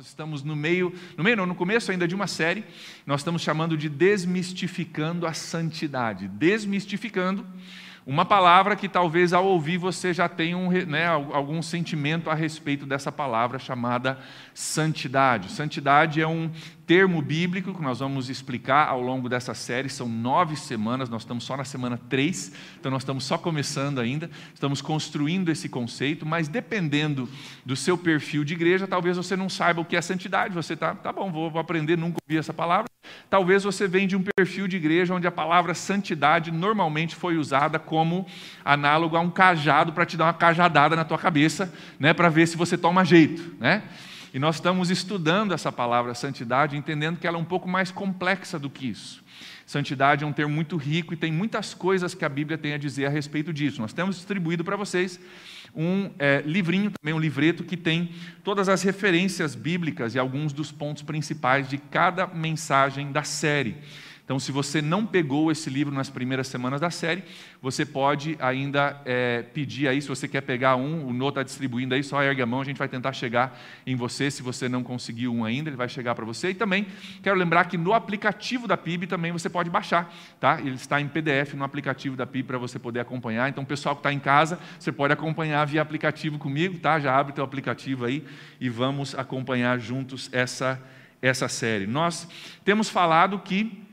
Nós 0.00 0.06
estamos 0.06 0.42
no 0.42 0.56
meio, 0.56 0.94
no 1.14 1.22
meio 1.22 1.36
não, 1.36 1.44
no 1.44 1.54
começo 1.54 1.90
ainda 1.90 2.08
de 2.08 2.14
uma 2.14 2.26
série, 2.26 2.64
nós 3.04 3.20
estamos 3.20 3.42
chamando 3.42 3.76
de 3.76 3.86
desmistificando 3.86 5.26
a 5.26 5.34
santidade. 5.34 6.26
Desmistificando 6.26 7.46
uma 8.10 8.24
palavra 8.24 8.74
que 8.74 8.88
talvez 8.88 9.32
ao 9.32 9.46
ouvir 9.46 9.78
você 9.78 10.12
já 10.12 10.28
tenha 10.28 10.56
um, 10.56 10.68
né, 10.68 11.06
algum 11.06 11.62
sentimento 11.62 12.28
a 12.28 12.34
respeito 12.34 12.84
dessa 12.84 13.12
palavra 13.12 13.56
chamada 13.56 14.18
santidade. 14.52 15.52
Santidade 15.52 16.20
é 16.20 16.26
um 16.26 16.50
termo 16.84 17.22
bíblico 17.22 17.72
que 17.72 17.80
nós 17.80 18.00
vamos 18.00 18.28
explicar 18.28 18.88
ao 18.88 19.00
longo 19.00 19.28
dessa 19.28 19.54
série. 19.54 19.88
São 19.88 20.08
nove 20.08 20.56
semanas, 20.56 21.08
nós 21.08 21.22
estamos 21.22 21.44
só 21.44 21.56
na 21.56 21.62
semana 21.62 21.96
três, 22.08 22.52
então 22.80 22.90
nós 22.90 23.02
estamos 23.02 23.22
só 23.22 23.38
começando 23.38 24.00
ainda. 24.00 24.28
Estamos 24.52 24.82
construindo 24.82 25.48
esse 25.48 25.68
conceito, 25.68 26.26
mas 26.26 26.48
dependendo 26.48 27.28
do 27.64 27.76
seu 27.76 27.96
perfil 27.96 28.42
de 28.42 28.54
igreja, 28.54 28.88
talvez 28.88 29.16
você 29.16 29.36
não 29.36 29.48
saiba 29.48 29.82
o 29.82 29.84
que 29.84 29.94
é 29.94 30.02
santidade. 30.02 30.52
Você 30.52 30.72
está, 30.72 30.96
tá 30.96 31.12
bom, 31.12 31.30
vou, 31.30 31.48
vou 31.48 31.60
aprender, 31.60 31.96
nunca 31.96 32.18
ouvi 32.28 32.36
essa 32.36 32.52
palavra. 32.52 32.90
Talvez 33.28 33.62
você 33.62 33.86
venha 33.86 34.08
de 34.08 34.16
um 34.16 34.24
perfil 34.36 34.66
de 34.66 34.76
igreja 34.76 35.14
onde 35.14 35.26
a 35.26 35.30
palavra 35.30 35.74
santidade 35.74 36.50
normalmente 36.50 37.14
foi 37.14 37.36
usada 37.36 37.78
como 37.78 37.99
análogo 38.64 39.16
a 39.16 39.20
um 39.20 39.30
cajado 39.30 39.92
para 39.92 40.06
te 40.06 40.16
dar 40.16 40.24
uma 40.26 40.32
cajadada 40.32 40.94
na 40.94 41.04
tua 41.04 41.18
cabeça, 41.18 41.72
né, 41.98 42.12
para 42.12 42.28
ver 42.28 42.46
se 42.46 42.56
você 42.56 42.76
toma 42.76 43.04
jeito, 43.04 43.54
né? 43.58 43.82
E 44.32 44.38
nós 44.38 44.56
estamos 44.56 44.90
estudando 44.90 45.52
essa 45.52 45.72
palavra 45.72 46.14
santidade, 46.14 46.76
entendendo 46.76 47.18
que 47.18 47.26
ela 47.26 47.36
é 47.36 47.40
um 47.40 47.44
pouco 47.44 47.68
mais 47.68 47.90
complexa 47.90 48.58
do 48.58 48.70
que 48.70 48.88
isso. 48.88 49.24
Santidade 49.66 50.24
é 50.24 50.26
um 50.26 50.32
termo 50.32 50.54
muito 50.54 50.76
rico 50.76 51.14
e 51.14 51.16
tem 51.16 51.32
muitas 51.32 51.74
coisas 51.74 52.14
que 52.14 52.24
a 52.24 52.28
Bíblia 52.28 52.56
tem 52.56 52.72
a 52.72 52.78
dizer 52.78 53.06
a 53.06 53.08
respeito 53.08 53.52
disso. 53.52 53.80
Nós 53.80 53.92
temos 53.92 54.16
distribuído 54.16 54.64
para 54.64 54.76
vocês 54.76 55.18
um 55.74 56.10
é, 56.18 56.42
livrinho, 56.44 56.90
também 56.90 57.14
um 57.14 57.18
livreto, 57.18 57.64
que 57.64 57.76
tem 57.76 58.10
todas 58.42 58.68
as 58.68 58.82
referências 58.82 59.54
bíblicas 59.54 60.14
e 60.14 60.18
alguns 60.18 60.52
dos 60.52 60.72
pontos 60.72 61.02
principais 61.02 61.68
de 61.68 61.78
cada 61.78 62.26
mensagem 62.26 63.12
da 63.12 63.22
série. 63.22 63.76
Então, 64.30 64.38
se 64.38 64.52
você 64.52 64.80
não 64.80 65.04
pegou 65.04 65.50
esse 65.50 65.68
livro 65.68 65.92
nas 65.92 66.08
primeiras 66.08 66.46
semanas 66.46 66.80
da 66.80 66.88
série, 66.88 67.24
você 67.60 67.84
pode 67.84 68.36
ainda 68.38 69.02
é, 69.04 69.42
pedir 69.42 69.88
aí, 69.88 70.00
se 70.00 70.06
você 70.06 70.28
quer 70.28 70.40
pegar 70.42 70.76
um, 70.76 71.04
o 71.08 71.12
Nô 71.12 71.30
está 71.30 71.42
distribuindo 71.42 71.96
aí, 71.96 72.04
só 72.04 72.22
ergue 72.22 72.40
a 72.40 72.46
mão, 72.46 72.60
a 72.60 72.64
gente 72.64 72.76
vai 72.76 72.86
tentar 72.86 73.12
chegar 73.12 73.60
em 73.84 73.96
você, 73.96 74.30
se 74.30 74.40
você 74.40 74.68
não 74.68 74.84
conseguiu 74.84 75.34
um 75.34 75.44
ainda, 75.44 75.68
ele 75.68 75.76
vai 75.76 75.88
chegar 75.88 76.14
para 76.14 76.24
você. 76.24 76.50
E 76.50 76.54
também 76.54 76.86
quero 77.24 77.36
lembrar 77.36 77.64
que 77.64 77.76
no 77.76 77.92
aplicativo 77.92 78.68
da 78.68 78.76
PIB 78.76 79.08
também 79.08 79.32
você 79.32 79.50
pode 79.50 79.68
baixar, 79.68 80.14
tá? 80.38 80.60
Ele 80.60 80.76
está 80.76 81.00
em 81.00 81.08
PDF 81.08 81.54
no 81.54 81.64
aplicativo 81.64 82.16
da 82.16 82.24
PIB 82.24 82.46
para 82.46 82.58
você 82.58 82.78
poder 82.78 83.00
acompanhar. 83.00 83.48
Então, 83.48 83.64
pessoal 83.64 83.96
que 83.96 83.98
está 83.98 84.12
em 84.12 84.20
casa, 84.20 84.60
você 84.78 84.92
pode 84.92 85.12
acompanhar 85.12 85.64
via 85.64 85.82
aplicativo 85.82 86.38
comigo, 86.38 86.78
tá? 86.78 87.00
Já 87.00 87.18
abre 87.18 87.32
o 87.32 87.34
teu 87.34 87.42
aplicativo 87.42 88.04
aí 88.04 88.24
e 88.60 88.68
vamos 88.68 89.12
acompanhar 89.12 89.76
juntos 89.80 90.30
essa, 90.30 90.80
essa 91.20 91.48
série. 91.48 91.84
Nós 91.84 92.28
temos 92.64 92.88
falado 92.88 93.36
que 93.40 93.89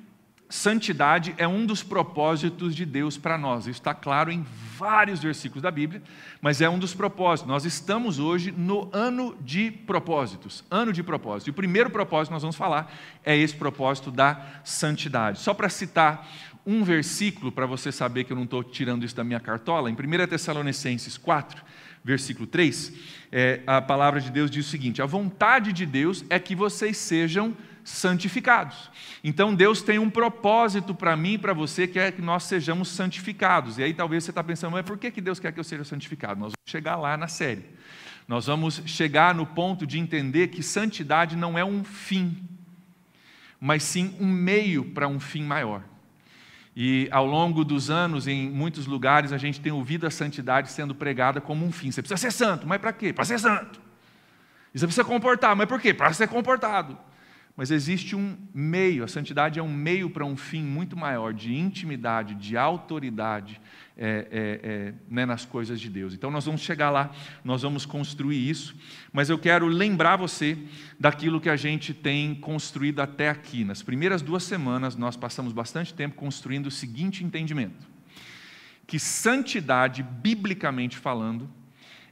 Santidade 0.50 1.36
é 1.38 1.46
um 1.46 1.66
dos 1.66 1.84
propósitos 1.84 2.74
de 2.74 2.86
Deus 2.86 3.18
para 3.18 3.38
nós. 3.38 3.68
Isso 3.68 3.80
está 3.80 3.94
claro 3.94 4.32
em 4.32 4.46
vários 4.78 5.22
versículos 5.22 5.62
da 5.62 5.70
Bíblia, 5.70 6.02
mas 6.40 6.62
é 6.62 6.70
um 6.70 6.80
dos 6.80 6.94
propósitos. 6.94 7.52
Nós 7.52 7.66
estamos 7.66 8.18
hoje 8.18 8.52
no 8.52 8.90
ano 8.94 9.36
de 9.42 9.72
propósitos. 9.72 10.64
Ano 10.72 10.94
de 10.94 11.04
propósito. 11.04 11.50
E 11.50 11.52
o 11.52 11.54
primeiro 11.54 11.90
propósito 11.90 12.30
que 12.30 12.34
nós 12.34 12.44
vamos 12.44 12.56
falar 12.56 12.94
é 13.26 13.36
esse 13.36 13.56
propósito 13.56 14.10
da 14.10 14.42
santidade. 14.64 15.40
Só 15.40 15.54
para 15.54 15.68
citar 15.68 16.26
um 16.66 16.82
versículo, 16.82 17.52
para 17.52 17.66
você 17.66 17.92
saber 17.92 18.24
que 18.24 18.32
eu 18.32 18.38
não 18.38 18.44
estou 18.46 18.64
tirando 18.64 19.04
isso 19.04 19.16
da 19.16 19.26
minha 19.26 19.40
cartola, 19.42 19.90
em 19.90 19.94
1 19.94 20.28
Tessalonicenses 20.28 21.18
4, 21.18 21.62
versículo 22.04 22.48
3, 22.48 22.94
é, 23.34 23.62
a 23.68 23.82
palavra 23.82 24.22
de 24.22 24.32
Deus 24.32 24.50
diz 24.50 24.66
o 24.66 24.70
seguinte: 24.70 25.02
A 25.02 25.06
vontade 25.06 25.74
de 25.74 25.86
Deus 25.86 26.24
é 26.30 26.40
que 26.40 26.56
vocês 26.56 26.96
sejam 26.96 27.56
santificados. 27.88 28.92
Então 29.24 29.56
Deus 29.56 29.82
tem 29.82 29.98
um 29.98 30.10
propósito 30.10 30.94
para 30.94 31.16
mim 31.16 31.34
e 31.34 31.38
para 31.38 31.54
você 31.54 31.88
que 31.88 31.98
é 31.98 32.12
que 32.12 32.22
nós 32.22 32.44
sejamos 32.44 32.90
santificados. 32.90 33.78
E 33.78 33.84
aí 33.84 33.94
talvez 33.94 34.26
você 34.26 34.32
está 34.32 34.44
pensando, 34.44 34.74
mas 34.74 34.86
por 34.86 34.98
que, 34.98 35.10
que 35.10 35.22
Deus 35.22 35.40
quer 35.40 35.54
que 35.54 35.60
eu 35.60 35.64
seja 35.64 35.86
santificado? 35.86 36.38
Nós 36.40 36.52
vamos 36.52 36.70
chegar 36.70 36.98
lá 36.98 37.16
na 37.16 37.30
série. 37.30 37.64
Nós 38.28 38.48
vamos 38.48 38.82
chegar 38.86 39.34
no 39.34 39.46
ponto 39.46 39.88
de 39.88 39.98
entender 39.98 40.50
que 40.50 40.62
santidade 40.62 41.38
não 41.38 41.58
é 41.58 41.64
um 41.64 41.82
fim, 41.82 42.46
mas 43.58 43.84
sim 43.84 44.18
um 44.20 44.28
meio 44.28 44.84
para 44.84 45.08
um 45.08 45.18
fim 45.18 45.44
maior. 45.44 45.82
E 46.76 47.08
ao 47.10 47.26
longo 47.26 47.64
dos 47.64 47.90
anos, 47.90 48.28
em 48.28 48.50
muitos 48.50 48.86
lugares, 48.86 49.32
a 49.32 49.38
gente 49.38 49.62
tem 49.62 49.72
ouvido 49.72 50.06
a 50.06 50.12
santidade 50.12 50.70
sendo 50.72 50.94
pregada 50.94 51.40
como 51.40 51.66
um 51.66 51.72
fim. 51.72 51.90
Você 51.90 52.02
precisa 52.02 52.18
ser 52.18 52.32
santo, 52.32 52.68
mas 52.68 52.82
para 52.82 52.92
quê? 52.92 53.14
Para 53.14 53.24
ser 53.24 53.40
santo. 53.40 53.80
E 54.76 54.78
você 54.78 54.86
precisa 54.86 55.06
comportar, 55.06 55.56
mas 55.56 55.68
por 55.68 55.80
quê? 55.80 55.94
Para 55.94 56.12
ser 56.12 56.28
comportado. 56.28 56.98
Mas 57.58 57.72
existe 57.72 58.16
um 58.16 58.38
meio, 58.54 59.04
a 59.04 59.08
santidade 59.08 59.58
é 59.58 59.64
um 59.64 59.74
meio 59.74 60.12
para 60.12 60.24
um 60.24 60.38
fim 60.38 60.62
muito 60.62 60.96
maior 60.96 61.34
de 61.34 61.56
intimidade, 61.56 62.36
de 62.36 62.56
autoridade 62.56 63.60
é, 63.98 64.28
é, 64.32 64.70
é, 64.70 64.94
né, 65.10 65.26
nas 65.26 65.44
coisas 65.44 65.82
de 65.82 65.90
Deus. 65.90 66.14
Então 66.14 66.30
nós 66.30 66.46
vamos 66.46 66.62
chegar 66.62 66.92
lá, 66.92 67.10
nós 67.44 67.64
vamos 67.64 67.84
construir 67.84 68.48
isso, 68.48 68.76
mas 69.12 69.28
eu 69.28 69.40
quero 69.40 69.66
lembrar 69.66 70.18
você 70.18 70.56
daquilo 71.00 71.42
que 71.42 71.50
a 71.50 71.56
gente 71.56 71.96
tem 71.96 72.36
construído 72.36 73.00
até 73.00 73.28
aqui. 73.28 73.64
Nas 73.64 73.82
primeiras 73.82 74.22
duas 74.22 74.44
semanas 74.44 74.96
nós 74.96 75.18
passamos 75.18 75.52
bastante 75.52 75.96
tempo 75.96 76.16
construindo 76.16 76.68
o 76.68 76.72
seguinte 76.72 77.24
entendimento: 77.24 77.88
que 78.86 79.00
santidade, 79.00 80.04
biblicamente 80.04 80.96
falando, 80.96 81.50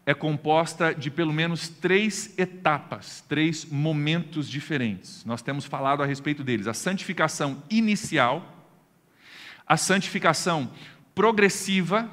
é 0.06 0.14
composta 0.14 0.94
de 0.94 1.10
pelo 1.10 1.34
menos 1.34 1.68
três 1.68 2.38
etapas, 2.38 3.24
três 3.28 3.66
momentos 3.66 4.48
diferentes. 4.48 5.26
Nós 5.26 5.42
temos 5.42 5.66
falado 5.66 6.04
a 6.04 6.06
respeito 6.06 6.44
deles: 6.44 6.68
a 6.68 6.74
santificação 6.74 7.64
inicial, 7.70 8.70
a 9.66 9.78
santificação 9.78 10.70
progressiva 11.16 12.10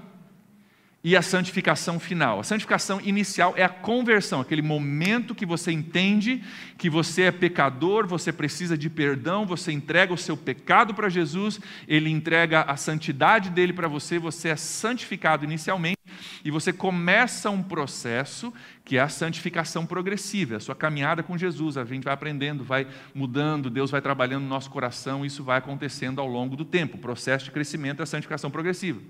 e 1.05 1.17
a 1.17 1.23
santificação 1.23 1.99
final. 1.99 2.39
A 2.41 2.45
santificação 2.45 3.01
inicial 3.01 3.55
é 3.57 3.65
a 3.65 3.69
conversão, 3.69 4.41
aquele 4.41 4.63
momento 4.63 5.35
que 5.35 5.45
você 5.45 5.73
entende 5.73 6.43
que 6.79 6.89
você 6.89 7.23
é 7.23 7.33
pecador, 7.33 8.07
você 8.07 8.33
precisa 8.33 8.79
de 8.79 8.89
perdão, 8.89 9.45
você 9.45 9.73
entrega 9.73 10.15
o 10.15 10.19
seu 10.19 10.37
pecado 10.37 10.95
para 10.95 11.09
Jesus, 11.09 11.61
ele 11.89 12.09
entrega 12.09 12.63
a 12.63 12.77
santidade 12.77 13.51
dele 13.51 13.73
para 13.73 13.89
você, 13.89 14.19
você 14.19 14.51
é 14.51 14.57
santificado 14.57 15.45
inicialmente 15.45 15.99
e 16.45 16.51
você 16.51 16.73
começa 16.73 17.51
um 17.51 17.63
processo 17.63 18.53
que 18.85 18.97
é 18.97 19.01
a 19.01 19.09
santificação 19.09 19.87
progressiva, 19.87 20.57
a 20.57 20.61
sua 20.61 20.75
caminhada 20.75 21.23
com 21.23 21.39
Jesus. 21.39 21.77
A 21.77 21.85
gente 21.85 22.05
vai 22.05 22.13
aprendendo, 22.13 22.65
vai 22.65 22.87
mudando, 23.15 23.71
Deus 23.71 23.91
vai 23.91 24.01
trabalhando 24.01 24.43
no 24.43 24.49
nosso 24.49 24.71
coração, 24.71 25.25
isso 25.25 25.45
vai 25.45 25.59
acontecendo 25.59 26.21
ao 26.21 26.27
longo 26.27 26.57
do 26.57 26.65
tempo. 26.65 26.97
O 26.97 27.01
processo 27.01 27.45
de 27.45 27.51
crescimento 27.51 28.01
é 28.01 28.03
a 28.03 28.07
santificação 28.07 28.51
progressiva. 28.51 29.01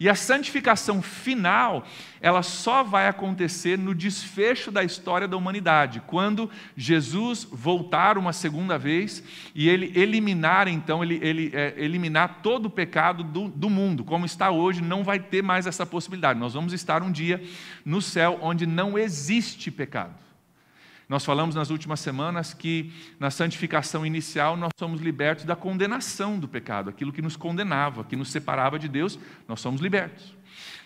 E 0.00 0.08
a 0.08 0.14
santificação 0.14 1.02
final, 1.02 1.86
ela 2.22 2.42
só 2.42 2.82
vai 2.82 3.06
acontecer 3.06 3.76
no 3.76 3.94
desfecho 3.94 4.70
da 4.70 4.82
história 4.82 5.28
da 5.28 5.36
humanidade, 5.36 6.00
quando 6.06 6.50
Jesus 6.74 7.46
voltar 7.52 8.16
uma 8.16 8.32
segunda 8.32 8.78
vez 8.78 9.22
e 9.54 9.68
ele 9.68 9.92
eliminar, 9.94 10.68
então, 10.68 11.04
ele, 11.04 11.20
ele 11.22 11.50
é, 11.52 11.74
eliminar 11.76 12.40
todo 12.42 12.64
o 12.64 12.70
pecado 12.70 13.22
do, 13.22 13.48
do 13.48 13.68
mundo. 13.68 14.02
Como 14.02 14.24
está 14.24 14.50
hoje, 14.50 14.80
não 14.80 15.04
vai 15.04 15.18
ter 15.18 15.42
mais 15.42 15.66
essa 15.66 15.84
possibilidade. 15.84 16.40
Nós 16.40 16.54
vamos 16.54 16.72
estar 16.72 17.02
um 17.02 17.12
dia 17.12 17.42
no 17.84 18.00
céu 18.00 18.38
onde 18.40 18.64
não 18.64 18.98
existe 18.98 19.70
pecado. 19.70 20.14
Nós 21.10 21.24
falamos 21.24 21.56
nas 21.56 21.70
últimas 21.70 21.98
semanas 21.98 22.54
que 22.54 22.92
na 23.18 23.32
santificação 23.32 24.06
inicial 24.06 24.56
nós 24.56 24.70
somos 24.78 25.00
libertos 25.00 25.44
da 25.44 25.56
condenação 25.56 26.38
do 26.38 26.46
pecado, 26.46 26.88
aquilo 26.88 27.12
que 27.12 27.20
nos 27.20 27.34
condenava, 27.34 28.04
que 28.04 28.14
nos 28.14 28.30
separava 28.30 28.78
de 28.78 28.86
Deus, 28.86 29.18
nós 29.48 29.60
somos 29.60 29.80
libertos. 29.80 30.36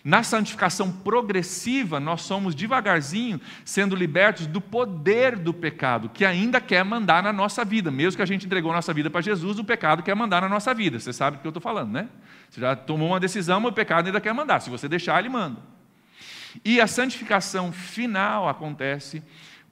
Na 0.03 0.23
santificação 0.23 0.91
progressiva, 0.91 1.99
nós 1.99 2.23
somos 2.23 2.55
devagarzinho 2.55 3.39
sendo 3.63 3.95
libertos 3.95 4.47
do 4.47 4.59
poder 4.59 5.35
do 5.37 5.53
pecado, 5.53 6.09
que 6.09 6.25
ainda 6.25 6.59
quer 6.59 6.83
mandar 6.83 7.21
na 7.21 7.31
nossa 7.31 7.63
vida. 7.63 7.91
Mesmo 7.91 8.17
que 8.17 8.23
a 8.23 8.25
gente 8.25 8.47
entregou 8.47 8.71
a 8.71 8.75
nossa 8.75 8.95
vida 8.95 9.11
para 9.11 9.21
Jesus, 9.21 9.59
o 9.59 9.63
pecado 9.63 10.01
quer 10.01 10.15
mandar 10.15 10.41
na 10.41 10.49
nossa 10.49 10.73
vida. 10.73 10.99
Você 10.99 11.13
sabe 11.13 11.37
do 11.37 11.41
que 11.41 11.47
eu 11.47 11.51
estou 11.51 11.61
falando, 11.61 11.91
né? 11.91 12.09
Você 12.49 12.61
já 12.61 12.75
tomou 12.75 13.09
uma 13.09 13.19
decisão, 13.19 13.59
mas 13.59 13.71
o 13.71 13.75
pecado 13.75 14.07
ainda 14.07 14.19
quer 14.19 14.33
mandar. 14.33 14.59
Se 14.59 14.71
você 14.71 14.89
deixar, 14.89 15.19
ele 15.19 15.29
manda. 15.29 15.61
E 16.63 16.81
a 16.81 16.87
santificação 16.87 17.71
final 17.71 18.49
acontece 18.49 19.21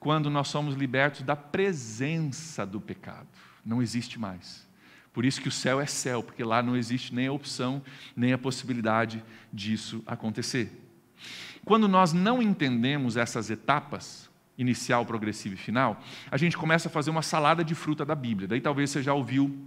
quando 0.04 0.30
nós 0.30 0.50
somos 0.50 0.76
libertos 0.76 1.22
da 1.22 1.34
presença 1.34 2.66
do 2.66 2.82
pecado. 2.82 3.26
Não 3.66 3.82
existe 3.82 4.20
mais. 4.20 4.68
Por 5.14 5.24
isso 5.24 5.42
que 5.42 5.48
o 5.48 5.52
céu 5.52 5.80
é 5.80 5.86
céu, 5.86 6.22
porque 6.22 6.44
lá 6.44 6.62
não 6.62 6.76
existe 6.76 7.16
nem 7.16 7.28
a 7.28 7.32
opção, 7.32 7.82
nem 8.14 8.34
a 8.34 8.38
possibilidade 8.38 9.24
disso 9.52 10.04
acontecer. 10.06 10.70
Quando 11.64 11.88
nós 11.88 12.12
não 12.12 12.42
entendemos 12.42 13.16
essas 13.16 13.50
etapas, 13.50 14.30
inicial, 14.58 15.06
progressiva 15.06 15.56
e 15.56 15.58
final, 15.58 16.04
a 16.30 16.36
gente 16.36 16.58
começa 16.58 16.90
a 16.90 16.92
fazer 16.92 17.10
uma 17.10 17.22
salada 17.22 17.64
de 17.64 17.74
fruta 17.74 18.04
da 18.04 18.14
Bíblia. 18.14 18.46
Daí 18.46 18.60
talvez 18.60 18.90
você 18.90 19.02
já 19.02 19.14
ouviu 19.14 19.58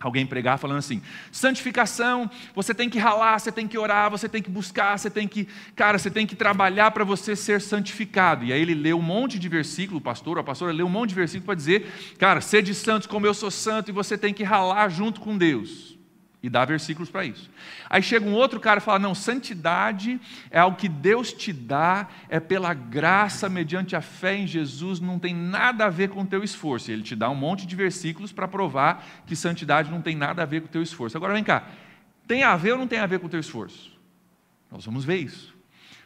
alguém 0.00 0.26
pregar 0.26 0.58
falando 0.58 0.78
assim: 0.78 1.02
santificação, 1.30 2.30
você 2.54 2.74
tem 2.74 2.88
que 2.88 2.98
ralar, 2.98 3.38
você 3.38 3.52
tem 3.52 3.68
que 3.68 3.76
orar, 3.76 4.10
você 4.10 4.28
tem 4.28 4.42
que 4.42 4.50
buscar, 4.50 4.98
você 4.98 5.10
tem 5.10 5.28
que, 5.28 5.46
cara, 5.76 5.98
você 5.98 6.10
tem 6.10 6.26
que 6.26 6.34
trabalhar 6.34 6.90
para 6.90 7.04
você 7.04 7.36
ser 7.36 7.60
santificado. 7.60 8.44
E 8.44 8.52
aí 8.52 8.60
ele 8.60 8.74
lê 8.74 8.94
um 8.94 9.02
monte 9.02 9.38
de 9.38 9.48
versículo, 9.48 9.98
o 9.98 10.02
pastor 10.02 10.38
a 10.38 10.42
pastora 10.42 10.72
lê 10.72 10.82
um 10.82 10.88
monte 10.88 11.10
de 11.10 11.16
versículo 11.16 11.46
para 11.46 11.54
dizer, 11.54 11.86
cara, 12.18 12.40
sede 12.40 12.74
santos 12.74 13.06
como 13.06 13.26
eu 13.26 13.34
sou 13.34 13.50
santo, 13.50 13.90
e 13.90 13.92
você 13.92 14.16
tem 14.16 14.32
que 14.32 14.42
ralar 14.42 14.88
junto 14.88 15.20
com 15.20 15.36
Deus. 15.36 15.99
E 16.42 16.48
dá 16.48 16.64
versículos 16.64 17.10
para 17.10 17.24
isso. 17.24 17.50
Aí 17.88 18.02
chega 18.02 18.26
um 18.26 18.32
outro 18.32 18.58
cara 18.58 18.78
e 18.78 18.82
fala: 18.82 18.98
não, 18.98 19.14
santidade 19.14 20.18
é 20.50 20.58
algo 20.58 20.76
que 20.76 20.88
Deus 20.88 21.32
te 21.32 21.52
dá, 21.52 22.08
é 22.30 22.40
pela 22.40 22.72
graça, 22.72 23.48
mediante 23.48 23.94
a 23.94 24.00
fé 24.00 24.36
em 24.36 24.46
Jesus, 24.46 25.00
não 25.00 25.18
tem 25.18 25.34
nada 25.34 25.84
a 25.84 25.90
ver 25.90 26.08
com 26.08 26.22
o 26.22 26.26
teu 26.26 26.42
esforço. 26.42 26.90
E 26.90 26.94
ele 26.94 27.02
te 27.02 27.14
dá 27.14 27.28
um 27.28 27.34
monte 27.34 27.66
de 27.66 27.76
versículos 27.76 28.32
para 28.32 28.48
provar 28.48 29.04
que 29.26 29.36
santidade 29.36 29.90
não 29.90 30.00
tem 30.00 30.16
nada 30.16 30.42
a 30.42 30.46
ver 30.46 30.62
com 30.62 30.66
o 30.66 30.70
teu 30.70 30.82
esforço. 30.82 31.16
Agora 31.16 31.34
vem 31.34 31.44
cá, 31.44 31.68
tem 32.26 32.42
a 32.42 32.56
ver 32.56 32.72
ou 32.72 32.78
não 32.78 32.86
tem 32.86 32.98
a 32.98 33.06
ver 33.06 33.18
com 33.18 33.26
o 33.26 33.30
teu 33.30 33.40
esforço? 33.40 33.92
Nós 34.70 34.84
vamos 34.84 35.04
ver 35.04 35.16
isso. 35.16 35.54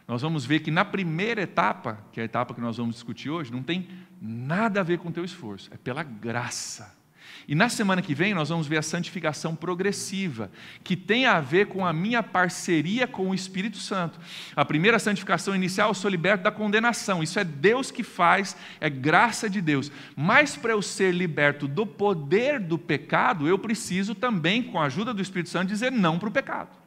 Nós 0.06 0.20
vamos 0.20 0.44
ver 0.44 0.60
que 0.60 0.70
na 0.70 0.84
primeira 0.84 1.42
etapa, 1.42 1.98
que 2.12 2.20
é 2.20 2.24
a 2.24 2.26
etapa 2.26 2.54
que 2.54 2.60
nós 2.60 2.76
vamos 2.76 2.96
discutir 2.96 3.30
hoje, 3.30 3.52
não 3.52 3.62
tem 3.62 3.88
nada 4.20 4.80
a 4.80 4.82
ver 4.82 4.98
com 4.98 5.08
o 5.08 5.12
teu 5.12 5.24
esforço, 5.24 5.70
é 5.72 5.76
pela 5.76 6.02
graça. 6.02 7.03
E 7.46 7.54
na 7.54 7.68
semana 7.68 8.02
que 8.02 8.14
vem 8.14 8.34
nós 8.34 8.48
vamos 8.48 8.66
ver 8.66 8.78
a 8.78 8.82
santificação 8.82 9.54
progressiva, 9.54 10.50
que 10.82 10.96
tem 10.96 11.26
a 11.26 11.40
ver 11.40 11.66
com 11.66 11.86
a 11.86 11.92
minha 11.92 12.22
parceria 12.22 13.06
com 13.06 13.30
o 13.30 13.34
Espírito 13.34 13.78
Santo. 13.78 14.18
A 14.56 14.64
primeira 14.64 14.98
santificação 14.98 15.54
inicial, 15.54 15.90
eu 15.90 15.94
sou 15.94 16.10
liberto 16.10 16.44
da 16.44 16.50
condenação. 16.50 17.22
Isso 17.22 17.38
é 17.38 17.44
Deus 17.44 17.90
que 17.90 18.02
faz, 18.02 18.56
é 18.80 18.88
graça 18.88 19.48
de 19.48 19.60
Deus. 19.60 19.90
Mas 20.16 20.56
para 20.56 20.72
eu 20.72 20.82
ser 20.82 21.12
liberto 21.12 21.68
do 21.68 21.86
poder 21.86 22.60
do 22.60 22.78
pecado, 22.78 23.46
eu 23.46 23.58
preciso 23.58 24.14
também, 24.14 24.62
com 24.62 24.80
a 24.80 24.86
ajuda 24.86 25.12
do 25.12 25.22
Espírito 25.22 25.50
Santo, 25.50 25.68
dizer 25.68 25.92
não 25.92 26.18
para 26.18 26.28
o 26.28 26.32
pecado. 26.32 26.83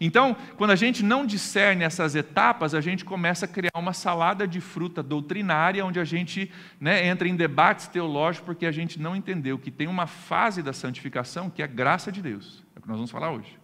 Então, 0.00 0.36
quando 0.56 0.70
a 0.70 0.76
gente 0.76 1.02
não 1.02 1.26
discerne 1.26 1.82
essas 1.82 2.14
etapas, 2.14 2.74
a 2.74 2.80
gente 2.80 3.04
começa 3.04 3.46
a 3.46 3.48
criar 3.48 3.72
uma 3.74 3.92
salada 3.92 4.46
de 4.46 4.60
fruta 4.60 5.02
doutrinária, 5.02 5.84
onde 5.84 5.98
a 5.98 6.04
gente 6.04 6.50
né, 6.80 7.06
entra 7.06 7.26
em 7.26 7.34
debates 7.34 7.88
teológicos, 7.88 8.46
porque 8.46 8.66
a 8.66 8.72
gente 8.72 9.00
não 9.00 9.16
entendeu 9.16 9.58
que 9.58 9.70
tem 9.70 9.88
uma 9.88 10.06
fase 10.06 10.62
da 10.62 10.72
santificação 10.72 11.50
que 11.50 11.62
é 11.62 11.66
graça 11.66 12.12
de 12.12 12.22
Deus. 12.22 12.62
É 12.76 12.78
o 12.78 12.82
que 12.82 12.88
nós 12.88 12.96
vamos 12.96 13.10
falar 13.10 13.32
hoje. 13.32 13.58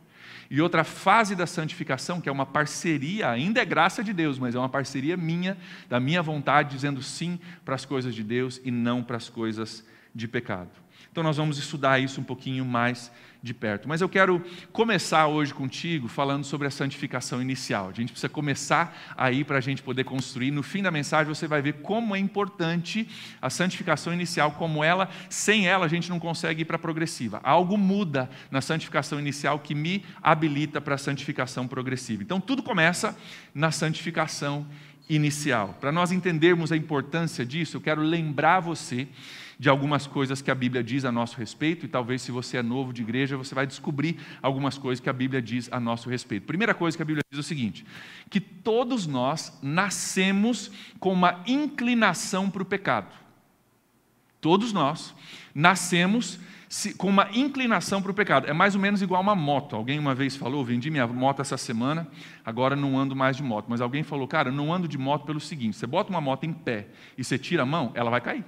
E 0.51 0.61
outra 0.61 0.85
fase 0.85 1.35
da 1.35 1.47
santificação, 1.47 2.21
que 2.21 2.29
é 2.29 2.33
uma 2.33 2.47
parceria, 2.47 3.31
ainda 3.31 3.61
é 3.61 3.65
graça 3.65 4.03
de 4.03 4.13
Deus, 4.13 4.39
mas 4.39 4.55
é 4.55 4.59
uma 4.59 4.69
parceria 4.69 5.17
minha, 5.17 5.57
da 5.89 5.99
minha 5.99 6.23
vontade, 6.23 6.71
dizendo 6.71 7.03
sim 7.03 7.39
para 7.65 7.75
as 7.75 7.85
coisas 7.85 8.15
de 8.15 8.23
Deus 8.23 8.61
e 8.65 8.71
não 8.71 9.03
para 9.03 9.17
as 9.17 9.29
coisas 9.29 9.85
de 10.15 10.29
pecado. 10.29 10.71
Então 11.11 11.23
nós 11.23 11.37
vamos 11.37 11.59
estudar 11.59 11.99
isso 11.99 12.21
um 12.21 12.25
pouquinho 12.25 12.65
mais 12.65 13.11
de 13.45 13.53
perto. 13.53 13.87
Mas 13.87 14.01
eu 14.01 14.09
quero 14.09 14.43
começar 14.73 15.27
hoje 15.27 15.53
contigo 15.53 16.09
falando 16.09 16.45
sobre 16.45 16.67
a 16.67 16.71
santificação 16.71 17.43
inicial. 17.43 17.91
A 17.91 17.93
gente 17.93 18.11
precisa 18.11 18.29
começar 18.29 18.97
aí 19.19 19.45
para 19.45 19.59
a 19.59 19.61
gente 19.61 19.83
poder 19.83 20.03
construir. 20.03 20.51
No 20.51 20.63
fim 20.63 20.83
da 20.83 20.91
mensagem 20.91 21.33
você 21.33 21.47
vai 21.47 21.61
ver 21.61 21.75
como 21.75 22.17
é 22.17 22.19
importante 22.19 23.07
a 23.43 23.51
santificação 23.51 24.15
inicial, 24.15 24.53
como 24.53 24.83
ela, 24.83 25.11
sem 25.29 25.69
ela 25.69 25.85
a 25.85 25.89
gente 25.89 26.09
não 26.09 26.19
consegue 26.19 26.63
ir 26.63 26.65
para 26.65 26.77
a 26.77 26.79
progressiva. 26.79 27.39
Algo 27.45 27.77
muda 27.77 28.31
na 28.51 28.63
santificação 28.63 29.21
inicial 29.21 29.59
que 29.59 29.75
me 29.75 30.03
habilita 30.23 30.81
para 30.81 30.95
a 30.95 30.99
santificação 30.99 31.69
progressiva. 31.69 32.23
Então 32.23 32.41
tudo 32.41 32.63
começa 32.63 33.15
na 33.55 33.71
santificação 33.71 34.67
inicial. 35.07 35.77
Para 35.79 35.93
nós 35.93 36.11
entendermos 36.13 36.73
a 36.73 36.77
importância 36.79 37.45
disso, 37.45 37.77
eu 37.77 37.81
quero 37.83 38.01
lembrar 38.01 38.61
você 38.61 39.07
de 39.59 39.69
algumas 39.69 40.07
coisas 40.07 40.43
que 40.43 40.51
a 40.51 40.55
Bíblia 40.55 40.83
diz 40.83 41.05
a 41.05 41.13
nosso 41.13 41.37
respeito, 41.37 41.87
e 41.87 41.89
talvez 41.89 42.23
se 42.23 42.31
você 42.31 42.57
é 42.57 42.63
novo 42.63 42.93
de 42.93 43.03
igreja, 43.03 43.37
você 43.37 43.55
vai 43.55 43.67
descobrir 43.67 44.19
algumas 44.43 44.77
coisas 44.79 45.01
que 45.01 45.09
a 45.09 45.13
Bíblia 45.13 45.41
diz 45.41 45.69
a 45.73 45.79
nosso 45.79 46.09
respeito. 46.09 46.47
Primeira 46.47 46.75
coisa 46.75 46.97
que 46.97 47.03
a 47.03 47.07
Bíblia 47.07 47.23
diz 47.31 47.39
é 47.39 47.41
o 47.41 47.45
seguinte: 47.45 47.85
que 48.29 48.41
todos 48.41 49.07
nós 49.07 49.59
nascemos 49.63 50.71
com 50.99 51.13
uma 51.13 51.43
inclinação 51.47 52.51
para 52.51 52.63
o 52.63 52.67
pecado. 52.67 53.15
Todos 54.41 54.73
nós 54.73 55.15
nascemos 55.55 56.39
com 56.99 57.09
uma 57.09 57.29
inclinação 57.33 58.03
para 58.03 58.11
o 58.11 58.15
pecado. 58.15 58.47
É 58.49 58.53
mais 58.53 58.75
ou 58.75 58.81
menos 58.81 59.01
igual 59.01 59.23
uma 59.23 59.35
moto. 59.35 59.77
Alguém 59.77 59.99
uma 59.99 60.15
vez 60.15 60.35
falou, 60.37 60.65
vendi 60.65 60.91
minha 60.91 61.07
moto 61.07 61.41
essa 61.41 61.57
semana, 61.57 62.09
agora 62.45 62.75
não 62.75 62.99
ando 62.99 63.15
mais 63.15 63.37
de 63.37 63.43
moto. 63.43 63.67
Mas 63.69 63.81
alguém 63.81 64.03
falou, 64.03 64.27
cara, 64.27 64.51
não 64.51 64.73
ando 64.73 64.89
de 64.89 64.99
moto 64.99 65.25
pelo 65.25 65.41
seguinte: 65.41 65.77
você 65.77 65.87
bota 65.87 66.11
uma 66.11 66.21
moto 66.21 66.45
em 66.45 66.53
pé 66.53 66.89
e 67.17 67.23
você 67.23 67.39
tira 67.39 67.63
a 67.63 67.67
mão, 67.67 67.93
ela 67.95 68.11
vai 68.11 68.21
cair. 68.21 68.45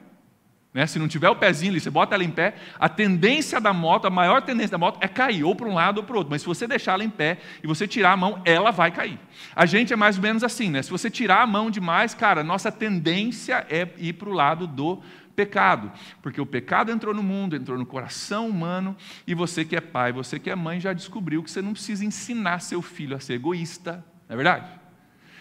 Né? 0.76 0.86
Se 0.86 0.98
não 0.98 1.08
tiver 1.08 1.30
o 1.30 1.36
pezinho 1.36 1.72
ali, 1.72 1.80
você 1.80 1.88
bota 1.88 2.14
ela 2.14 2.22
em 2.22 2.30
pé, 2.30 2.54
a 2.78 2.86
tendência 2.86 3.58
da 3.58 3.72
moto, 3.72 4.06
a 4.06 4.10
maior 4.10 4.42
tendência 4.42 4.72
da 4.72 4.76
moto 4.76 4.98
é 5.00 5.08
cair, 5.08 5.42
ou 5.42 5.56
para 5.56 5.66
um 5.66 5.72
lado 5.72 5.96
ou 5.96 6.04
para 6.04 6.12
o 6.12 6.18
outro. 6.18 6.30
Mas 6.30 6.42
se 6.42 6.46
você 6.46 6.66
deixar 6.66 6.92
ela 6.92 7.02
em 7.02 7.08
pé 7.08 7.38
e 7.64 7.66
você 7.66 7.88
tirar 7.88 8.12
a 8.12 8.16
mão, 8.16 8.42
ela 8.44 8.70
vai 8.70 8.90
cair. 8.90 9.18
A 9.54 9.64
gente 9.64 9.94
é 9.94 9.96
mais 9.96 10.16
ou 10.16 10.22
menos 10.22 10.44
assim, 10.44 10.68
né? 10.68 10.82
Se 10.82 10.90
você 10.90 11.08
tirar 11.08 11.40
a 11.40 11.46
mão 11.46 11.70
demais, 11.70 12.12
cara, 12.12 12.44
nossa 12.44 12.70
tendência 12.70 13.66
é 13.70 13.88
ir 13.96 14.12
para 14.12 14.28
o 14.28 14.34
lado 14.34 14.66
do 14.66 15.00
pecado, 15.34 15.90
porque 16.20 16.42
o 16.42 16.46
pecado 16.46 16.92
entrou 16.92 17.14
no 17.14 17.22
mundo, 17.22 17.56
entrou 17.56 17.78
no 17.78 17.86
coração 17.86 18.46
humano, 18.46 18.94
e 19.26 19.32
você 19.32 19.64
que 19.64 19.76
é 19.76 19.80
pai, 19.80 20.12
você 20.12 20.38
que 20.38 20.50
é 20.50 20.54
mãe, 20.54 20.78
já 20.78 20.92
descobriu 20.92 21.42
que 21.42 21.50
você 21.50 21.62
não 21.62 21.72
precisa 21.72 22.04
ensinar 22.04 22.58
seu 22.58 22.82
filho 22.82 23.16
a 23.16 23.20
ser 23.20 23.32
egoísta, 23.32 24.04
não 24.28 24.34
é 24.34 24.36
verdade? 24.36 24.68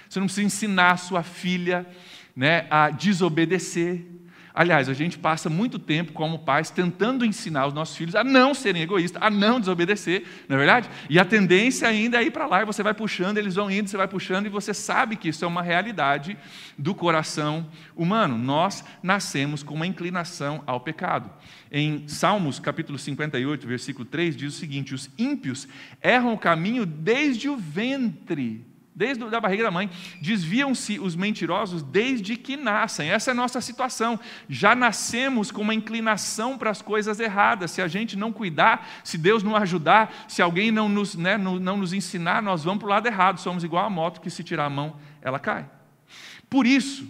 Você 0.08 0.18
não 0.18 0.28
precisa 0.28 0.48
ensinar 0.48 0.96
sua 0.96 1.24
filha 1.24 1.86
né, 2.34 2.68
a 2.70 2.90
desobedecer, 2.90 4.15
Aliás, 4.56 4.88
a 4.88 4.94
gente 4.94 5.20
passa 5.20 5.50
muito 5.50 5.78
tempo 5.78 6.14
como 6.14 6.40
pais 6.40 6.70
tentando 6.70 7.26
ensinar 7.26 7.68
os 7.68 7.74
nossos 7.74 7.98
filhos 7.98 8.16
a 8.16 8.24
não 8.24 8.54
serem 8.54 8.82
egoístas, 8.82 9.22
a 9.22 9.30
não 9.30 9.60
desobedecer, 9.60 10.24
não 10.48 10.56
é 10.56 10.60
verdade? 10.60 10.90
E 11.10 11.20
a 11.20 11.26
tendência 11.26 11.86
ainda 11.86 12.22
é 12.22 12.24
ir 12.24 12.32
para 12.32 12.48
lá 12.48 12.62
e 12.62 12.66
você 12.66 12.82
vai 12.82 12.94
puxando, 12.94 13.38
eles 13.38 13.56
vão 13.56 13.70
indo, 13.70 13.90
você 13.90 13.98
vai 13.98 14.08
puxando 14.08 14.46
e 14.46 14.50
você 14.50 14.74
sabe 14.74 15.18
que 15.18 15.28
isso 15.28 15.44
é 15.44 15.48
uma 15.48 15.62
realidade 15.62 16.38
do 16.78 16.96
coração 16.96 17.70
humano. 17.98 18.38
Nós 18.38 18.82
nascemos 19.04 19.62
com 19.62 19.74
uma 19.74 19.86
inclinação 19.86 20.64
ao 20.66 20.80
pecado. 20.80 21.30
Em 21.70 22.08
Salmos, 22.08 22.58
capítulo 22.58 22.98
58, 22.98 23.68
versículo 23.68 24.06
3, 24.06 24.38
diz 24.38 24.56
o 24.56 24.58
seguinte: 24.58 24.94
Os 24.94 25.10
ímpios 25.18 25.68
erram 26.02 26.34
o 26.34 26.38
caminho 26.38 26.86
desde 26.86 27.50
o 27.50 27.58
ventre 27.58 28.66
desde 28.96 29.24
a 29.24 29.42
barriga 29.42 29.64
da 29.64 29.72
mãe. 29.72 29.90
Desviam-se 30.22 30.98
os 31.00 31.16
mentirosos 31.16 31.84
desde 31.84 32.38
que 32.38 32.56
nascem. 32.56 33.10
Essa 33.10 33.32
é 33.32 33.34
a 33.34 33.36
nossa 33.36 33.60
situação. 33.60 34.18
Já 34.48 34.74
nascemos 34.74 35.52
com 35.52 35.62
uma 35.62 35.74
inclinação 35.74 36.58
para 36.58 36.70
as 36.70 36.82
coisas 36.82 37.20
erradas. 37.20 37.72
Se 37.72 37.82
a 37.82 37.88
gente 37.88 38.16
não 38.16 38.32
cuidar, 38.32 38.88
se 39.04 39.18
Deus 39.18 39.44
não 39.44 39.56
ajudar, 39.56 40.26
se 40.28 40.42
alguém 40.42 40.72
não 40.72 40.88
nos, 40.88 41.16
né, 41.16 41.38
não, 41.38 41.60
não 41.60 41.76
nos 41.78 41.92
ensinar, 41.92 42.42
nós 42.42 42.64
vamos 42.64 42.80
para 42.80 42.88
o 42.88 42.90
lado 42.90 43.08
errado. 43.08 43.40
Somos 43.40 43.64
igual 43.66 43.86
a 43.86 43.90
moto 43.90 44.22
que 44.22 44.30
se 44.30 44.44
tirar 44.44 44.66
a 44.66 44.70
mão, 44.70 44.96
ela 45.22 45.40
cai. 45.40 45.70
Por 46.50 46.66
isso, 46.66 47.06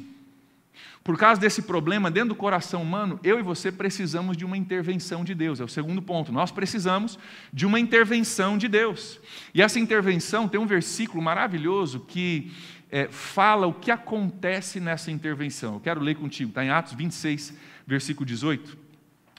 por 1.06 1.20
causa 1.20 1.40
desse 1.40 1.62
problema 1.62 2.10
dentro 2.10 2.30
do 2.30 2.36
coração 2.36 2.82
humano, 2.82 3.20
eu 3.24 3.38
e 3.38 3.44
você 3.44 3.72
precisamos 3.72 4.36
de 4.36 4.44
uma 4.44 4.58
intervenção 4.58 5.24
de 5.24 5.36
Deus. 5.36 5.60
É 5.60 5.64
o 5.64 5.68
segundo 5.68 6.02
ponto. 6.02 6.32
Nós 6.32 6.50
precisamos 6.50 7.20
de 7.54 7.64
uma 7.64 7.80
intervenção 7.80 8.58
de 8.58 8.68
Deus. 8.68 9.20
E 9.54 9.62
essa 9.62 9.80
intervenção 9.80 10.48
tem 10.48 10.60
um 10.60 10.66
versículo 10.66 11.22
maravilhoso 11.22 12.00
que 12.00 12.52
é, 12.90 13.08
fala 13.08 13.68
o 13.68 13.74
que 13.76 13.92
acontece 13.92 14.80
nessa 14.80 15.12
intervenção. 15.12 15.76
Eu 15.76 15.80
quero 15.80 16.02
ler 16.02 16.16
contigo, 16.16 16.50
está 16.50 16.66
em 16.66 16.72
Atos 16.72 16.94
26, 16.94 17.54
versículo 17.86 18.26
18. 18.26 18.76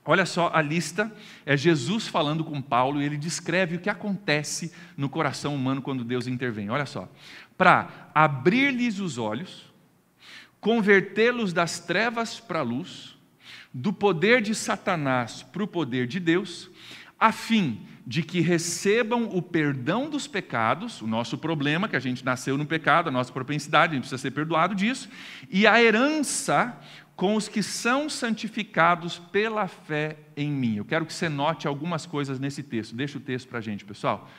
Olha 0.05 0.25
só 0.25 0.53
a 0.55 0.63
lista, 0.63 1.13
é 1.45 1.57
Jesus 1.57 2.07
falando 2.07 2.45
com 2.45 2.63
Paulo 2.63 3.03
e 3.03 3.05
ele 3.05 3.17
descreve 3.17 3.75
o 3.75 3.81
que 3.81 3.91
acontece 3.91 4.73
no 4.97 5.09
coração 5.09 5.53
humano 5.53 5.83
quando 5.83 6.05
Deus 6.05 6.29
intervém. 6.29 6.71
Olha 6.71 6.87
só, 6.87 7.09
para 7.59 8.09
abrir-lhes 8.15 9.01
os 9.01 9.19
olhos 9.19 9.75
convertê-los 10.61 11.53
das 11.53 11.79
trevas 11.79 12.41
para 12.41 12.61
a 12.61 12.63
luz, 12.63 13.17
do 13.73 13.93
poder 13.93 14.41
de 14.41 14.55
Satanás 14.55 15.43
para 15.43 15.63
o 15.63 15.69
poder 15.69 16.07
de 16.07 16.19
Deus, 16.19 16.71
a 17.19 17.31
fim 17.33 17.87
de 18.07 18.23
que 18.23 18.41
recebam 18.41 19.25
o 19.25 19.43
perdão 19.43 20.09
dos 20.09 20.27
pecados, 20.27 21.03
o 21.03 21.07
nosso 21.07 21.37
problema, 21.37 21.89
que 21.89 21.97
a 21.97 22.01
gente 22.01 22.25
nasceu 22.25 22.57
no 22.57 22.65
pecado, 22.65 23.09
a 23.09 23.13
nossa 23.13 23.33
propensidade, 23.33 23.93
a 23.93 23.95
gente 23.95 24.03
precisa 24.03 24.23
ser 24.23 24.31
perdoado 24.31 24.75
disso, 24.75 25.09
e 25.51 25.67
a 25.67 25.83
herança 25.83 26.79
com 27.17 27.35
os 27.35 27.49
que 27.49 27.63
são 27.63 28.09
santificados 28.09 29.19
pela 29.19 29.67
fé 29.67 30.19
em 30.37 30.51
mim. 30.51 30.77
Eu 30.77 30.85
quero 30.85 31.05
que 31.05 31.13
você 31.13 31.29
note 31.29 31.67
algumas 31.67 32.07
coisas 32.07 32.39
nesse 32.39 32.63
texto. 32.63 32.95
Deixa 32.95 33.19
o 33.19 33.21
texto 33.21 33.49
para 33.49 33.59
a 33.59 33.63
gente, 33.63 33.85
pessoal 33.85 34.31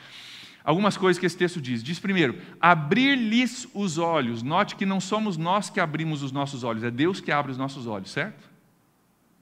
algumas 0.68 0.98
coisas 0.98 1.18
que 1.18 1.24
esse 1.24 1.36
texto 1.36 1.62
diz. 1.62 1.82
Diz 1.82 1.98
primeiro, 1.98 2.36
abrir-lhes 2.60 3.66
os 3.72 3.96
olhos. 3.96 4.42
Note 4.42 4.76
que 4.76 4.84
não 4.84 5.00
somos 5.00 5.38
nós 5.38 5.70
que 5.70 5.80
abrimos 5.80 6.22
os 6.22 6.30
nossos 6.30 6.62
olhos, 6.62 6.84
é 6.84 6.90
Deus 6.90 7.22
que 7.22 7.32
abre 7.32 7.50
os 7.50 7.56
nossos 7.56 7.86
olhos, 7.86 8.10
certo? 8.10 8.46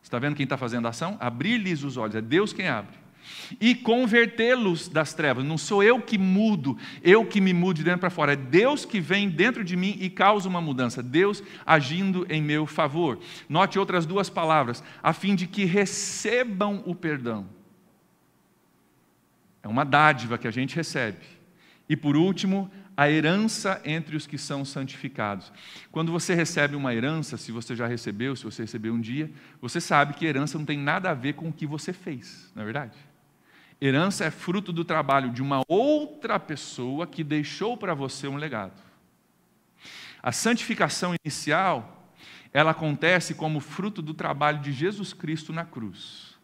Está 0.00 0.20
vendo 0.20 0.36
quem 0.36 0.44
está 0.44 0.56
fazendo 0.56 0.86
a 0.86 0.90
ação? 0.90 1.16
Abrir-lhes 1.18 1.82
os 1.82 1.96
olhos, 1.96 2.14
é 2.14 2.20
Deus 2.20 2.52
quem 2.52 2.68
abre. 2.68 2.94
E 3.60 3.74
convertê-los 3.74 4.86
das 4.86 5.14
trevas. 5.14 5.44
Não 5.44 5.58
sou 5.58 5.82
eu 5.82 6.00
que 6.00 6.16
mudo, 6.16 6.78
eu 7.02 7.26
que 7.26 7.40
me 7.40 7.52
mudo 7.52 7.78
de 7.78 7.82
dentro 7.82 7.98
para 7.98 8.10
fora. 8.10 8.34
É 8.34 8.36
Deus 8.36 8.84
que 8.84 9.00
vem 9.00 9.28
dentro 9.28 9.64
de 9.64 9.76
mim 9.76 9.98
e 9.98 10.08
causa 10.08 10.48
uma 10.48 10.60
mudança. 10.60 11.02
Deus 11.02 11.42
agindo 11.66 12.24
em 12.30 12.40
meu 12.40 12.66
favor. 12.66 13.18
Note 13.48 13.80
outras 13.80 14.06
duas 14.06 14.30
palavras, 14.30 14.80
a 15.02 15.12
fim 15.12 15.34
de 15.34 15.48
que 15.48 15.64
recebam 15.64 16.84
o 16.86 16.94
perdão. 16.94 17.55
É 19.66 19.68
uma 19.68 19.84
dádiva 19.84 20.38
que 20.38 20.46
a 20.46 20.50
gente 20.52 20.76
recebe. 20.76 21.26
E 21.88 21.96
por 21.96 22.16
último, 22.16 22.70
a 22.96 23.10
herança 23.10 23.80
entre 23.84 24.16
os 24.16 24.24
que 24.24 24.38
são 24.38 24.64
santificados. 24.64 25.52
Quando 25.90 26.12
você 26.12 26.36
recebe 26.36 26.76
uma 26.76 26.94
herança, 26.94 27.36
se 27.36 27.50
você 27.50 27.74
já 27.74 27.84
recebeu, 27.84 28.36
se 28.36 28.44
você 28.44 28.62
recebeu 28.62 28.94
um 28.94 29.00
dia, 29.00 29.28
você 29.60 29.80
sabe 29.80 30.14
que 30.14 30.24
herança 30.24 30.56
não 30.56 30.64
tem 30.64 30.78
nada 30.78 31.10
a 31.10 31.14
ver 31.14 31.32
com 31.32 31.48
o 31.48 31.52
que 31.52 31.66
você 31.66 31.92
fez, 31.92 32.48
não 32.54 32.62
é 32.62 32.64
verdade? 32.64 32.96
Herança 33.80 34.24
é 34.24 34.30
fruto 34.30 34.72
do 34.72 34.84
trabalho 34.84 35.32
de 35.32 35.42
uma 35.42 35.62
outra 35.66 36.38
pessoa 36.38 37.04
que 37.04 37.24
deixou 37.24 37.76
para 37.76 37.92
você 37.92 38.28
um 38.28 38.36
legado. 38.36 38.80
A 40.22 40.30
santificação 40.30 41.12
inicial, 41.24 42.14
ela 42.52 42.70
acontece 42.70 43.34
como 43.34 43.58
fruto 43.58 44.00
do 44.00 44.14
trabalho 44.14 44.60
de 44.60 44.70
Jesus 44.70 45.12
Cristo 45.12 45.52
na 45.52 45.64
cruz, 45.64 46.36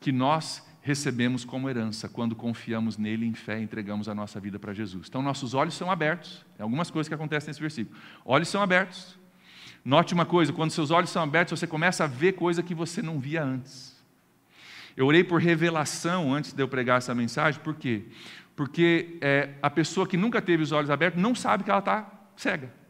que 0.00 0.10
nós 0.10 0.71
recebemos 0.82 1.44
como 1.44 1.70
herança 1.70 2.08
quando 2.08 2.34
confiamos 2.34 2.98
nele 2.98 3.24
em 3.24 3.34
fé 3.34 3.58
e 3.58 3.62
entregamos 3.62 4.08
a 4.08 4.14
nossa 4.14 4.40
vida 4.40 4.58
para 4.58 4.74
Jesus. 4.74 5.06
Então, 5.08 5.22
nossos 5.22 5.54
olhos 5.54 5.74
são 5.74 5.90
abertos. 5.90 6.44
Tem 6.56 6.64
algumas 6.64 6.90
coisas 6.90 7.08
que 7.08 7.14
acontecem 7.14 7.48
nesse 7.48 7.60
versículo. 7.60 7.96
Olhos 8.24 8.48
são 8.48 8.60
abertos. 8.60 9.16
Note 9.84 10.12
uma 10.12 10.26
coisa: 10.26 10.52
quando 10.52 10.72
seus 10.72 10.90
olhos 10.90 11.10
são 11.10 11.22
abertos, 11.22 11.58
você 11.58 11.66
começa 11.66 12.04
a 12.04 12.06
ver 12.08 12.32
coisa 12.32 12.62
que 12.62 12.74
você 12.74 13.00
não 13.00 13.20
via 13.20 13.42
antes. 13.42 13.92
Eu 14.96 15.06
orei 15.06 15.24
por 15.24 15.40
revelação 15.40 16.34
antes 16.34 16.52
de 16.52 16.62
eu 16.62 16.68
pregar 16.68 16.98
essa 16.98 17.14
mensagem, 17.14 17.60
por 17.62 17.74
quê? 17.74 18.04
Porque 18.54 19.16
é, 19.22 19.54
a 19.62 19.70
pessoa 19.70 20.06
que 20.06 20.16
nunca 20.16 20.42
teve 20.42 20.62
os 20.62 20.72
olhos 20.72 20.90
abertos 20.90 21.22
não 21.22 21.34
sabe 21.34 21.64
que 21.64 21.70
ela 21.70 21.78
está 21.78 22.10
cega. 22.36 22.81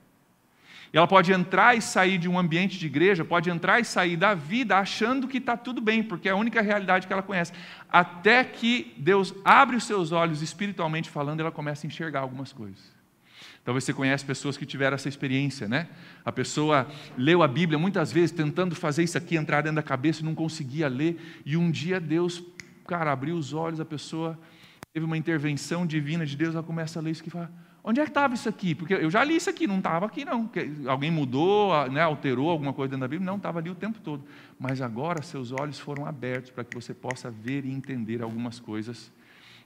Ela 0.93 1.07
pode 1.07 1.33
entrar 1.33 1.75
e 1.75 1.81
sair 1.81 2.19
de 2.19 2.29
um 2.29 2.39
ambiente 2.39 2.79
de 2.79 2.87
igreja, 2.87 3.25
pode 3.25 3.49
entrar 3.49 3.81
e 3.81 3.85
sair 3.85 4.17
da 4.17 4.35
vida 4.35 4.77
achando 4.77 5.27
que 5.27 5.39
está 5.39 5.57
tudo 5.57 5.81
bem, 5.81 6.03
porque 6.03 6.29
é 6.29 6.33
a 6.33 6.37
única 6.37 6.61
realidade 6.61 7.07
que 7.07 7.13
ela 7.13 7.23
conhece. 7.23 7.53
Até 7.91 8.45
que 8.45 8.95
Deus 8.99 9.35
abre 9.43 9.77
os 9.77 9.85
seus 9.85 10.13
olhos 10.13 10.43
espiritualmente 10.43 11.09
falando, 11.09 11.41
ela 11.41 11.51
começa 11.51 11.87
a 11.87 11.89
enxergar 11.89 12.21
algumas 12.21 12.53
coisas. 12.53 12.93
Talvez 13.65 13.85
você 13.85 13.95
conhece 13.95 14.25
pessoas 14.25 14.57
que 14.57 14.67
tiveram 14.67 14.97
essa 14.97 15.09
experiência, 15.09 15.69
né? 15.69 15.89
A 16.25 16.33
pessoa 16.33 16.87
leu 17.17 17.43
a 17.43 17.49
Bíblia 17.49 17.79
muitas 17.79 18.13
vezes 18.13 18.33
tentando 18.33 18.75
fazer 18.75 19.05
isso 19.05 19.17
aqui 19.17 19.37
entrar 19.37 19.63
dentro 19.63 19.77
da 19.77 19.83
cabeça 19.83 20.21
e 20.21 20.25
não 20.25 20.35
conseguia 20.35 20.89
ler, 20.89 21.41
e 21.47 21.57
um 21.57 21.71
dia 21.71 22.01
Deus, 22.01 22.43
cara, 22.87 23.13
abriu 23.13 23.37
os 23.37 23.55
olhos, 23.55 23.81
a 23.81 23.85
pessoa 23.85 24.39
teve 24.93 25.07
uma 25.07 25.17
intervenção 25.17 25.87
divina 25.87 26.27
de 26.27 26.37
Deus, 26.37 26.55
ela 26.55 26.63
começa 26.63 26.99
a 26.99 27.03
ler 27.03 27.13
isso 27.13 27.23
que 27.23 27.31
fala: 27.31 27.51
Onde 27.85 28.01
é 28.01 28.05
que 28.05 28.11
estava 28.11 28.35
isso 28.35 28.49
aqui? 28.49 28.75
Porque 28.75 28.95
eu 28.95 29.11
já 29.11 29.25
li 29.25 29.35
isso 29.35 29.51
aqui, 29.51 29.67
não 29.67 29.79
estava 29.79 30.07
aqui 30.07 30.25
não. 30.25 30.49
Alguém 30.87 31.11
mudou, 31.11 31.73
né, 31.91 32.01
alterou 32.01 32.49
alguma 32.49 32.73
coisa 32.73 32.91
dentro 32.91 33.01
da 33.01 33.09
Bíblia? 33.09 33.27
Não, 33.27 33.37
estava 33.37 33.59
ali 33.59 33.71
o 33.71 33.75
tempo 33.75 33.99
todo. 33.99 34.25
Mas 34.59 34.81
agora 34.81 35.21
seus 35.23 35.51
olhos 35.51 35.81
foram 35.81 36.07
abertos 36.07 36.51
para 36.51 36.63
que 36.63 36.75
você 36.75 36.95
possa 36.95 37.29
ver 37.29 37.65
e 37.65 37.73
entender 37.73 38.23
algumas 38.23 38.61
coisas 38.61 39.11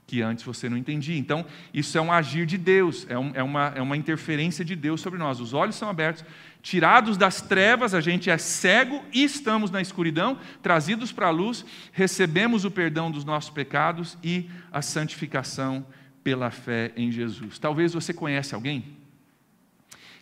que 0.07 0.23
antes 0.23 0.45
você 0.45 0.69
não 0.69 0.77
entendia. 0.77 1.19
Então, 1.19 1.45
isso 1.75 1.99
é 1.99 2.01
um 2.01 2.13
agir 2.13 2.47
de 2.47 2.57
Deus, 2.57 3.05
é, 3.11 3.19
um, 3.19 3.33
é, 3.35 3.43
uma, 3.43 3.73
é 3.75 3.83
uma 3.83 3.97
interferência 3.97 4.65
de 4.65 4.77
Deus 4.77 5.01
sobre 5.01 5.19
nós. 5.19 5.41
Os 5.41 5.53
olhos 5.53 5.75
são 5.75 5.91
abertos, 5.91 6.25
tirados 6.63 7.17
das 7.17 7.43
trevas, 7.43 7.93
a 7.93 8.01
gente 8.01 8.31
é 8.31 8.39
cego 8.39 9.03
e 9.13 9.25
estamos 9.25 9.71
na 9.71 9.83
escuridão, 9.83 10.39
trazidos 10.63 11.11
para 11.11 11.27
a 11.27 11.31
luz, 11.31 11.65
recebemos 11.93 12.65
o 12.65 12.71
perdão 12.71 13.11
dos 13.11 13.25
nossos 13.25 13.51
pecados 13.51 14.17
e 14.23 14.49
a 14.71 14.81
santificação 14.81 15.85
pela 16.27 16.51
fé 16.51 16.91
em 16.97 17.09
Jesus. 17.13 17.57
Talvez 17.57 17.95
você 17.95 18.13
conhece 18.13 18.53
alguém, 18.53 18.85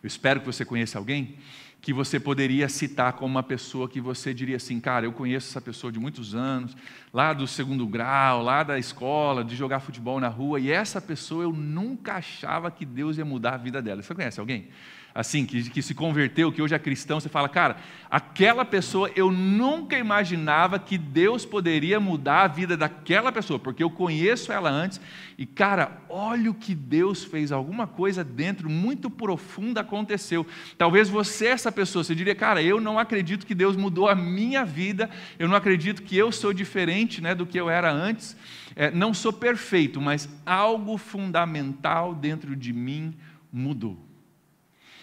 eu 0.02 0.06
espero 0.06 0.40
que 0.40 0.44
você 0.44 0.62
conheça 0.62 0.98
alguém, 0.98 1.36
que 1.80 1.94
você 1.94 2.20
poderia 2.20 2.68
citar 2.68 3.14
como 3.14 3.36
uma 3.36 3.42
pessoa 3.42 3.88
que 3.88 4.02
você 4.02 4.34
diria 4.34 4.56
assim, 4.56 4.78
cara, 4.80 5.06
eu 5.06 5.12
conheço 5.14 5.48
essa 5.48 5.62
pessoa 5.62 5.90
de 5.90 5.98
muitos 5.98 6.34
anos, 6.34 6.76
lá 7.10 7.32
do 7.32 7.46
segundo 7.46 7.86
grau, 7.86 8.42
lá 8.42 8.62
da 8.62 8.78
escola, 8.78 9.42
de 9.42 9.56
jogar 9.56 9.80
futebol 9.80 10.20
na 10.20 10.28
rua, 10.28 10.60
e 10.60 10.70
essa 10.70 11.00
pessoa 11.00 11.44
eu 11.44 11.54
nunca 11.54 12.16
achava 12.16 12.70
que 12.70 12.84
Deus 12.84 13.16
ia 13.16 13.24
mudar 13.24 13.54
a 13.54 13.56
vida 13.56 13.80
dela. 13.80 14.02
Você 14.02 14.14
conhece 14.14 14.38
alguém? 14.38 14.68
Assim, 15.14 15.46
que, 15.46 15.70
que 15.70 15.80
se 15.80 15.94
converteu, 15.94 16.50
que 16.50 16.60
hoje 16.60 16.74
é 16.74 16.78
cristão, 16.78 17.20
você 17.20 17.28
fala, 17.28 17.48
cara, 17.48 17.76
aquela 18.10 18.64
pessoa, 18.64 19.08
eu 19.14 19.30
nunca 19.30 19.96
imaginava 19.96 20.76
que 20.76 20.98
Deus 20.98 21.46
poderia 21.46 22.00
mudar 22.00 22.42
a 22.42 22.48
vida 22.48 22.76
daquela 22.76 23.30
pessoa, 23.30 23.60
porque 23.60 23.84
eu 23.84 23.90
conheço 23.90 24.50
ela 24.50 24.68
antes, 24.68 25.00
e 25.38 25.46
cara, 25.46 26.02
olha 26.08 26.50
o 26.50 26.54
que 26.54 26.74
Deus 26.74 27.22
fez, 27.22 27.52
alguma 27.52 27.86
coisa 27.86 28.24
dentro 28.24 28.68
muito 28.68 29.08
profunda 29.08 29.82
aconteceu. 29.82 30.44
Talvez 30.76 31.08
você, 31.08 31.46
essa 31.46 31.70
pessoa, 31.70 32.02
você 32.02 32.14
diria, 32.14 32.34
cara, 32.34 32.60
eu 32.60 32.80
não 32.80 32.98
acredito 32.98 33.46
que 33.46 33.54
Deus 33.54 33.76
mudou 33.76 34.08
a 34.08 34.16
minha 34.16 34.64
vida, 34.64 35.08
eu 35.38 35.46
não 35.46 35.54
acredito 35.54 36.02
que 36.02 36.16
eu 36.16 36.32
sou 36.32 36.52
diferente 36.52 37.20
né, 37.20 37.36
do 37.36 37.46
que 37.46 37.58
eu 37.58 37.70
era 37.70 37.92
antes, 37.92 38.36
é, 38.74 38.90
não 38.90 39.14
sou 39.14 39.32
perfeito, 39.32 40.00
mas 40.00 40.28
algo 40.44 40.98
fundamental 40.98 42.12
dentro 42.16 42.56
de 42.56 42.72
mim 42.72 43.14
mudou. 43.52 44.13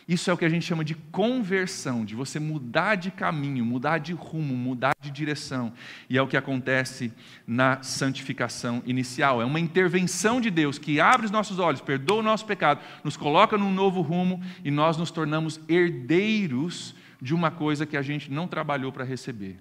Isso 0.07 0.29
é 0.29 0.33
o 0.33 0.37
que 0.37 0.45
a 0.45 0.49
gente 0.49 0.65
chama 0.65 0.83
de 0.83 0.95
conversão, 0.95 2.03
de 2.03 2.15
você 2.15 2.39
mudar 2.39 2.95
de 2.95 3.11
caminho, 3.11 3.65
mudar 3.65 3.99
de 3.99 4.13
rumo, 4.13 4.55
mudar 4.55 4.95
de 4.99 5.11
direção. 5.11 5.73
E 6.09 6.17
é 6.17 6.21
o 6.21 6.27
que 6.27 6.35
acontece 6.35 7.13
na 7.45 7.81
santificação 7.83 8.81
inicial. 8.85 9.41
É 9.41 9.45
uma 9.45 9.59
intervenção 9.59 10.41
de 10.41 10.49
Deus 10.49 10.77
que 10.77 10.99
abre 10.99 11.25
os 11.25 11.31
nossos 11.31 11.59
olhos, 11.59 11.81
perdoa 11.81 12.19
o 12.19 12.23
nosso 12.23 12.45
pecado, 12.45 12.81
nos 13.03 13.15
coloca 13.15 13.57
num 13.57 13.71
novo 13.71 14.01
rumo 14.01 14.41
e 14.63 14.71
nós 14.71 14.97
nos 14.97 15.11
tornamos 15.11 15.59
herdeiros 15.67 16.95
de 17.21 17.35
uma 17.35 17.51
coisa 17.51 17.85
que 17.85 17.95
a 17.95 18.01
gente 18.01 18.31
não 18.31 18.47
trabalhou 18.47 18.91
para 18.91 19.03
receber. 19.03 19.59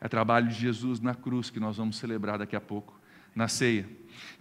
É 0.00 0.08
trabalho 0.08 0.48
de 0.48 0.54
Jesus 0.54 1.00
na 1.00 1.14
cruz 1.14 1.50
que 1.50 1.60
nós 1.60 1.76
vamos 1.76 1.96
celebrar 1.96 2.38
daqui 2.38 2.56
a 2.56 2.60
pouco, 2.60 2.98
na 3.34 3.48
ceia. 3.48 3.88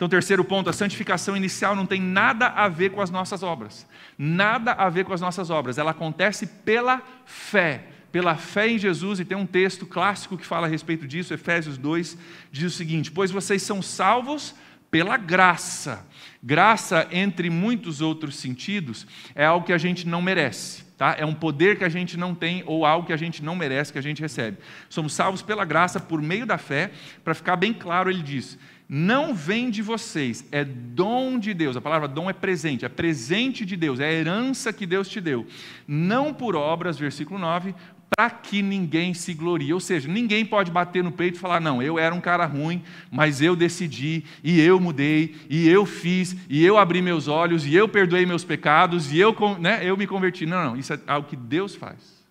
Então, 0.01 0.09
terceiro 0.09 0.43
ponto, 0.43 0.67
a 0.67 0.73
santificação 0.73 1.37
inicial 1.37 1.75
não 1.75 1.85
tem 1.85 2.01
nada 2.01 2.47
a 2.47 2.67
ver 2.67 2.89
com 2.89 3.01
as 3.01 3.11
nossas 3.11 3.43
obras. 3.43 3.85
Nada 4.17 4.71
a 4.71 4.89
ver 4.89 5.05
com 5.05 5.13
as 5.13 5.21
nossas 5.21 5.51
obras. 5.51 5.77
Ela 5.77 5.91
acontece 5.91 6.47
pela 6.47 7.03
fé. 7.23 7.85
Pela 8.11 8.35
fé 8.35 8.67
em 8.67 8.79
Jesus, 8.79 9.19
e 9.19 9.25
tem 9.25 9.37
um 9.37 9.45
texto 9.45 9.85
clássico 9.85 10.39
que 10.39 10.43
fala 10.43 10.65
a 10.65 10.69
respeito 10.71 11.07
disso, 11.07 11.35
Efésios 11.35 11.77
2, 11.77 12.17
diz 12.51 12.73
o 12.73 12.75
seguinte: 12.75 13.11
Pois 13.11 13.29
vocês 13.29 13.61
são 13.61 13.79
salvos 13.79 14.55
pela 14.89 15.17
graça. 15.17 16.03
Graça, 16.43 17.07
entre 17.11 17.49
muitos 17.49 18.01
outros 18.01 18.35
sentidos, 18.35 19.05
é 19.35 19.45
algo 19.45 19.65
que 19.65 19.73
a 19.73 19.77
gente 19.77 20.07
não 20.07 20.21
merece. 20.21 20.83
Tá? 20.97 21.15
É 21.17 21.25
um 21.25 21.33
poder 21.33 21.77
que 21.77 21.83
a 21.83 21.89
gente 21.89 22.17
não 22.17 22.35
tem 22.35 22.63
ou 22.65 22.85
algo 22.85 23.07
que 23.07 23.13
a 23.13 23.17
gente 23.17 23.43
não 23.43 23.55
merece, 23.55 23.91
que 23.91 23.99
a 23.99 24.03
gente 24.03 24.21
recebe. 24.21 24.57
Somos 24.89 25.13
salvos 25.13 25.41
pela 25.41 25.65
graça 25.65 25.99
por 25.99 26.21
meio 26.21 26.45
da 26.45 26.57
fé. 26.57 26.91
Para 27.23 27.33
ficar 27.33 27.55
bem 27.55 27.73
claro, 27.73 28.09
ele 28.09 28.21
diz: 28.21 28.57
não 28.93 29.33
vem 29.33 29.69
de 29.69 29.81
vocês, 29.81 30.45
é 30.51 30.65
dom 30.65 31.39
de 31.39 31.53
Deus. 31.53 31.77
A 31.77 31.81
palavra 31.81 32.09
dom 32.09 32.29
é 32.29 32.33
presente, 32.33 32.83
é 32.83 32.89
presente 32.89 33.65
de 33.65 33.77
Deus, 33.77 34.01
é 34.01 34.05
a 34.05 34.11
herança 34.11 34.73
que 34.73 34.85
Deus 34.85 35.07
te 35.07 35.21
deu. 35.21 35.47
Não 35.87 36.33
por 36.33 36.57
obras, 36.57 36.99
versículo 36.99 37.39
9, 37.39 37.73
para 38.15 38.29
que 38.29 38.61
ninguém 38.61 39.13
se 39.13 39.33
glorie. 39.33 39.73
Ou 39.73 39.79
seja, 39.79 40.07
ninguém 40.07 40.45
pode 40.45 40.69
bater 40.69 41.03
no 41.03 41.11
peito 41.11 41.35
e 41.35 41.39
falar: 41.39 41.59
não, 41.59 41.81
eu 41.81 41.97
era 41.97 42.13
um 42.13 42.21
cara 42.21 42.45
ruim, 42.45 42.83
mas 43.09 43.41
eu 43.41 43.55
decidi, 43.55 44.23
e 44.43 44.59
eu 44.59 44.79
mudei, 44.79 45.35
e 45.49 45.67
eu 45.67 45.85
fiz, 45.85 46.35
e 46.49 46.63
eu 46.63 46.77
abri 46.77 47.01
meus 47.01 47.27
olhos, 47.27 47.65
e 47.65 47.73
eu 47.73 47.87
perdoei 47.87 48.25
meus 48.25 48.43
pecados, 48.43 49.11
e 49.11 49.19
eu, 49.19 49.35
né, 49.59 49.79
eu 49.83 49.95
me 49.97 50.05
converti. 50.05 50.45
Não, 50.45 50.63
não, 50.63 50.75
isso 50.77 50.93
é 50.93 50.99
algo 51.07 51.27
que 51.27 51.35
Deus 51.35 51.75
faz. 51.75 52.21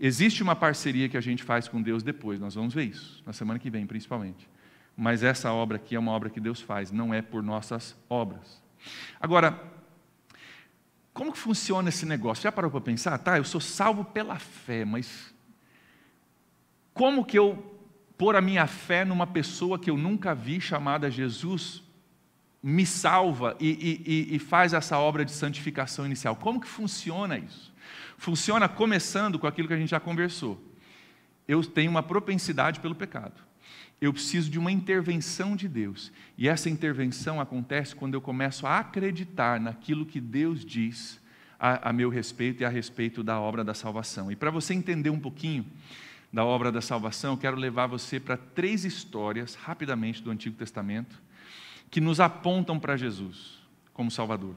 Existe 0.00 0.42
uma 0.42 0.56
parceria 0.56 1.08
que 1.08 1.16
a 1.16 1.20
gente 1.20 1.44
faz 1.44 1.68
com 1.68 1.80
Deus 1.80 2.02
depois, 2.02 2.40
nós 2.40 2.54
vamos 2.56 2.74
ver 2.74 2.84
isso, 2.84 3.22
na 3.24 3.32
semana 3.32 3.58
que 3.58 3.70
vem, 3.70 3.86
principalmente 3.86 4.48
mas 4.96 5.22
essa 5.22 5.52
obra 5.52 5.76
aqui 5.76 5.94
é 5.94 5.98
uma 5.98 6.12
obra 6.12 6.30
que 6.30 6.40
Deus 6.40 6.60
faz, 6.60 6.90
não 6.90 7.12
é 7.12 7.22
por 7.22 7.42
nossas 7.42 7.96
obras. 8.08 8.62
Agora, 9.20 9.58
como 11.12 11.32
que 11.32 11.38
funciona 11.38 11.88
esse 11.88 12.06
negócio? 12.06 12.42
Já 12.42 12.52
parou 12.52 12.70
para 12.70 12.80
pensar? 12.80 13.18
Tá, 13.18 13.36
eu 13.36 13.44
sou 13.44 13.60
salvo 13.60 14.04
pela 14.04 14.38
fé, 14.38 14.84
mas 14.84 15.34
como 16.94 17.24
que 17.24 17.38
eu 17.38 17.80
pôr 18.16 18.34
a 18.36 18.40
minha 18.40 18.66
fé 18.66 19.04
numa 19.04 19.26
pessoa 19.26 19.78
que 19.78 19.90
eu 19.90 19.96
nunca 19.96 20.34
vi 20.34 20.60
chamada 20.60 21.10
Jesus 21.10 21.82
me 22.62 22.86
salva 22.86 23.56
e, 23.58 24.30
e, 24.30 24.36
e 24.36 24.38
faz 24.38 24.72
essa 24.72 24.98
obra 24.98 25.24
de 25.24 25.32
santificação 25.32 26.06
inicial? 26.06 26.36
Como 26.36 26.60
que 26.60 26.68
funciona 26.68 27.38
isso? 27.38 27.72
Funciona 28.16 28.68
começando 28.68 29.38
com 29.38 29.46
aquilo 29.46 29.68
que 29.68 29.74
a 29.74 29.78
gente 29.78 29.90
já 29.90 30.00
conversou. 30.00 30.62
Eu 31.46 31.62
tenho 31.64 31.90
uma 31.90 32.02
propensidade 32.02 32.80
pelo 32.80 32.94
pecado 32.94 33.51
eu 34.02 34.12
preciso 34.12 34.50
de 34.50 34.58
uma 34.58 34.72
intervenção 34.72 35.54
de 35.54 35.68
Deus. 35.68 36.10
E 36.36 36.48
essa 36.48 36.68
intervenção 36.68 37.40
acontece 37.40 37.94
quando 37.94 38.14
eu 38.14 38.20
começo 38.20 38.66
a 38.66 38.80
acreditar 38.80 39.60
naquilo 39.60 40.04
que 40.04 40.20
Deus 40.20 40.64
diz 40.64 41.20
a, 41.56 41.90
a 41.90 41.92
meu 41.92 42.10
respeito 42.10 42.62
e 42.62 42.64
a 42.64 42.68
respeito 42.68 43.22
da 43.22 43.38
obra 43.38 43.62
da 43.62 43.74
salvação. 43.74 44.32
E 44.32 44.34
para 44.34 44.50
você 44.50 44.74
entender 44.74 45.10
um 45.10 45.20
pouquinho 45.20 45.64
da 46.32 46.44
obra 46.44 46.72
da 46.72 46.80
salvação, 46.80 47.34
eu 47.34 47.38
quero 47.38 47.56
levar 47.56 47.86
você 47.86 48.18
para 48.18 48.36
três 48.36 48.84
histórias, 48.84 49.54
rapidamente, 49.54 50.20
do 50.20 50.32
Antigo 50.32 50.56
Testamento, 50.56 51.22
que 51.88 52.00
nos 52.00 52.18
apontam 52.18 52.80
para 52.80 52.96
Jesus 52.96 53.60
como 53.92 54.10
Salvador. 54.10 54.56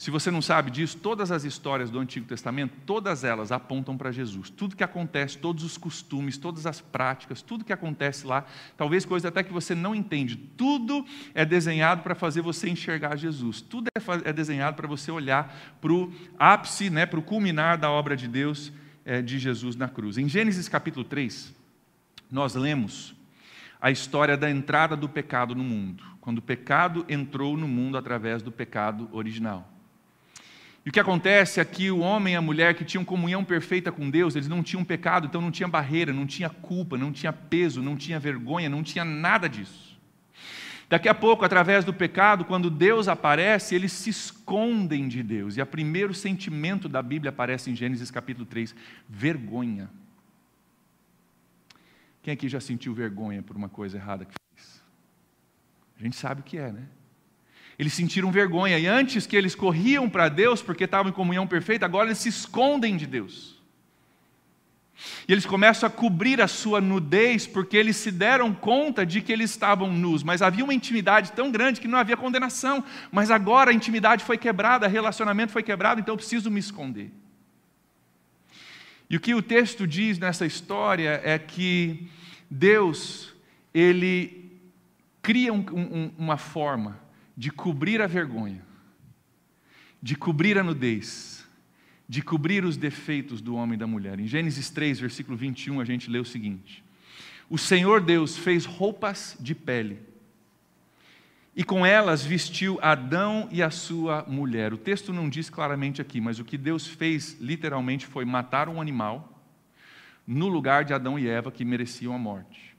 Se 0.00 0.10
você 0.10 0.30
não 0.30 0.40
sabe 0.40 0.70
disso, 0.70 0.96
todas 0.96 1.30
as 1.30 1.44
histórias 1.44 1.90
do 1.90 1.98
Antigo 1.98 2.24
Testamento, 2.24 2.72
todas 2.86 3.22
elas 3.22 3.52
apontam 3.52 3.98
para 3.98 4.10
Jesus. 4.10 4.48
Tudo 4.48 4.74
que 4.74 4.82
acontece, 4.82 5.36
todos 5.36 5.62
os 5.62 5.76
costumes, 5.76 6.38
todas 6.38 6.64
as 6.64 6.80
práticas, 6.80 7.42
tudo 7.42 7.66
que 7.66 7.72
acontece 7.72 8.26
lá, 8.26 8.46
talvez 8.78 9.04
coisa 9.04 9.28
até 9.28 9.42
que 9.42 9.52
você 9.52 9.74
não 9.74 9.94
entende, 9.94 10.36
tudo 10.36 11.04
é 11.34 11.44
desenhado 11.44 12.02
para 12.02 12.14
fazer 12.14 12.40
você 12.40 12.70
enxergar 12.70 13.14
Jesus. 13.16 13.60
Tudo 13.60 13.88
é, 13.94 14.30
é 14.30 14.32
desenhado 14.32 14.74
para 14.74 14.88
você 14.88 15.10
olhar 15.10 15.54
para 15.82 15.92
o 15.92 16.10
ápice, 16.38 16.88
né, 16.88 17.04
para 17.04 17.20
o 17.20 17.22
culminar 17.22 17.76
da 17.76 17.90
obra 17.90 18.16
de 18.16 18.26
Deus, 18.26 18.72
é, 19.04 19.20
de 19.20 19.38
Jesus 19.38 19.76
na 19.76 19.86
cruz. 19.86 20.16
Em 20.16 20.30
Gênesis 20.30 20.66
capítulo 20.66 21.04
3, 21.04 21.54
nós 22.30 22.54
lemos 22.54 23.14
a 23.78 23.90
história 23.90 24.34
da 24.34 24.50
entrada 24.50 24.96
do 24.96 25.10
pecado 25.10 25.54
no 25.54 25.62
mundo, 25.62 26.02
quando 26.22 26.38
o 26.38 26.42
pecado 26.42 27.04
entrou 27.06 27.54
no 27.54 27.68
mundo 27.68 27.98
através 27.98 28.40
do 28.40 28.50
pecado 28.50 29.06
original. 29.12 29.69
E 30.84 30.88
o 30.88 30.92
que 30.92 31.00
acontece 31.00 31.60
é 31.60 31.64
que 31.64 31.90
o 31.90 31.98
homem 31.98 32.32
e 32.32 32.36
a 32.36 32.40
mulher 32.40 32.74
que 32.74 32.84
tinham 32.84 33.04
comunhão 33.04 33.44
perfeita 33.44 33.92
com 33.92 34.08
Deus, 34.08 34.34
eles 34.34 34.48
não 34.48 34.62
tinham 34.62 34.82
pecado, 34.82 35.26
então 35.26 35.40
não 35.40 35.50
tinha 35.50 35.68
barreira, 35.68 36.12
não 36.12 36.26
tinha 36.26 36.48
culpa, 36.48 36.96
não 36.96 37.12
tinha 37.12 37.32
peso, 37.32 37.82
não 37.82 37.96
tinha 37.96 38.18
vergonha, 38.18 38.68
não 38.68 38.82
tinha 38.82 39.04
nada 39.04 39.48
disso. 39.48 39.90
Daqui 40.88 41.08
a 41.08 41.14
pouco, 41.14 41.44
através 41.44 41.84
do 41.84 41.94
pecado, 41.94 42.44
quando 42.44 42.68
Deus 42.68 43.06
aparece, 43.06 43.74
eles 43.74 43.92
se 43.92 44.10
escondem 44.10 45.06
de 45.06 45.22
Deus. 45.22 45.56
E 45.56 45.62
o 45.62 45.66
primeiro 45.66 46.12
sentimento 46.12 46.88
da 46.88 47.00
Bíblia 47.00 47.28
aparece 47.28 47.70
em 47.70 47.76
Gênesis 47.76 48.10
capítulo 48.10 48.44
3: 48.44 48.74
vergonha. 49.08 49.88
Quem 52.22 52.34
aqui 52.34 52.48
já 52.48 52.58
sentiu 52.58 52.92
vergonha 52.92 53.42
por 53.42 53.54
uma 53.54 53.68
coisa 53.68 53.98
errada 53.98 54.24
que 54.24 54.34
fez? 54.52 54.82
A 55.98 56.02
gente 56.02 56.16
sabe 56.16 56.40
o 56.40 56.44
que 56.44 56.58
é, 56.58 56.72
né? 56.72 56.88
Eles 57.80 57.94
sentiram 57.94 58.30
vergonha, 58.30 58.78
e 58.78 58.86
antes 58.86 59.26
que 59.26 59.34
eles 59.34 59.54
corriam 59.54 60.06
para 60.06 60.28
Deus 60.28 60.60
porque 60.60 60.84
estavam 60.84 61.08
em 61.08 61.14
comunhão 61.14 61.46
perfeita, 61.46 61.86
agora 61.86 62.08
eles 62.08 62.18
se 62.18 62.28
escondem 62.28 62.94
de 62.94 63.06
Deus. 63.06 63.58
E 65.26 65.32
eles 65.32 65.46
começam 65.46 65.86
a 65.86 65.90
cobrir 65.90 66.42
a 66.42 66.46
sua 66.46 66.78
nudez 66.78 67.46
porque 67.46 67.78
eles 67.78 67.96
se 67.96 68.10
deram 68.10 68.52
conta 68.52 69.06
de 69.06 69.22
que 69.22 69.32
eles 69.32 69.48
estavam 69.48 69.90
nus, 69.90 70.22
mas 70.22 70.42
havia 70.42 70.62
uma 70.62 70.74
intimidade 70.74 71.32
tão 71.32 71.50
grande 71.50 71.80
que 71.80 71.88
não 71.88 71.98
havia 71.98 72.18
condenação. 72.18 72.84
Mas 73.10 73.30
agora 73.30 73.70
a 73.70 73.74
intimidade 73.74 74.24
foi 74.24 74.36
quebrada, 74.36 74.86
o 74.86 74.90
relacionamento 74.90 75.50
foi 75.50 75.62
quebrado, 75.62 76.02
então 76.02 76.12
eu 76.12 76.18
preciso 76.18 76.50
me 76.50 76.60
esconder. 76.60 77.10
E 79.08 79.16
o 79.16 79.20
que 79.20 79.34
o 79.34 79.40
texto 79.40 79.86
diz 79.86 80.18
nessa 80.18 80.44
história 80.44 81.18
é 81.24 81.38
que 81.38 82.10
Deus, 82.50 83.32
ele 83.72 84.52
cria 85.22 85.50
um, 85.50 85.64
um, 85.72 86.10
uma 86.18 86.36
forma 86.36 87.08
de 87.36 87.50
cobrir 87.50 88.00
a 88.00 88.06
vergonha, 88.06 88.64
de 90.02 90.14
cobrir 90.14 90.58
a 90.58 90.62
nudez, 90.62 91.46
de 92.08 92.22
cobrir 92.22 92.64
os 92.64 92.76
defeitos 92.76 93.40
do 93.40 93.54
homem 93.54 93.74
e 93.74 93.78
da 93.78 93.86
mulher. 93.86 94.18
Em 94.18 94.26
Gênesis 94.26 94.70
3, 94.70 95.00
versículo 95.00 95.36
21, 95.36 95.80
a 95.80 95.84
gente 95.84 96.10
lê 96.10 96.18
o 96.18 96.24
seguinte: 96.24 96.82
O 97.48 97.56
Senhor 97.56 98.00
Deus 98.00 98.36
fez 98.36 98.64
roupas 98.64 99.36
de 99.40 99.54
pele 99.54 99.98
e 101.54 101.64
com 101.64 101.84
elas 101.84 102.24
vestiu 102.24 102.78
Adão 102.80 103.48
e 103.50 103.62
a 103.62 103.70
sua 103.70 104.24
mulher. 104.26 104.72
O 104.72 104.78
texto 104.78 105.12
não 105.12 105.28
diz 105.28 105.50
claramente 105.50 106.00
aqui, 106.00 106.20
mas 106.20 106.38
o 106.38 106.44
que 106.44 106.56
Deus 106.56 106.86
fez 106.86 107.36
literalmente 107.40 108.06
foi 108.06 108.24
matar 108.24 108.68
um 108.68 108.80
animal 108.80 109.42
no 110.26 110.48
lugar 110.48 110.84
de 110.84 110.94
Adão 110.94 111.18
e 111.18 111.28
Eva 111.28 111.50
que 111.50 111.64
mereciam 111.64 112.14
a 112.14 112.18
morte 112.18 112.69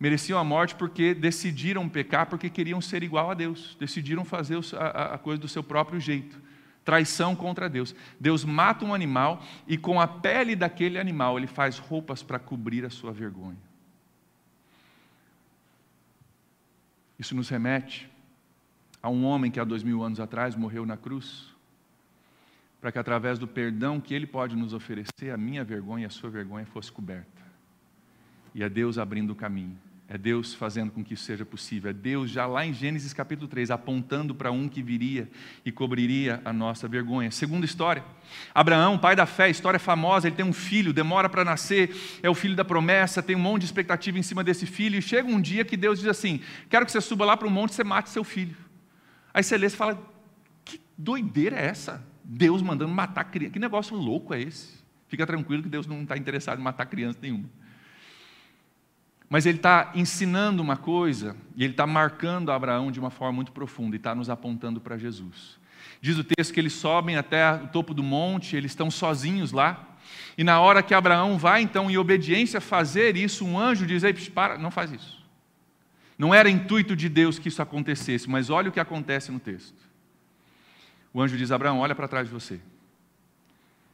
mereciam 0.00 0.38
a 0.38 0.44
morte 0.44 0.74
porque 0.74 1.12
decidiram 1.12 1.86
pecar, 1.86 2.26
porque 2.26 2.48
queriam 2.48 2.80
ser 2.80 3.02
igual 3.02 3.30
a 3.30 3.34
Deus, 3.34 3.76
decidiram 3.78 4.24
fazer 4.24 4.58
a, 4.74 5.14
a 5.14 5.18
coisa 5.18 5.38
do 5.38 5.46
seu 5.46 5.62
próprio 5.62 6.00
jeito. 6.00 6.40
Traição 6.82 7.36
contra 7.36 7.68
Deus. 7.68 7.94
Deus 8.18 8.42
mata 8.42 8.82
um 8.82 8.94
animal 8.94 9.44
e 9.68 9.76
com 9.76 10.00
a 10.00 10.08
pele 10.08 10.56
daquele 10.56 10.98
animal 10.98 11.36
ele 11.36 11.46
faz 11.46 11.78
roupas 11.78 12.22
para 12.22 12.38
cobrir 12.38 12.86
a 12.86 12.90
sua 12.90 13.12
vergonha. 13.12 13.58
Isso 17.18 17.36
nos 17.36 17.50
remete 17.50 18.10
a 19.02 19.10
um 19.10 19.26
homem 19.26 19.50
que 19.50 19.60
há 19.60 19.64
dois 19.64 19.82
mil 19.82 20.02
anos 20.02 20.18
atrás 20.18 20.56
morreu 20.56 20.86
na 20.86 20.96
cruz, 20.96 21.54
para 22.80 22.90
que 22.90 22.98
através 22.98 23.38
do 23.38 23.46
perdão 23.46 24.00
que 24.00 24.14
ele 24.14 24.26
pode 24.26 24.56
nos 24.56 24.72
oferecer, 24.72 25.30
a 25.30 25.36
minha 25.36 25.62
vergonha 25.62 26.04
e 26.04 26.06
a 26.06 26.10
sua 26.10 26.30
vergonha 26.30 26.64
fosse 26.64 26.90
coberta. 26.90 27.42
E 28.54 28.62
é 28.62 28.68
Deus 28.70 28.96
abrindo 28.96 29.30
o 29.30 29.36
caminho. 29.36 29.78
É 30.12 30.18
Deus 30.18 30.52
fazendo 30.52 30.90
com 30.90 31.04
que 31.04 31.14
isso 31.14 31.22
seja 31.22 31.46
possível. 31.46 31.88
É 31.88 31.92
Deus 31.92 32.32
já 32.32 32.44
lá 32.44 32.66
em 32.66 32.74
Gênesis 32.74 33.12
capítulo 33.12 33.46
3, 33.46 33.70
apontando 33.70 34.34
para 34.34 34.50
um 34.50 34.68
que 34.68 34.82
viria 34.82 35.30
e 35.64 35.70
cobriria 35.70 36.42
a 36.44 36.52
nossa 36.52 36.88
vergonha. 36.88 37.30
Segunda 37.30 37.64
história. 37.64 38.02
Abraão, 38.52 38.98
pai 38.98 39.14
da 39.14 39.24
fé, 39.24 39.48
história 39.48 39.78
famosa, 39.78 40.26
ele 40.26 40.34
tem 40.34 40.44
um 40.44 40.52
filho, 40.52 40.92
demora 40.92 41.28
para 41.28 41.44
nascer, 41.44 41.94
é 42.24 42.28
o 42.28 42.34
filho 42.34 42.56
da 42.56 42.64
promessa, 42.64 43.22
tem 43.22 43.36
um 43.36 43.38
monte 43.38 43.60
de 43.60 43.66
expectativa 43.66 44.18
em 44.18 44.22
cima 44.22 44.42
desse 44.42 44.66
filho, 44.66 44.98
e 44.98 45.02
chega 45.02 45.28
um 45.28 45.40
dia 45.40 45.64
que 45.64 45.76
Deus 45.76 46.00
diz 46.00 46.08
assim: 46.08 46.40
Quero 46.68 46.84
que 46.84 46.90
você 46.90 47.00
suba 47.00 47.24
lá 47.24 47.36
para 47.36 47.46
o 47.46 47.50
monte 47.50 47.70
e 47.70 47.74
você 47.76 47.84
mate 47.84 48.10
seu 48.10 48.24
filho. 48.24 48.56
Aí 49.32 49.44
você 49.44 49.56
lê 49.56 49.68
e 49.68 49.70
fala: 49.70 49.96
Que 50.64 50.80
doideira 50.98 51.54
é 51.54 51.66
essa? 51.66 52.04
Deus 52.24 52.62
mandando 52.62 52.92
matar 52.92 53.22
criança. 53.30 53.52
Que 53.52 53.60
negócio 53.60 53.96
louco 53.96 54.34
é 54.34 54.42
esse? 54.42 54.80
Fica 55.06 55.24
tranquilo 55.24 55.62
que 55.62 55.68
Deus 55.68 55.86
não 55.86 56.02
está 56.02 56.16
interessado 56.16 56.58
em 56.58 56.64
matar 56.64 56.86
criança 56.86 57.20
nenhuma 57.22 57.48
mas 59.30 59.46
ele 59.46 59.58
está 59.58 59.92
ensinando 59.94 60.60
uma 60.60 60.76
coisa 60.76 61.36
e 61.54 61.62
ele 61.62 61.72
está 61.72 61.86
marcando 61.86 62.50
Abraão 62.50 62.90
de 62.90 62.98
uma 62.98 63.10
forma 63.10 63.34
muito 63.34 63.52
profunda 63.52 63.94
e 63.94 63.98
está 63.98 64.12
nos 64.12 64.28
apontando 64.28 64.80
para 64.80 64.98
Jesus. 64.98 65.56
Diz 66.00 66.18
o 66.18 66.24
texto 66.24 66.52
que 66.52 66.58
eles 66.58 66.72
sobem 66.72 67.16
até 67.16 67.54
o 67.54 67.68
topo 67.68 67.94
do 67.94 68.02
monte, 68.02 68.56
eles 68.56 68.72
estão 68.72 68.90
sozinhos 68.90 69.52
lá, 69.52 69.86
e 70.36 70.42
na 70.42 70.58
hora 70.60 70.82
que 70.82 70.92
Abraão 70.92 71.38
vai, 71.38 71.62
então, 71.62 71.88
em 71.88 71.96
obediência, 71.96 72.60
fazer 72.60 73.16
isso, 73.16 73.44
um 73.44 73.56
anjo 73.56 73.86
diz: 73.86 74.02
Ei, 74.02 74.12
para, 74.12 74.58
não 74.58 74.70
faz 74.70 74.90
isso. 74.90 75.24
Não 76.18 76.34
era 76.34 76.50
intuito 76.50 76.96
de 76.96 77.08
Deus 77.08 77.38
que 77.38 77.48
isso 77.48 77.62
acontecesse, 77.62 78.28
mas 78.28 78.50
olha 78.50 78.68
o 78.68 78.72
que 78.72 78.80
acontece 78.80 79.30
no 79.30 79.38
texto. 79.38 79.78
O 81.12 81.20
anjo 81.20 81.36
diz: 81.36 81.52
Abraão, 81.52 81.78
olha 81.78 81.94
para 81.94 82.08
trás 82.08 82.26
de 82.26 82.32
você. 82.32 82.60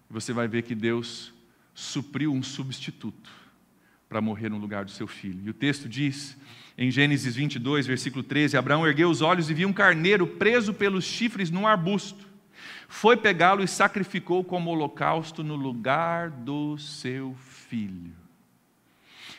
Você 0.08 0.32
vai 0.32 0.48
ver 0.48 0.62
que 0.62 0.74
Deus 0.74 1.34
supriu 1.74 2.32
um 2.32 2.42
substituto 2.42 3.45
para 4.16 4.22
morrer 4.22 4.48
no 4.48 4.56
lugar 4.56 4.82
do 4.82 4.90
seu 4.90 5.06
filho. 5.06 5.42
E 5.44 5.50
o 5.50 5.52
texto 5.52 5.86
diz, 5.86 6.38
em 6.78 6.90
Gênesis 6.90 7.36
22, 7.36 7.86
versículo 7.86 8.24
13: 8.24 8.56
Abraão 8.56 8.86
ergueu 8.86 9.10
os 9.10 9.20
olhos 9.20 9.50
e 9.50 9.54
viu 9.54 9.68
um 9.68 9.74
carneiro 9.74 10.26
preso 10.26 10.72
pelos 10.72 11.04
chifres 11.04 11.50
num 11.50 11.66
arbusto. 11.66 12.26
Foi 12.88 13.14
pegá-lo 13.14 13.62
e 13.62 13.68
sacrificou 13.68 14.42
como 14.42 14.70
holocausto 14.70 15.44
no 15.44 15.54
lugar 15.54 16.30
do 16.30 16.78
seu 16.78 17.36
filho. 17.68 18.14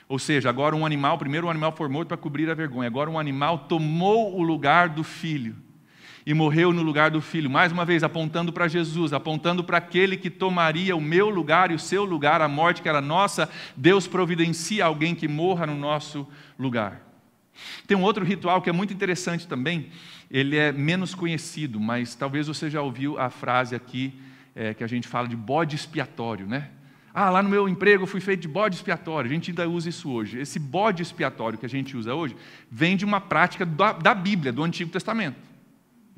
Ou 0.08 0.20
seja, 0.20 0.48
agora 0.48 0.76
um 0.76 0.86
animal, 0.86 1.18
primeiro 1.18 1.48
um 1.48 1.50
animal 1.50 1.76
foi 1.76 1.90
morto 1.90 2.10
para 2.10 2.18
cobrir 2.18 2.48
a 2.48 2.54
vergonha, 2.54 2.86
agora 2.86 3.10
um 3.10 3.18
animal 3.18 3.66
tomou 3.68 4.38
o 4.38 4.44
lugar 4.44 4.90
do 4.90 5.04
filho 5.04 5.56
e 6.28 6.34
morreu 6.34 6.74
no 6.74 6.82
lugar 6.82 7.10
do 7.10 7.22
filho. 7.22 7.50
Mais 7.50 7.72
uma 7.72 7.86
vez, 7.86 8.04
apontando 8.04 8.52
para 8.52 8.68
Jesus, 8.68 9.14
apontando 9.14 9.64
para 9.64 9.78
aquele 9.78 10.18
que 10.18 10.30
tomaria 10.30 10.94
o 10.94 11.00
meu 11.00 11.30
lugar 11.30 11.72
e 11.72 11.74
o 11.74 11.80
seu 11.80 12.04
lugar, 12.04 12.42
a 12.42 12.50
morte 12.50 12.82
que 12.82 12.90
era 12.90 13.00
nossa. 13.00 13.50
Deus 13.78 14.08
providencia 14.08 14.84
alguém 14.84 15.16
que 15.16 15.26
morra 15.26 15.66
no 15.66 15.78
nosso 15.78 16.28
lugar. 16.60 17.02
Tem 17.88 17.96
um 17.96 18.04
outro 18.04 18.26
ritual 18.26 18.62
que 18.62 18.70
é 18.70 18.74
muito 18.74 18.94
interessante 18.94 19.48
também. 19.48 19.88
Ele 20.30 20.58
é 20.58 20.74
menos 20.74 21.16
conhecido, 21.16 21.80
mas 21.80 22.14
talvez 22.14 22.48
você 22.48 22.70
já 22.70 22.82
ouviu 22.82 23.18
a 23.18 23.30
frase 23.30 23.74
aqui 23.74 24.14
é, 24.54 24.74
que 24.74 24.84
a 24.84 24.88
gente 24.88 25.08
fala 25.08 25.30
de 25.30 25.36
bode 25.38 25.78
expiatório, 25.78 26.46
né? 26.46 26.72
Ah, 27.14 27.30
lá 27.30 27.42
no 27.42 27.48
meu 27.48 27.70
emprego 27.70 28.04
eu 28.04 28.08
fui 28.08 28.20
feito 28.20 28.42
de 28.42 28.50
bode 28.50 28.76
expiatório. 28.76 29.32
A 29.32 29.34
gente 29.34 29.52
ainda 29.52 29.70
usa 29.70 29.88
isso 29.88 30.12
hoje. 30.12 30.38
Esse 30.40 30.60
bode 30.60 31.02
expiatório 31.02 31.58
que 31.58 31.66
a 31.66 31.70
gente 31.70 31.96
usa 31.96 32.14
hoje 32.14 32.36
vem 32.70 32.98
de 32.98 33.06
uma 33.06 33.22
prática 33.22 33.66
da, 33.66 33.94
da 33.94 34.14
Bíblia, 34.14 34.52
do 34.52 34.62
Antigo 34.62 34.92
Testamento. 34.92 35.47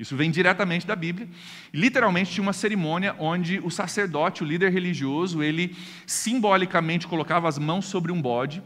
Isso 0.00 0.16
vem 0.16 0.30
diretamente 0.30 0.86
da 0.86 0.96
Bíblia. 0.96 1.28
literalmente 1.74 2.32
tinha 2.32 2.42
uma 2.42 2.54
cerimônia 2.54 3.14
onde 3.18 3.60
o 3.62 3.70
sacerdote, 3.70 4.42
o 4.42 4.46
líder 4.46 4.72
religioso, 4.72 5.42
ele 5.42 5.76
simbolicamente 6.06 7.06
colocava 7.06 7.46
as 7.46 7.58
mãos 7.58 7.84
sobre 7.84 8.10
um 8.10 8.20
bode, 8.20 8.62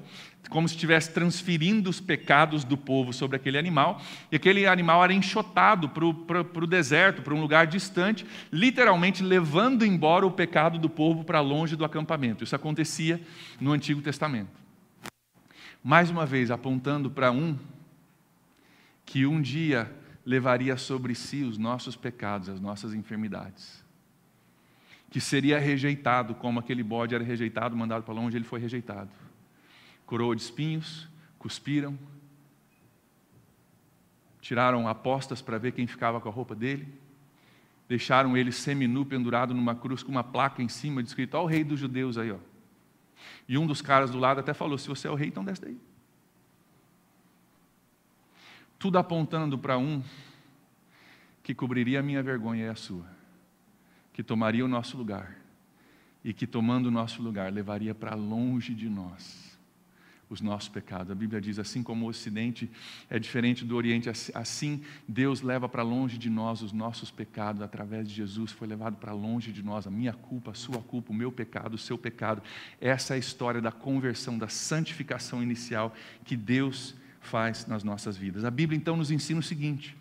como 0.49 0.69
se 0.69 0.77
estivesse 0.77 1.11
transferindo 1.11 1.91
os 1.91 1.99
pecados 1.99 2.63
do 2.63 2.77
povo 2.77 3.13
sobre 3.13 3.35
aquele 3.35 3.59
animal, 3.59 4.01
e 4.31 4.37
aquele 4.37 4.65
animal 4.65 5.03
era 5.03 5.13
enxotado 5.13 5.89
para 5.89 6.05
o 6.07 6.67
deserto, 6.69 7.21
para 7.21 7.35
um 7.35 7.41
lugar 7.41 7.67
distante, 7.67 8.25
literalmente 8.53 9.21
levando 9.21 9.85
embora 9.85 10.25
o 10.25 10.31
pecado 10.31 10.79
do 10.79 10.89
povo 10.89 11.25
para 11.25 11.41
longe 11.41 11.75
do 11.75 11.85
acampamento. 11.85 12.45
Isso 12.45 12.55
acontecia 12.55 13.21
no 13.61 13.73
Antigo 13.73 14.01
Testamento. 14.01 14.53
Mais 15.83 16.11
uma 16.11 16.25
vez, 16.25 16.53
apontando 16.53 17.11
para 17.11 17.33
um 17.33 17.59
que 19.05 19.27
um 19.27 19.43
dia 19.43 19.91
levaria 20.25 20.77
sobre 20.77 21.15
si 21.15 21.43
os 21.43 21.59
nossos 21.59 21.97
pecados, 21.97 22.49
as 22.49 22.61
nossas 22.61 22.95
enfermidades. 22.95 23.85
Que 25.11 25.21
seria 25.21 25.59
rejeitado, 25.59 26.35
como 26.35 26.59
aquele 26.59 26.83
bode 26.83 27.15
era 27.15 27.23
rejeitado, 27.23 27.77
mandado 27.77 28.03
para 28.03 28.15
longe, 28.15 28.37
ele 28.37 28.45
foi 28.45 28.59
rejeitado. 28.59 29.11
Coroa 30.07 30.35
de 30.35 30.43
espinhos, 30.43 31.09
cuspiram, 31.39 31.99
tiraram 34.41 34.89
apostas 34.89 35.41
para 35.41 35.59
ver 35.59 35.73
quem 35.73 35.87
ficava 35.87 36.21
com 36.21 36.29
a 36.29 36.33
roupa 36.33 36.55
dele, 36.55 36.87
deixaram 37.89 38.37
ele 38.37 38.51
seminu 38.51 39.05
pendurado 39.05 39.55
numa 39.55 39.75
cruz 39.75 40.03
com 40.03 40.11
uma 40.11 40.25
placa 40.25 40.63
em 40.63 40.69
cima, 40.69 41.01
escrito: 41.01 41.35
Ó, 41.35 41.45
o 41.45 41.47
rei 41.47 41.63
dos 41.63 41.79
judeus 41.79 42.19
aí, 42.19 42.31
ó. 42.31 42.39
E 43.49 43.57
um 43.57 43.67
dos 43.67 43.81
caras 43.81 44.11
do 44.11 44.19
lado 44.19 44.41
até 44.41 44.53
falou: 44.53 44.77
Se 44.77 44.89
você 44.89 45.07
é 45.07 45.11
o 45.11 45.15
rei, 45.15 45.29
então 45.29 45.45
desce 45.45 45.63
daí. 45.63 45.79
Tudo 48.79 48.99
apontando 48.99 49.59
para 49.59 49.79
um 49.79 50.03
que 51.43 51.55
cobriria 51.55 52.01
a 52.01 52.03
minha 52.03 52.23
vergonha 52.23 52.67
e 52.67 52.69
a 52.69 52.75
sua, 52.75 53.07
que 54.13 54.23
tomaria 54.23 54.65
o 54.65 54.69
nosso 54.69 54.97
lugar 54.97 55.37
e 56.25 56.33
que, 56.33 56.47
tomando 56.47 56.87
o 56.87 56.91
nosso 56.91 57.23
lugar, 57.23 57.53
levaria 57.53 57.95
para 57.95 58.15
longe 58.15 58.75
de 58.75 58.89
nós 58.89 59.55
os 60.31 60.41
nossos 60.41 60.69
pecados. 60.69 61.11
A 61.11 61.15
Bíblia 61.15 61.41
diz: 61.41 61.59
assim 61.59 61.83
como 61.83 62.07
o 62.07 62.09
Ocidente 62.09 62.71
é 63.11 63.19
diferente 63.19 63.65
do 63.65 63.77
Oriente, 63.77 64.09
assim 64.35 64.83
Deus 65.07 65.43
leva 65.43 65.69
para 65.69 65.83
longe 65.83 66.17
de 66.17 66.31
nós 66.31 66.63
os 66.63 66.73
nossos 66.73 67.11
pecados, 67.11 67.61
através 67.63 68.09
de 68.09 68.15
Jesus 68.15 68.51
foi 68.53 68.67
levado 68.67 68.97
para 68.97 69.13
longe 69.13 69.53
de 69.53 69.63
nós 69.63 69.87
a 69.87 69.91
minha 69.91 70.13
culpa, 70.13 70.53
a 70.53 70.55
sua 70.55 70.81
culpa, 70.81 71.13
o 71.13 71.15
meu 71.15 71.31
pecado, 71.31 71.75
o 71.75 71.79
seu 71.79 71.99
pecado. 71.99 72.43
Essa 72.81 73.15
é 73.15 73.17
a 73.17 73.19
história 73.19 73.61
da 73.61 73.71
conversão, 73.71 74.39
da 74.39 74.49
santificação 74.49 75.43
inicial 75.43 75.95
que 76.25 76.37
Deus 76.37 76.95
faz 77.27 77.67
nas 77.67 77.83
nossas 77.83 78.17
vidas. 78.17 78.45
A 78.45 78.51
Bíblia 78.51 78.77
então 78.77 78.97
nos 78.97 79.11
ensina 79.11 79.41
o 79.41 79.43
seguinte: 79.43 79.97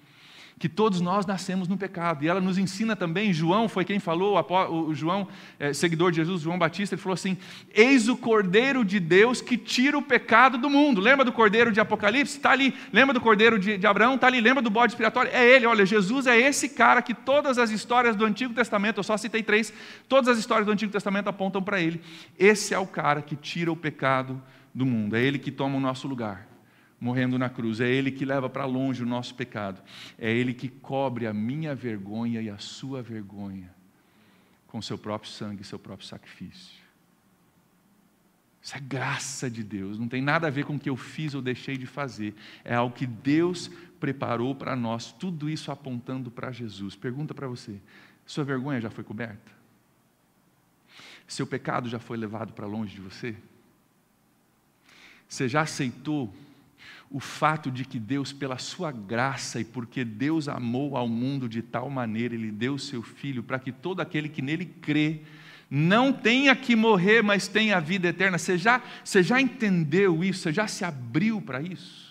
que 0.59 0.69
todos 0.69 1.01
nós 1.01 1.25
nascemos 1.25 1.67
no 1.67 1.77
pecado. 1.77 2.23
E 2.23 2.27
ela 2.27 2.39
nos 2.39 2.57
ensina 2.57 2.95
também, 2.95 3.33
João 3.33 3.67
foi 3.67 3.83
quem 3.83 3.99
falou, 3.99 4.39
o 4.69 4.93
João, 4.93 5.27
é, 5.59 5.73
seguidor 5.73 6.11
de 6.11 6.17
Jesus, 6.17 6.41
João 6.41 6.57
Batista, 6.57 6.95
ele 6.95 7.01
falou 7.01 7.15
assim: 7.15 7.37
Eis 7.73 8.07
o 8.07 8.15
Cordeiro 8.15 8.85
de 8.85 8.99
Deus 8.99 9.41
que 9.41 9.57
tira 9.57 9.97
o 9.97 10.01
pecado 10.01 10.57
do 10.57 10.69
mundo. 10.69 11.01
Lembra 11.01 11.25
do 11.25 11.31
Cordeiro 11.31 11.71
de 11.71 11.79
Apocalipse? 11.79 12.37
Está 12.37 12.51
ali. 12.51 12.73
Lembra 12.91 13.13
do 13.13 13.21
Cordeiro 13.21 13.59
de, 13.59 13.77
de 13.77 13.87
Abraão? 13.87 14.15
Está 14.15 14.27
ali. 14.27 14.39
Lembra 14.39 14.61
do 14.61 14.69
bode 14.69 14.93
expiatório? 14.93 15.31
É 15.33 15.45
ele. 15.45 15.65
Olha, 15.65 15.85
Jesus 15.85 16.27
é 16.27 16.37
esse 16.39 16.69
cara 16.69 17.01
que 17.01 17.13
todas 17.13 17.57
as 17.57 17.69
histórias 17.69 18.15
do 18.15 18.25
Antigo 18.25 18.53
Testamento, 18.53 18.99
eu 18.99 19.03
só 19.03 19.17
citei 19.17 19.43
três, 19.43 19.73
todas 20.07 20.29
as 20.29 20.37
histórias 20.37 20.65
do 20.65 20.71
Antigo 20.71 20.91
Testamento 20.91 21.27
apontam 21.27 21.61
para 21.61 21.81
ele. 21.81 22.01
Esse 22.37 22.73
é 22.73 22.79
o 22.79 22.87
cara 22.87 23.21
que 23.21 23.35
tira 23.35 23.71
o 23.71 23.75
pecado 23.75 24.41
do 24.73 24.85
mundo. 24.85 25.15
É 25.15 25.21
ele 25.21 25.39
que 25.39 25.51
toma 25.51 25.77
o 25.77 25.79
nosso 25.81 26.07
lugar 26.07 26.52
morrendo 27.03 27.37
na 27.37 27.49
cruz. 27.49 27.81
É 27.81 27.89
Ele 27.89 28.09
que 28.09 28.23
leva 28.23 28.49
para 28.49 28.63
longe 28.63 29.03
o 29.03 29.05
nosso 29.05 29.35
pecado. 29.35 29.83
É 30.17 30.31
Ele 30.31 30.53
que 30.53 30.69
cobre 30.69 31.27
a 31.27 31.33
minha 31.33 31.75
vergonha 31.75 32.41
e 32.41 32.49
a 32.49 32.57
sua 32.57 33.01
vergonha 33.01 33.69
com 34.67 34.81
seu 34.81 34.97
próprio 34.97 35.29
sangue, 35.29 35.63
seu 35.63 35.77
próprio 35.77 36.07
sacrifício. 36.07 36.81
Isso 38.61 38.77
é 38.77 38.79
graça 38.79 39.51
de 39.51 39.61
Deus, 39.61 39.99
não 39.99 40.07
tem 40.07 40.21
nada 40.21 40.47
a 40.47 40.49
ver 40.49 40.63
com 40.63 40.75
o 40.75 40.79
que 40.79 40.89
eu 40.89 40.95
fiz 40.95 41.33
ou 41.35 41.41
deixei 41.41 41.77
de 41.77 41.85
fazer. 41.85 42.33
É 42.63 42.73
algo 42.73 42.95
que 42.95 43.05
Deus 43.05 43.69
preparou 43.99 44.55
para 44.55 44.73
nós, 44.73 45.11
tudo 45.11 45.49
isso 45.49 45.69
apontando 45.69 46.31
para 46.31 46.53
Jesus. 46.53 46.95
Pergunta 46.95 47.33
para 47.33 47.45
você: 47.45 47.75
sua 48.25 48.45
vergonha 48.45 48.79
já 48.79 48.89
foi 48.89 49.03
coberta? 49.03 49.51
Seu 51.27 51.45
pecado 51.45 51.89
já 51.89 51.99
foi 51.99 52.15
levado 52.15 52.53
para 52.53 52.65
longe 52.65 52.95
de 52.95 53.01
você? 53.01 53.35
Você 55.27 55.49
já 55.49 55.61
aceitou 55.61 56.33
o 57.13 57.19
fato 57.19 57.69
de 57.69 57.85
que 57.85 57.99
Deus, 57.99 58.33
pela 58.33 58.57
sua 58.57 58.91
graça 58.91 59.61
e 59.61 59.63
porque 59.63 60.03
Deus 60.03 60.47
amou 60.49 60.97
ao 60.97 61.07
mundo 61.07 61.47
de 61.47 61.61
tal 61.61 61.87
maneira, 61.87 62.33
Ele 62.33 62.51
deu 62.51 62.73
o 62.73 62.79
seu 62.79 63.03
Filho 63.03 63.43
para 63.43 63.59
que 63.59 63.71
todo 63.71 63.99
aquele 63.99 64.27
que 64.27 64.41
nele 64.41 64.65
crê, 64.65 65.21
não 65.69 66.11
tenha 66.11 66.55
que 66.55 66.75
morrer, 66.75 67.21
mas 67.21 67.47
tenha 67.47 67.77
a 67.77 67.79
vida 67.79 68.07
eterna. 68.07 68.39
Você 68.39 68.57
já, 68.57 68.81
você 69.03 69.21
já 69.21 69.39
entendeu 69.39 70.23
isso? 70.23 70.41
Você 70.41 70.53
já 70.53 70.67
se 70.67 70.83
abriu 70.83 71.39
para 71.39 71.61
isso? 71.61 72.02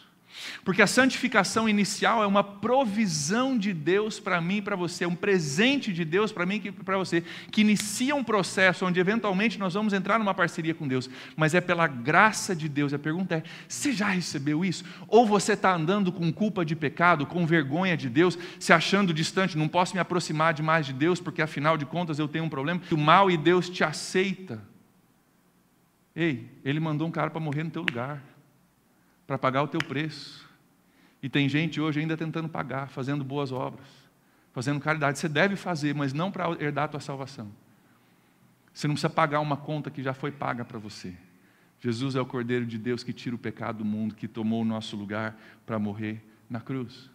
Porque 0.64 0.82
a 0.82 0.86
santificação 0.86 1.68
inicial 1.68 2.22
é 2.22 2.26
uma 2.26 2.44
provisão 2.44 3.56
de 3.58 3.72
Deus 3.72 4.20
para 4.20 4.40
mim 4.40 4.56
e 4.56 4.62
para 4.62 4.76
você, 4.76 5.04
um 5.06 5.14
presente 5.14 5.92
de 5.92 6.04
Deus 6.04 6.32
para 6.32 6.46
mim 6.46 6.60
e 6.64 6.72
para 6.72 6.98
você, 6.98 7.22
que 7.50 7.60
inicia 7.60 8.14
um 8.14 8.24
processo 8.24 8.86
onde 8.86 9.00
eventualmente 9.00 9.58
nós 9.58 9.74
vamos 9.74 9.92
entrar 9.92 10.18
numa 10.18 10.34
parceria 10.34 10.74
com 10.74 10.86
Deus, 10.86 11.08
mas 11.36 11.54
é 11.54 11.60
pela 11.60 11.86
graça 11.86 12.54
de 12.54 12.68
Deus. 12.68 12.92
A 12.92 12.98
pergunta 12.98 13.36
é: 13.36 13.42
você 13.68 13.92
já 13.92 14.08
recebeu 14.08 14.64
isso? 14.64 14.84
Ou 15.08 15.26
você 15.26 15.52
está 15.52 15.74
andando 15.74 16.12
com 16.12 16.32
culpa 16.32 16.64
de 16.64 16.76
pecado, 16.76 17.26
com 17.26 17.46
vergonha 17.46 17.96
de 17.96 18.08
Deus, 18.08 18.38
se 18.58 18.72
achando 18.72 19.12
distante, 19.12 19.58
não 19.58 19.68
posso 19.68 19.94
me 19.94 20.00
aproximar 20.00 20.54
demais 20.54 20.86
de 20.86 20.92
Deus, 20.92 21.20
porque 21.20 21.42
afinal 21.42 21.76
de 21.76 21.86
contas 21.86 22.18
eu 22.18 22.28
tenho 22.28 22.44
um 22.44 22.48
problema, 22.48 22.80
o 22.90 22.96
mal 22.96 23.30
e 23.30 23.36
Deus 23.36 23.68
te 23.68 23.84
aceita. 23.84 24.62
Ei, 26.14 26.50
ele 26.64 26.78
mandou 26.78 27.08
um 27.08 27.10
cara 27.10 27.30
para 27.30 27.40
morrer 27.40 27.64
no 27.64 27.70
teu 27.70 27.82
lugar 27.82 28.31
para 29.32 29.38
pagar 29.38 29.62
o 29.62 29.68
teu 29.68 29.80
preço. 29.80 30.46
E 31.22 31.28
tem 31.28 31.48
gente 31.48 31.80
hoje 31.80 31.98
ainda 31.98 32.18
tentando 32.18 32.50
pagar, 32.50 32.90
fazendo 32.90 33.24
boas 33.24 33.50
obras, 33.50 33.86
fazendo 34.52 34.78
caridade. 34.78 35.18
Você 35.18 35.26
deve 35.26 35.56
fazer, 35.56 35.94
mas 35.94 36.12
não 36.12 36.30
para 36.30 36.50
herdar 36.62 36.84
a 36.84 36.88
tua 36.88 37.00
salvação. 37.00 37.50
Você 38.74 38.86
não 38.86 38.94
precisa 38.94 39.08
pagar 39.08 39.40
uma 39.40 39.56
conta 39.56 39.90
que 39.90 40.02
já 40.02 40.12
foi 40.12 40.30
paga 40.30 40.66
para 40.66 40.78
você. 40.78 41.14
Jesus 41.80 42.14
é 42.14 42.20
o 42.20 42.26
Cordeiro 42.26 42.66
de 42.66 42.76
Deus 42.76 43.02
que 43.02 43.12
tira 43.12 43.34
o 43.34 43.38
pecado 43.38 43.78
do 43.78 43.86
mundo, 43.86 44.14
que 44.14 44.28
tomou 44.28 44.60
o 44.60 44.66
nosso 44.66 44.96
lugar 44.96 45.34
para 45.64 45.78
morrer 45.78 46.22
na 46.50 46.60
cruz. 46.60 47.08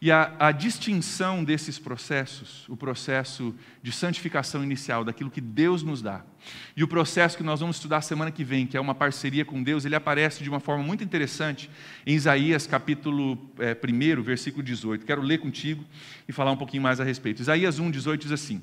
E 0.00 0.10
a, 0.10 0.34
a, 0.38 0.50
distinção 0.50 1.44
desses 1.44 1.78
processos, 1.78 2.66
o 2.70 2.76
processo 2.76 3.54
de 3.82 3.92
santificação 3.92 4.64
inicial, 4.64 5.04
daquilo 5.04 5.30
que 5.30 5.42
Deus 5.42 5.82
nos 5.82 6.00
dá, 6.00 6.24
e 6.74 6.82
o 6.82 6.88
processo 6.88 7.36
que 7.36 7.42
nós 7.42 7.60
vamos 7.60 7.76
estudar 7.76 8.00
semana 8.00 8.30
que 8.30 8.42
vem, 8.42 8.66
que 8.66 8.78
é 8.78 8.80
uma 8.80 8.94
parceria 8.94 9.44
com 9.44 9.62
Deus, 9.62 9.84
ele 9.84 9.94
aparece 9.94 10.42
de 10.42 10.48
uma 10.48 10.58
forma 10.58 10.82
muito 10.82 11.04
interessante 11.04 11.68
em 12.06 12.14
Isaías 12.14 12.66
capítulo 12.66 13.50
é, 13.58 13.76
1, 13.76 14.22
versículo 14.22 14.62
18. 14.62 15.04
Quero 15.04 15.20
ler 15.20 15.38
contigo 15.38 15.84
e 16.26 16.32
falar 16.32 16.52
um 16.52 16.56
pouquinho 16.56 16.82
mais 16.82 16.98
a 16.98 17.04
respeito. 17.04 17.42
Isaías 17.42 17.78
1, 17.78 17.90
18 17.90 18.22
diz 18.22 18.32
assim: 18.32 18.62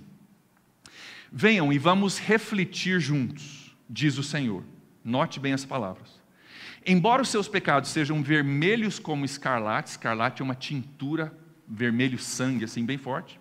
Venham 1.32 1.72
e 1.72 1.78
vamos 1.78 2.18
refletir 2.18 3.00
juntos, 3.00 3.76
diz 3.88 4.18
o 4.18 4.24
Senhor. 4.24 4.64
Note 5.04 5.40
bem 5.40 5.54
as 5.54 5.64
palavras. 5.64 6.17
Embora 6.90 7.22
os 7.22 7.28
seus 7.28 7.50
pecados 7.50 7.90
sejam 7.90 8.24
vermelhos 8.24 8.98
como 8.98 9.26
escarlate, 9.26 9.90
escarlate 9.90 10.42
é 10.42 10.46
uma 10.46 10.56
tintura, 10.56 11.34
vermelho 11.68 12.18
sangue, 12.18 12.64
assim, 12.64 12.86
bem 12.86 12.98
forte. 12.98 13.38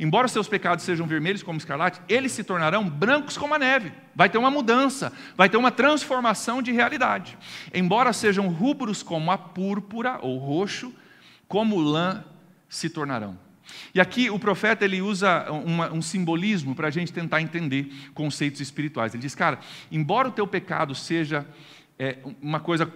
Embora 0.00 0.26
os 0.26 0.32
seus 0.32 0.48
pecados 0.48 0.82
sejam 0.82 1.06
vermelhos 1.06 1.42
como 1.42 1.58
escarlate, 1.58 2.00
eles 2.08 2.32
se 2.32 2.42
tornarão 2.42 2.88
brancos 2.88 3.36
como 3.36 3.52
a 3.52 3.58
neve. 3.58 3.92
Vai 4.14 4.30
ter 4.30 4.38
uma 4.38 4.50
mudança, 4.50 5.12
vai 5.36 5.46
ter 5.46 5.58
uma 5.58 5.70
transformação 5.70 6.62
de 6.62 6.72
realidade. 6.72 7.36
Embora 7.74 8.14
sejam 8.14 8.48
rubros 8.48 9.02
como 9.02 9.30
a 9.30 9.36
púrpura 9.36 10.18
ou 10.22 10.38
roxo, 10.38 10.90
como 11.46 11.78
lã 11.78 12.24
se 12.66 12.88
tornarão. 12.88 13.38
E 13.94 14.00
aqui 14.00 14.30
o 14.30 14.38
profeta 14.38 14.84
ele 14.84 15.02
usa 15.02 15.50
uma, 15.50 15.92
um 15.92 16.00
simbolismo 16.00 16.74
para 16.74 16.88
a 16.88 16.90
gente 16.90 17.12
tentar 17.12 17.42
entender 17.42 17.92
conceitos 18.14 18.60
espirituais. 18.60 19.12
Ele 19.12 19.22
diz, 19.22 19.34
cara, 19.34 19.58
embora 19.90 20.28
o 20.28 20.32
teu 20.32 20.46
pecado 20.46 20.94
seja 20.94 21.46
é, 21.98 22.18
uma 22.42 22.60
coisa 22.60 22.92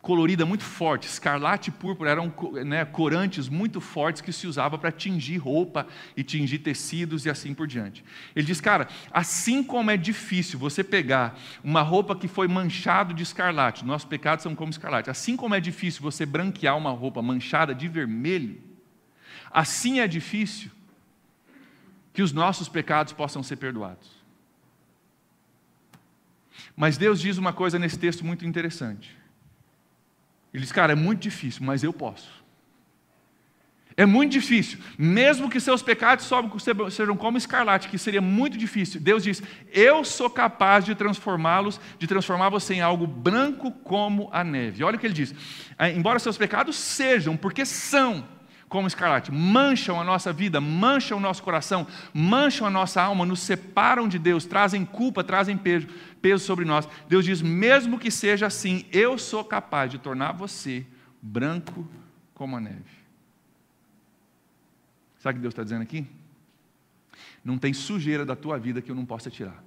colorida 0.00 0.46
muito 0.46 0.64
forte, 0.64 1.06
escarlate 1.06 1.68
e 1.68 1.72
púrpura 1.72 2.10
eram 2.10 2.32
né, 2.64 2.84
corantes 2.84 3.48
muito 3.48 3.80
fortes 3.80 4.22
que 4.22 4.32
se 4.32 4.46
usava 4.46 4.78
para 4.78 4.90
tingir 4.90 5.36
roupa 5.36 5.86
e 6.16 6.22
tingir 6.22 6.58
tecidos 6.60 7.26
e 7.26 7.30
assim 7.30 7.52
por 7.52 7.66
diante. 7.66 8.02
Ele 8.34 8.46
diz, 8.46 8.60
cara, 8.60 8.88
assim 9.10 9.62
como 9.62 9.90
é 9.90 9.96
difícil 9.96 10.58
você 10.58 10.82
pegar 10.82 11.38
uma 11.62 11.82
roupa 11.82 12.16
que 12.16 12.28
foi 12.28 12.48
manchado 12.48 13.12
de 13.12 13.22
escarlate, 13.22 13.84
nossos 13.84 14.08
pecados 14.08 14.42
são 14.42 14.54
como 14.54 14.70
escarlate, 14.70 15.10
assim 15.10 15.36
como 15.36 15.54
é 15.54 15.60
difícil 15.60 16.02
você 16.02 16.24
branquear 16.24 16.76
uma 16.76 16.90
roupa 16.90 17.20
manchada 17.20 17.74
de 17.74 17.86
vermelho, 17.86 18.58
assim 19.50 20.00
é 20.00 20.08
difícil 20.08 20.70
que 22.12 22.22
os 22.22 22.32
nossos 22.32 22.68
pecados 22.68 23.12
possam 23.12 23.42
ser 23.42 23.56
perdoados. 23.56 24.19
Mas 26.76 26.96
Deus 26.96 27.20
diz 27.20 27.38
uma 27.38 27.52
coisa 27.52 27.78
nesse 27.78 27.98
texto 27.98 28.24
muito 28.24 28.46
interessante. 28.46 29.16
Ele 30.52 30.62
diz, 30.62 30.72
cara, 30.72 30.92
é 30.92 30.96
muito 30.96 31.20
difícil, 31.20 31.64
mas 31.64 31.82
eu 31.82 31.92
posso. 31.92 32.40
É 33.96 34.06
muito 34.06 34.32
difícil, 34.32 34.78
mesmo 34.96 35.50
que 35.50 35.60
seus 35.60 35.82
pecados 35.82 36.26
sejam 36.90 37.16
como 37.16 37.36
escarlate, 37.36 37.88
que 37.88 37.98
seria 37.98 38.22
muito 38.22 38.56
difícil. 38.56 39.00
Deus 39.00 39.22
diz: 39.22 39.42
Eu 39.72 40.04
sou 40.04 40.30
capaz 40.30 40.84
de 40.84 40.94
transformá-los, 40.94 41.78
de 41.98 42.06
transformar 42.06 42.48
você 42.48 42.74
em 42.74 42.80
algo 42.80 43.06
branco 43.06 43.70
como 43.70 44.30
a 44.32 44.42
neve. 44.42 44.82
Olha 44.84 44.96
o 44.96 44.98
que 44.98 45.06
ele 45.06 45.12
diz: 45.12 45.34
ah, 45.76 45.90
Embora 45.90 46.18
seus 46.18 46.38
pecados 46.38 46.76
sejam, 46.76 47.36
porque 47.36 47.66
são, 47.66 48.26
como 48.70 48.86
escarlate, 48.86 49.32
mancham 49.32 50.00
a 50.00 50.04
nossa 50.04 50.32
vida, 50.32 50.60
mancham 50.60 51.18
o 51.18 51.20
nosso 51.20 51.42
coração, 51.42 51.88
mancham 52.14 52.64
a 52.64 52.70
nossa 52.70 53.02
alma, 53.02 53.26
nos 53.26 53.40
separam 53.40 54.06
de 54.06 54.16
Deus, 54.16 54.46
trazem 54.46 54.84
culpa, 54.86 55.24
trazem 55.24 55.58
peso, 55.58 55.88
sobre 56.38 56.64
nós. 56.64 56.88
Deus 57.08 57.24
diz: 57.24 57.42
mesmo 57.42 57.98
que 57.98 58.12
seja 58.12 58.46
assim, 58.46 58.86
eu 58.92 59.18
sou 59.18 59.44
capaz 59.44 59.90
de 59.90 59.98
tornar 59.98 60.32
você 60.32 60.86
branco 61.20 61.86
como 62.32 62.56
a 62.56 62.60
neve. 62.60 63.00
Sabe 65.18 65.34
o 65.34 65.38
que 65.38 65.42
Deus 65.42 65.52
está 65.52 65.64
dizendo 65.64 65.82
aqui? 65.82 66.06
Não 67.44 67.58
tem 67.58 67.74
sujeira 67.74 68.24
da 68.24 68.36
tua 68.36 68.56
vida 68.56 68.80
que 68.80 68.90
eu 68.90 68.94
não 68.94 69.04
possa 69.04 69.28
tirar. 69.28 69.64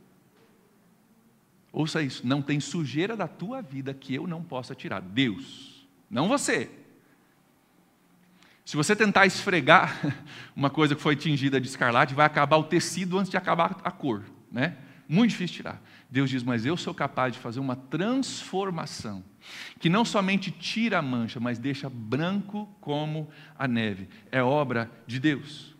Ouça 1.74 2.02
isso, 2.02 2.26
não 2.26 2.42
tem 2.42 2.62
sujeira 2.62 3.18
da 3.18 3.28
tua 3.28 3.62
vida 3.62 3.94
que 3.94 4.16
eu 4.16 4.26
não 4.26 4.42
possa 4.42 4.74
tirar. 4.74 5.02
Deus, 5.02 5.86
não 6.10 6.30
você. 6.30 6.72
Se 8.65 8.78
você 8.78 8.95
tentar 8.95 9.26
esfregar 9.26 9.99
uma 10.56 10.69
coisa 10.69 10.95
que 10.95 11.02
foi 11.02 11.15
tingida 11.15 11.60
de 11.60 11.67
escarlate, 11.67 12.13
vai 12.13 12.26
acabar 12.26 12.58
o 12.58 12.63
tecido 12.63 13.17
antes 13.17 13.30
de 13.30 13.38
acabar 13.38 13.80
a 13.84 13.91
cor, 13.91 14.23
né? 14.52 14.78
Muito 15.08 15.32
difícil 15.32 15.58
tirar. 15.58 15.82
Deus 16.10 16.30
diz: 16.30 16.43
Mas 16.43 16.65
eu 16.65 16.78
sou 16.78 16.93
capaz 16.93 17.34
de 17.34 17.39
fazer 17.39 17.60
uma 17.60 17.76
transformação 17.76 19.23
que 19.80 19.89
não 19.89 20.06
somente 20.06 20.49
tira 20.49 20.99
a 20.99 21.02
mancha, 21.02 21.39
mas 21.39 21.60
deixa 21.60 21.89
branco 21.89 22.69
como 22.80 23.30
a 23.58 23.67
neve. 23.67 24.08
É 24.32 24.41
obra 24.41 24.89
de 25.06 25.19
Deus. 25.19 25.76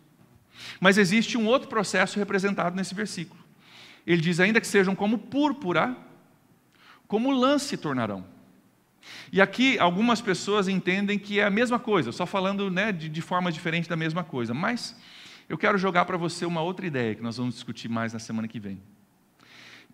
Mas 0.78 0.98
existe 0.98 1.38
um 1.38 1.46
outro 1.46 1.68
processo 1.68 2.18
representado 2.18 2.76
nesse 2.76 2.94
versículo. 2.94 3.42
Ele 4.06 4.20
diz: 4.20 4.40
Ainda 4.40 4.60
que 4.60 4.66
sejam 4.66 4.94
como 4.94 5.18
púrpura, 5.18 5.96
como 7.08 7.32
lã 7.32 7.58
se 7.58 7.76
tornarão. 7.76 8.33
E 9.32 9.40
aqui 9.40 9.78
algumas 9.78 10.20
pessoas 10.20 10.68
entendem 10.68 11.18
que 11.18 11.40
é 11.40 11.44
a 11.44 11.50
mesma 11.50 11.78
coisa, 11.78 12.12
só 12.12 12.26
falando 12.26 12.70
né, 12.70 12.92
de, 12.92 13.08
de 13.08 13.22
forma 13.22 13.50
diferente 13.50 13.88
da 13.88 13.96
mesma 13.96 14.22
coisa. 14.22 14.54
Mas 14.54 14.96
eu 15.48 15.58
quero 15.58 15.76
jogar 15.76 16.04
para 16.04 16.16
você 16.16 16.46
uma 16.46 16.60
outra 16.60 16.86
ideia 16.86 17.14
que 17.14 17.22
nós 17.22 17.36
vamos 17.36 17.54
discutir 17.54 17.88
mais 17.88 18.12
na 18.12 18.18
semana 18.18 18.48
que 18.48 18.60
vem. 18.60 18.80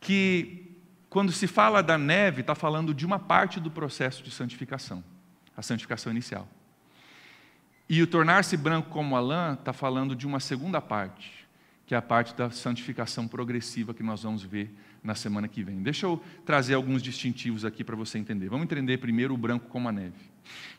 Que 0.01 0.77
quando 1.09 1.33
se 1.33 1.47
fala 1.47 1.83
da 1.83 1.99
neve, 1.99 2.41
está 2.41 2.55
falando 2.55 2.95
de 2.95 3.05
uma 3.05 3.19
parte 3.19 3.59
do 3.59 3.71
processo 3.71 4.23
de 4.23 4.31
santificação, 4.31 5.03
a 5.57 5.63
santificação 5.63 6.13
inicial. 6.13 6.49
E 7.89 8.01
o 8.01 8.07
tornar-se 8.07 8.57
branco 8.57 8.91
como 8.91 9.17
a 9.17 9.21
lã 9.21 9.55
está 9.55 9.73
falando 9.73 10.15
de 10.15 10.25
uma 10.25 10.39
segunda 10.39 10.81
parte, 10.81 11.49
que 11.85 11.95
é 11.95 11.99
a 11.99 12.03
parte 12.03 12.33
da 12.35 12.49
santificação 12.51 13.27
progressiva 13.27 13.93
que 13.93 14.03
nós 14.05 14.23
vamos 14.23 14.45
ver 14.45 14.73
na 15.03 15.15
semana 15.15 15.49
que 15.49 15.63
vem. 15.63 15.83
Deixa 15.83 16.07
eu 16.07 16.23
trazer 16.45 16.75
alguns 16.75 17.03
distintivos 17.03 17.65
aqui 17.65 17.83
para 17.83 17.97
você 17.97 18.19
entender. 18.19 18.49
Vamos 18.49 18.65
entender 18.65 18.99
primeiro 18.99 19.35
o 19.35 19.37
branco 19.37 19.67
como 19.69 19.89
a 19.89 19.93
neve. 19.93 20.31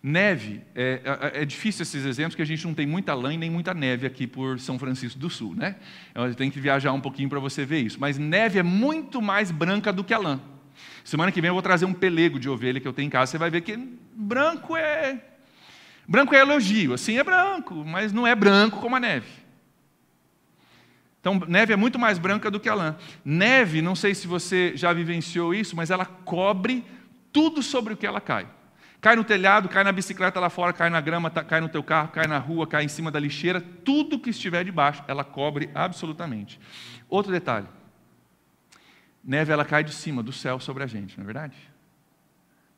Neve, 0.03 0.61
é, 0.75 1.01
é, 1.03 1.41
é, 1.41 1.45
difícil 1.45 1.83
esses 1.83 2.05
exemplos, 2.05 2.33
porque 2.33 2.41
a 2.41 2.45
gente 2.45 2.65
não 2.65 2.73
tem 2.73 2.85
muita 2.85 3.13
lã 3.13 3.33
e 3.33 3.37
nem 3.37 3.49
muita 3.49 3.73
neve 3.73 4.05
aqui 4.05 4.27
por 4.27 4.59
São 4.59 4.77
Francisco 4.77 5.19
do 5.19 5.29
Sul, 5.29 5.55
né? 5.55 5.75
Então, 6.11 6.31
tem 6.33 6.51
que 6.51 6.59
viajar 6.59 6.91
um 6.91 7.01
pouquinho 7.01 7.29
para 7.29 7.39
você 7.39 7.65
ver 7.65 7.79
isso. 7.79 7.99
Mas 7.99 8.17
neve 8.17 8.59
é 8.59 8.63
muito 8.63 9.21
mais 9.21 9.51
branca 9.51 9.91
do 9.91 10.03
que 10.03 10.13
a 10.13 10.17
lã. 10.17 10.39
Semana 11.03 11.31
que 11.31 11.41
vem 11.41 11.49
eu 11.49 11.53
vou 11.53 11.61
trazer 11.61 11.85
um 11.85 11.93
pelego 11.93 12.39
de 12.39 12.49
ovelha 12.49 12.79
que 12.79 12.87
eu 12.87 12.93
tenho 12.93 13.07
em 13.07 13.09
casa, 13.09 13.31
você 13.31 13.37
vai 13.37 13.49
ver 13.49 13.61
que 13.61 13.77
branco 14.15 14.75
é. 14.75 15.19
Branco 16.07 16.35
é 16.35 16.39
elogio, 16.39 16.93
assim 16.93 17.17
é 17.17 17.23
branco, 17.23 17.85
mas 17.85 18.11
não 18.11 18.25
é 18.27 18.35
branco 18.35 18.79
como 18.79 18.95
a 18.95 18.99
neve. 18.99 19.40
Então, 21.21 21.39
neve 21.47 21.71
é 21.71 21.75
muito 21.75 21.99
mais 21.99 22.17
branca 22.17 22.49
do 22.49 22.59
que 22.59 22.67
a 22.67 22.73
lã. 22.73 22.95
Neve, 23.23 23.79
não 23.79 23.95
sei 23.95 24.15
se 24.15 24.25
você 24.25 24.75
já 24.75 24.91
vivenciou 24.91 25.53
isso, 25.53 25.75
mas 25.75 25.91
ela 25.91 26.03
cobre 26.03 26.83
tudo 27.31 27.61
sobre 27.61 27.93
o 27.93 27.97
que 27.97 28.07
ela 28.07 28.19
cai. 28.19 28.47
Cai 28.99 29.15
no 29.15 29.23
telhado, 29.23 29.69
cai 29.69 29.83
na 29.83 29.91
bicicleta 29.91 30.39
lá 30.39 30.49
fora, 30.49 30.73
cai 30.73 30.89
na 30.89 30.99
grama, 30.99 31.29
tá, 31.29 31.43
cai 31.43 31.61
no 31.61 31.69
teu 31.69 31.83
carro, 31.83 32.09
cai 32.09 32.25
na 32.25 32.39
rua, 32.39 32.65
cai 32.65 32.83
em 32.83 32.87
cima 32.87 33.11
da 33.11 33.19
lixeira, 33.19 33.61
tudo 33.61 34.19
que 34.19 34.31
estiver 34.31 34.63
debaixo, 34.63 35.03
ela 35.07 35.23
cobre 35.23 35.69
absolutamente. 35.75 36.59
Outro 37.07 37.31
detalhe. 37.31 37.67
Neve 39.23 39.53
ela 39.53 39.63
cai 39.63 39.83
de 39.83 39.93
cima, 39.93 40.23
do 40.23 40.33
céu 40.33 40.59
sobre 40.59 40.83
a 40.83 40.87
gente, 40.87 41.17
não 41.17 41.23
é 41.23 41.25
verdade? 41.25 41.55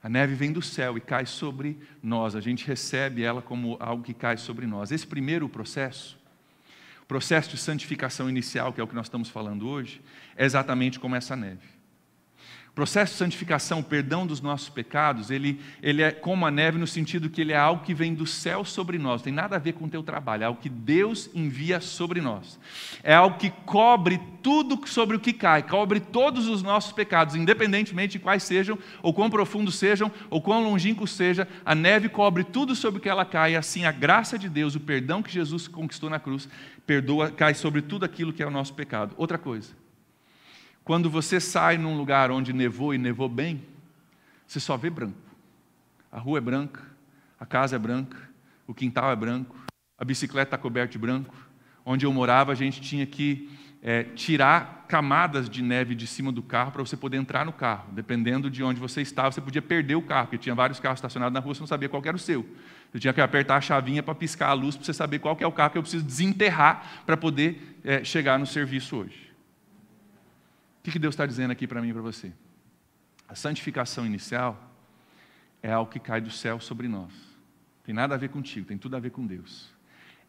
A 0.02 0.10
neve 0.10 0.36
vem 0.36 0.52
do 0.52 0.62
céu 0.62 0.98
e 0.98 1.02
cai 1.02 1.26
sobre 1.26 1.80
nós. 2.02 2.36
A 2.36 2.42
gente 2.42 2.68
recebe 2.68 3.24
ela 3.24 3.42
como 3.42 3.78
algo 3.80 4.04
que 4.04 4.14
cai 4.14 4.36
sobre 4.36 4.68
nós. 4.68 4.92
Esse 4.92 5.08
primeiro 5.08 5.48
processo 5.48 6.22
o 7.04 7.06
processo 7.06 7.50
de 7.50 7.58
santificação 7.58 8.30
inicial, 8.30 8.72
que 8.72 8.80
é 8.80 8.84
o 8.84 8.88
que 8.88 8.96
nós 8.96 9.06
estamos 9.06 9.30
falando 9.30 9.68
hoje, 9.68 10.02
é 10.36 10.46
exatamente 10.46 11.00
como 11.00 11.16
essa 11.16 11.36
neve. 11.36 11.74
O 12.74 12.76
processo 12.76 13.12
de 13.12 13.20
santificação, 13.20 13.82
o 13.82 13.84
perdão 13.84 14.26
dos 14.26 14.42
nossos 14.42 14.68
pecados, 14.68 15.30
ele, 15.30 15.62
ele 15.80 16.02
é 16.02 16.12
como 16.12 16.44
a 16.44 16.50
neve 16.50 16.80
no 16.80 16.88
sentido 16.88 17.30
que 17.30 17.40
ele 17.40 17.52
é 17.52 17.56
algo 17.56 17.84
que 17.84 17.94
vem 17.94 18.16
do 18.16 18.26
céu 18.26 18.66
sobre 18.66 18.98
nós, 18.98 19.22
não 19.22 19.26
tem 19.26 19.34
nada 19.34 19.58
a 19.58 19.60
ver 19.60 19.74
com 19.74 19.86
o 19.86 19.90
teu 19.90 20.02
trabalho, 20.02 20.42
é 20.42 20.46
algo 20.48 20.60
que 20.60 20.70
Deus 20.70 21.30
envia 21.36 21.80
sobre 21.80 22.20
nós. 22.20 22.60
É 23.04 23.14
algo 23.14 23.38
que 23.38 23.52
cobre 23.52 24.20
tudo 24.42 24.88
sobre 24.88 25.16
o 25.16 25.20
que 25.20 25.32
cai, 25.32 25.62
cobre 25.62 26.00
todos 26.00 26.48
os 26.48 26.64
nossos 26.64 26.92
pecados, 26.92 27.36
independentemente 27.36 28.14
de 28.14 28.20
quais 28.20 28.42
sejam, 28.42 28.76
ou 29.04 29.14
quão 29.14 29.30
profundos 29.30 29.76
sejam, 29.76 30.12
ou 30.32 30.42
quão 30.42 30.64
longínquos 30.64 31.12
seja, 31.12 31.48
a 31.64 31.76
neve 31.76 32.10
cobre 32.10 32.44
tudo 32.44 32.76
sobre 32.76 32.98
o 32.98 33.02
que 33.02 33.08
ela 33.08 33.24
cai, 33.24 33.54
e 33.54 33.56
assim 33.56 33.86
a 33.86 33.92
graça 33.92 34.36
de 34.36 34.50
Deus, 34.50 34.74
o 34.74 34.80
perdão 34.80 35.22
que 35.22 35.32
Jesus 35.32 35.68
conquistou 35.68 36.10
na 36.10 36.20
cruz, 36.20 36.50
perdoa, 36.86 37.32
cai 37.32 37.54
sobre 37.54 37.82
tudo 37.82 38.06
aquilo 38.06 38.34
que 38.34 38.44
é 38.44 38.48
o 38.48 38.52
nosso 38.52 38.74
pecado. 38.74 39.14
Outra 39.18 39.38
coisa, 39.38 39.72
quando 40.84 41.10
você 41.10 41.40
sai 41.40 41.78
num 41.78 41.98
lugar 41.98 42.32
onde 42.32 42.52
nevou 42.52 42.94
e 42.94 42.98
nevou 42.98 43.30
bem, 43.30 43.64
você 44.46 44.60
só 44.60 44.76
vê 44.76 44.90
branco. 44.90 45.18
A 46.12 46.20
rua 46.20 46.38
é 46.38 46.42
branca, 46.42 46.82
a 47.40 47.46
casa 47.46 47.76
é 47.76 47.80
branca, 47.80 48.18
o 48.68 48.74
quintal 48.74 49.12
é 49.12 49.16
branco, 49.16 49.56
a 49.98 50.06
bicicleta 50.06 50.48
está 50.48 50.58
coberta 50.58 50.92
de 50.92 50.98
branco. 50.98 51.36
Onde 51.86 52.06
eu 52.06 52.14
morava, 52.14 52.52
a 52.52 52.56
gente 52.56 52.80
tinha 52.80 53.06
que 53.06 53.50
é, 53.82 54.04
tirar 54.04 54.86
camadas 54.88 55.50
de 55.50 55.62
neve 55.62 55.96
de 55.96 56.08
cima 56.08 56.32
do 56.32 56.42
carro 56.42 56.72
para 56.72 56.82
você 56.82 56.96
poder 56.96 57.18
entrar 57.18 57.46
no 57.46 57.52
carro. 57.52 57.92
Dependendo 57.92 58.50
de 58.50 58.64
onde 58.64 58.80
você 58.80 59.02
estava, 59.02 59.32
você 59.32 59.42
podia 59.42 59.62
perder 59.62 59.96
o 59.96 60.02
carro, 60.02 60.28
porque 60.28 60.38
tinha 60.38 60.56
vários 60.56 60.80
carros 60.80 61.00
estacionados 61.00 61.34
na 61.34 61.40
rua, 61.40 61.54
você 61.54 61.60
não 61.60 61.68
sabia 61.68 61.90
qual 61.90 62.02
era 62.06 62.16
o 62.16 62.20
seu. 62.20 62.46
Você 62.94 63.00
tinha 63.00 63.12
que 63.14 63.22
apertar 63.22 63.56
a 63.56 63.62
chavinha 63.62 64.04
para 64.04 64.14
piscar 64.14 64.50
a 64.50 64.54
luz 64.54 64.76
para 64.76 64.86
você 64.86 64.94
saber 64.94 65.18
qual 65.18 65.36
é 65.40 65.48
o 65.48 65.52
carro 65.52 65.72
que 65.72 65.78
eu 65.80 65.82
preciso 65.82 66.06
desenterrar 66.06 67.02
para 67.08 67.18
poder 67.18 67.80
é, 67.84 68.04
chegar 68.04 68.38
no 68.38 68.46
serviço 68.46 68.98
hoje. 68.98 69.34
O 70.86 70.92
que 70.92 71.00
Deus 71.00 71.16
está 71.16 71.26
dizendo 71.26 71.50
aqui 71.50 71.66
para 71.66 71.82
mim 71.82 71.90
e 71.90 71.94
para 71.94 72.04
você? 72.04 72.32
A 73.28 73.34
santificação 73.34 74.06
inicial 74.06 74.72
é 75.64 75.72
algo 75.72 75.90
que 75.92 76.00
cai 76.00 76.22
do 76.22 76.30
céu 76.30 76.60
sobre 76.60 76.88
nós. 76.88 77.12
Tem 77.84 77.96
nada 77.96 78.14
a 78.14 78.18
ver 78.18 78.30
contigo, 78.30 78.68
tem 78.68 78.78
tudo 78.78 78.96
a 78.96 79.00
ver 79.00 79.10
com 79.10 79.26
Deus. 79.26 79.72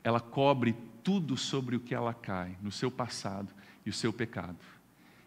Ela 0.03 0.19
cobre 0.19 0.75
tudo 1.03 1.37
sobre 1.37 1.77
o 1.77 1.81
que 1.81 1.95
ela 1.95 2.15
cai, 2.15 2.57
no 2.63 2.73
seu 2.73 2.91
passado 2.91 3.53
e 3.85 3.91
o 3.91 3.93
seu 3.93 4.11
pecado. 4.11 4.57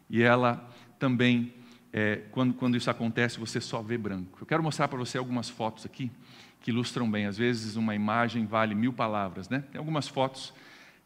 E 0.10 0.24
ela 0.24 0.68
também, 0.98 1.54
é, 1.94 2.24
quando, 2.32 2.56
quando 2.56 2.76
isso 2.76 2.90
acontece, 2.90 3.40
você 3.40 3.62
só 3.62 3.80
vê 3.84 3.96
branco. 3.96 4.40
Eu 4.42 4.48
quero 4.48 4.64
mostrar 4.64 4.88
para 4.88 4.98
você 4.98 5.20
algumas 5.20 5.50
fotos 5.50 5.86
aqui 5.86 6.12
que 6.68 6.72
ilustram 6.72 7.10
bem. 7.10 7.26
Às 7.26 7.38
vezes, 7.38 7.78
uma 7.78 7.96
imagem 7.96 8.46
vale 8.46 8.76
mil 8.76 8.92
palavras, 8.92 9.48
né? 9.48 9.64
Tem 9.72 9.80
algumas 9.80 10.06
fotos 10.06 10.54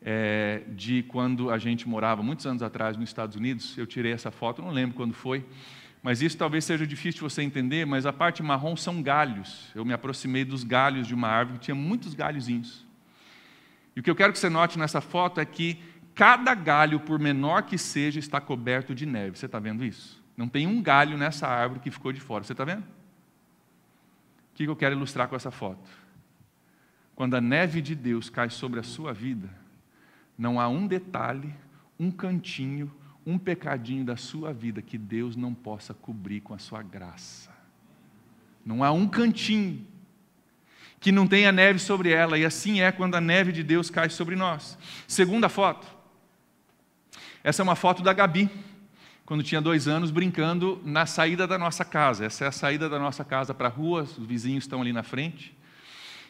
é, 0.02 0.64
de 0.70 1.04
quando 1.04 1.52
a 1.52 1.60
gente 1.60 1.88
morava, 1.88 2.24
muitos 2.24 2.48
anos 2.48 2.64
atrás, 2.64 2.98
nos 2.98 3.08
Estados 3.08 3.36
Unidos. 3.36 3.78
Eu 3.78 3.86
tirei 3.86 4.12
essa 4.12 4.32
foto, 4.32 4.60
não 4.60 4.72
lembro 4.72 4.96
quando 4.96 5.14
foi, 5.14 5.46
mas 6.02 6.20
isso 6.20 6.36
talvez 6.36 6.66
seja 6.66 6.88
difícil 6.88 7.20
de 7.20 7.32
você 7.32 7.44
entender, 7.44 7.86
mas 7.86 8.08
a 8.08 8.12
parte 8.12 8.42
marrom 8.42 8.76
são 8.76 9.04
galhos. 9.04 9.70
Eu 9.76 9.86
me 9.86 9.94
aproximei 9.94 10.44
dos 10.44 10.64
galhos 10.64 11.06
de 11.06 11.14
uma 11.14 11.28
árvore 11.28 11.60
que 11.60 11.66
tinha 11.66 11.76
muitos 11.76 12.16
galhozinhos. 12.16 12.84
E 13.96 14.00
o 14.00 14.04
que 14.04 14.10
eu 14.10 14.16
quero 14.16 14.34
que 14.34 14.40
você 14.40 14.50
note 14.50 14.80
nessa 14.80 15.00
foto 15.00 15.40
é 15.40 15.46
que 15.46 15.78
cada 16.16 16.56
galho, 16.56 17.00
por 17.02 17.20
menor 17.20 17.62
que 17.62 17.78
seja, 17.78 18.18
está 18.18 18.42
coberto 18.42 18.96
de 18.96 19.06
neve. 19.06 19.38
Você 19.38 19.46
está 19.46 19.60
vendo 19.60 19.86
isso? 19.86 20.24
Não 20.36 20.48
tem 20.48 20.66
um 20.66 20.82
galho 20.82 21.20
nessa 21.20 21.48
árvore 21.48 21.82
que 21.82 21.92
ficou 21.92 22.12
de 22.12 22.20
fora. 22.20 22.44
Você 22.44 22.54
está 22.54 22.66
vendo? 22.66 22.84
Que 24.66 24.70
eu 24.70 24.76
quero 24.76 24.96
ilustrar 24.96 25.28
com 25.28 25.36
essa 25.36 25.50
foto? 25.50 25.90
Quando 27.16 27.36
a 27.36 27.42
neve 27.42 27.82
de 27.82 27.96
Deus 27.96 28.30
cai 28.30 28.50
sobre 28.50 28.80
a 28.80 28.84
sua 28.84 29.12
vida, 29.12 29.50
não 30.38 30.60
há 30.60 30.68
um 30.68 30.86
detalhe, 30.86 31.54
um 32.00 32.12
cantinho, 32.12 32.92
um 33.26 33.38
pecadinho 33.38 34.06
da 34.06 34.16
sua 34.16 34.54
vida 34.54 34.82
que 34.82 34.98
Deus 34.98 35.36
não 35.36 35.54
possa 35.54 35.94
cobrir 35.94 36.42
com 36.42 36.54
a 36.54 36.60
sua 36.60 36.84
graça. 36.84 37.52
Não 38.66 38.84
há 38.84 38.92
um 38.92 39.08
cantinho 39.08 39.86
que 41.00 41.12
não 41.12 41.28
tenha 41.28 41.52
neve 41.52 41.80
sobre 41.80 42.12
ela, 42.12 42.38
e 42.38 42.46
assim 42.46 42.82
é 42.82 42.92
quando 42.92 43.16
a 43.16 43.22
neve 43.22 43.52
de 43.52 43.64
Deus 43.64 43.90
cai 43.90 44.10
sobre 44.10 44.36
nós. 44.36 44.78
Segunda 45.08 45.50
foto. 45.50 45.88
Essa 47.44 47.62
é 47.62 47.64
uma 47.64 47.76
foto 47.76 48.04
da 48.04 48.14
Gabi, 48.14 48.50
quando 49.32 49.44
tinha 49.44 49.62
dois 49.62 49.88
anos, 49.88 50.12
brincando 50.12 50.82
na 50.84 51.06
saída 51.06 51.48
da 51.48 51.58
nossa 51.58 51.86
casa. 51.86 52.26
Essa 52.26 52.44
é 52.44 52.48
a 52.50 52.52
saída 52.52 52.90
da 52.90 53.00
nossa 53.00 53.24
casa 53.24 53.54
para 53.54 53.70
a 53.70 53.72
rua, 53.72 54.02
os 54.02 54.18
vizinhos 54.18 54.66
estão 54.66 54.82
ali 54.82 54.92
na 54.92 55.04
frente. 55.04 55.58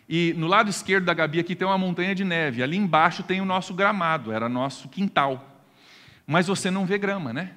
E 0.07 0.35
no 0.37 0.45
lado 0.45 0.69
esquerdo 0.69 1.05
da 1.05 1.13
Gabi 1.15 1.39
aqui 1.39 1.55
tem 1.55 1.67
uma 1.67 1.79
montanha 1.79 2.13
de 2.13 2.23
neve. 2.23 2.61
Ali 2.61 2.77
embaixo 2.77 3.23
tem 3.23 3.41
o 3.41 3.43
nosso 3.43 3.73
gramado, 3.73 4.31
era 4.31 4.47
nosso 4.47 4.87
quintal. 4.87 5.65
Mas 6.27 6.45
você 6.45 6.69
não 6.69 6.85
vê 6.85 6.99
grama, 6.99 7.33
né? 7.33 7.53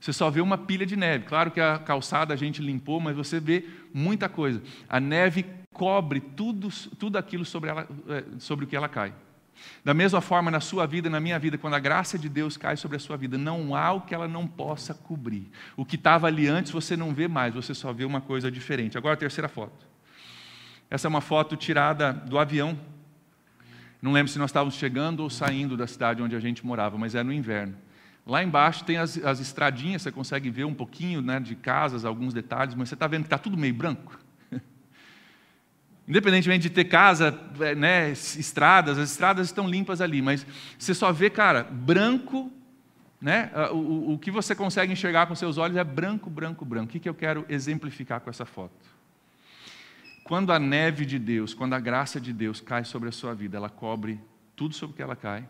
Você 0.00 0.12
só 0.12 0.28
vê 0.30 0.40
uma 0.40 0.58
pilha 0.58 0.84
de 0.84 0.96
neve. 0.96 1.26
Claro 1.26 1.52
que 1.52 1.60
a 1.60 1.78
calçada 1.78 2.34
a 2.34 2.36
gente 2.36 2.60
limpou, 2.60 2.98
mas 2.98 3.14
você 3.14 3.38
vê 3.38 3.64
muita 3.94 4.28
coisa. 4.28 4.60
A 4.88 4.98
neve 4.98 5.46
cobre 5.72 6.18
tudo, 6.18 6.70
tudo 6.98 7.18
aquilo 7.18 7.44
sobre, 7.44 7.70
ela, 7.70 7.86
é, 8.08 8.24
sobre 8.40 8.64
o 8.64 8.68
que 8.68 8.74
ela 8.74 8.88
cai. 8.88 9.14
Da 9.84 9.92
mesma 9.92 10.20
forma, 10.20 10.50
na 10.50 10.60
sua 10.60 10.86
vida, 10.86 11.10
na 11.10 11.20
minha 11.20 11.38
vida, 11.38 11.58
quando 11.58 11.74
a 11.74 11.78
graça 11.78 12.18
de 12.18 12.28
Deus 12.28 12.56
cai 12.56 12.76
sobre 12.76 12.96
a 12.96 13.00
sua 13.00 13.16
vida, 13.16 13.36
não 13.36 13.74
há 13.74 13.92
o 13.92 14.02
que 14.02 14.14
ela 14.14 14.28
não 14.28 14.46
possa 14.46 14.94
cobrir. 14.94 15.50
O 15.76 15.84
que 15.84 15.96
estava 15.96 16.26
ali 16.26 16.46
antes 16.46 16.70
você 16.70 16.96
não 16.96 17.12
vê 17.12 17.26
mais, 17.26 17.54
você 17.54 17.74
só 17.74 17.92
vê 17.92 18.04
uma 18.04 18.20
coisa 18.20 18.50
diferente. 18.50 18.96
Agora 18.96 19.14
a 19.14 19.16
terceira 19.16 19.48
foto. 19.48 19.86
Essa 20.88 21.06
é 21.06 21.10
uma 21.10 21.20
foto 21.20 21.56
tirada 21.56 22.12
do 22.12 22.38
avião. 22.38 22.78
Não 24.00 24.12
lembro 24.12 24.30
se 24.30 24.38
nós 24.38 24.50
estávamos 24.50 24.74
chegando 24.74 25.20
ou 25.20 25.30
saindo 25.30 25.76
da 25.76 25.86
cidade 25.86 26.22
onde 26.22 26.36
a 26.36 26.40
gente 26.40 26.66
morava, 26.66 26.98
mas 26.98 27.14
é 27.14 27.22
no 27.22 27.32
inverno. 27.32 27.76
Lá 28.26 28.42
embaixo 28.42 28.84
tem 28.84 28.98
as, 28.98 29.16
as 29.24 29.40
estradinhas, 29.40 30.02
você 30.02 30.12
consegue 30.12 30.48
ver 30.48 30.64
um 30.64 30.74
pouquinho 30.74 31.20
né, 31.20 31.40
de 31.40 31.56
casas, 31.56 32.04
alguns 32.04 32.32
detalhes, 32.32 32.74
mas 32.74 32.88
você 32.88 32.94
está 32.94 33.06
vendo 33.06 33.22
que 33.22 33.26
está 33.26 33.38
tudo 33.38 33.56
meio 33.56 33.74
branco. 33.74 34.18
Independentemente 36.12 36.64
de 36.64 36.68
ter 36.68 36.84
casa, 36.84 37.40
é, 37.58 37.74
né, 37.74 38.10
estradas, 38.10 38.98
as 38.98 39.12
estradas 39.12 39.46
estão 39.46 39.66
limpas 39.66 40.02
ali, 40.02 40.20
mas 40.20 40.46
você 40.78 40.92
só 40.92 41.10
vê, 41.10 41.30
cara, 41.30 41.64
branco, 41.64 42.52
né? 43.18 43.50
O, 43.70 43.76
o, 43.76 44.12
o 44.12 44.18
que 44.18 44.30
você 44.30 44.54
consegue 44.54 44.92
enxergar 44.92 45.26
com 45.26 45.34
seus 45.34 45.56
olhos 45.56 45.74
é 45.74 45.82
branco, 45.82 46.28
branco, 46.28 46.66
branco. 46.66 46.90
O 46.90 46.92
que, 46.92 47.00
que 47.00 47.08
eu 47.08 47.14
quero 47.14 47.46
exemplificar 47.48 48.20
com 48.20 48.28
essa 48.28 48.44
foto? 48.44 48.74
Quando 50.22 50.52
a 50.52 50.58
neve 50.58 51.06
de 51.06 51.18
Deus, 51.18 51.54
quando 51.54 51.72
a 51.72 51.80
graça 51.80 52.20
de 52.20 52.30
Deus 52.30 52.60
cai 52.60 52.84
sobre 52.84 53.08
a 53.08 53.12
sua 53.12 53.34
vida, 53.34 53.56
ela 53.56 53.70
cobre 53.70 54.20
tudo 54.54 54.74
sobre 54.74 54.92
o 54.92 54.96
que 54.98 55.02
ela 55.02 55.16
cai, 55.16 55.48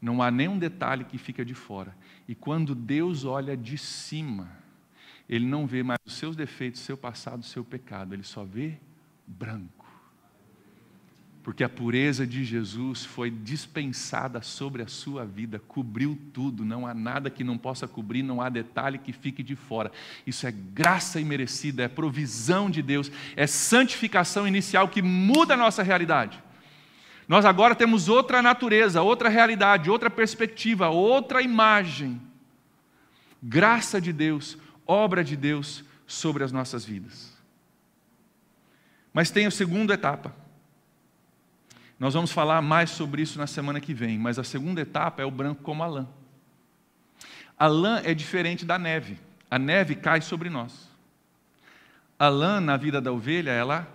não 0.00 0.20
há 0.20 0.32
nenhum 0.32 0.58
detalhe 0.58 1.04
que 1.04 1.16
fica 1.16 1.44
de 1.44 1.54
fora. 1.54 1.96
E 2.26 2.34
quando 2.34 2.74
Deus 2.74 3.24
olha 3.24 3.56
de 3.56 3.78
cima, 3.78 4.50
Ele 5.28 5.46
não 5.46 5.64
vê 5.64 5.84
mais 5.84 6.00
os 6.04 6.14
seus 6.14 6.34
defeitos, 6.34 6.80
seu 6.80 6.96
passado, 6.96 7.44
seu 7.44 7.64
pecado, 7.64 8.14
Ele 8.14 8.24
só 8.24 8.42
vê 8.44 8.80
branco 9.24 9.81
porque 11.42 11.64
a 11.64 11.68
pureza 11.68 12.24
de 12.24 12.44
Jesus 12.44 13.04
foi 13.04 13.28
dispensada 13.28 14.40
sobre 14.42 14.80
a 14.80 14.86
sua 14.86 15.24
vida, 15.24 15.60
cobriu 15.66 16.16
tudo, 16.32 16.64
não 16.64 16.86
há 16.86 16.94
nada 16.94 17.30
que 17.30 17.42
não 17.42 17.58
possa 17.58 17.88
cobrir, 17.88 18.22
não 18.22 18.40
há 18.40 18.48
detalhe 18.48 18.96
que 18.96 19.12
fique 19.12 19.42
de 19.42 19.56
fora. 19.56 19.90
Isso 20.24 20.46
é 20.46 20.52
graça 20.52 21.20
imerecida, 21.20 21.82
é 21.82 21.88
provisão 21.88 22.70
de 22.70 22.80
Deus, 22.80 23.10
é 23.34 23.46
santificação 23.46 24.46
inicial 24.46 24.88
que 24.88 25.02
muda 25.02 25.54
a 25.54 25.56
nossa 25.56 25.82
realidade. 25.82 26.40
Nós 27.26 27.44
agora 27.44 27.74
temos 27.74 28.08
outra 28.08 28.40
natureza, 28.40 29.02
outra 29.02 29.28
realidade, 29.28 29.90
outra 29.90 30.10
perspectiva, 30.10 30.90
outra 30.90 31.42
imagem. 31.42 32.20
Graça 33.42 34.00
de 34.00 34.12
Deus, 34.12 34.56
obra 34.86 35.24
de 35.24 35.36
Deus 35.36 35.82
sobre 36.06 36.44
as 36.44 36.52
nossas 36.52 36.84
vidas. 36.84 37.32
Mas 39.12 39.30
tem 39.30 39.44
a 39.44 39.50
segunda 39.50 39.94
etapa 39.94 40.41
nós 42.02 42.14
vamos 42.14 42.32
falar 42.32 42.60
mais 42.60 42.90
sobre 42.90 43.22
isso 43.22 43.38
na 43.38 43.46
semana 43.46 43.80
que 43.80 43.94
vem, 43.94 44.18
mas 44.18 44.36
a 44.36 44.42
segunda 44.42 44.80
etapa 44.80 45.22
é 45.22 45.24
o 45.24 45.30
branco 45.30 45.62
como 45.62 45.84
a 45.84 45.86
lã. 45.86 46.08
A 47.56 47.68
lã 47.68 48.02
é 48.02 48.12
diferente 48.12 48.66
da 48.66 48.76
neve. 48.76 49.20
A 49.48 49.56
neve 49.56 49.94
cai 49.94 50.20
sobre 50.20 50.50
nós. 50.50 50.90
A 52.18 52.28
lã 52.28 52.60
na 52.60 52.76
vida 52.76 53.00
da 53.00 53.12
ovelha, 53.12 53.52
ela 53.52 53.86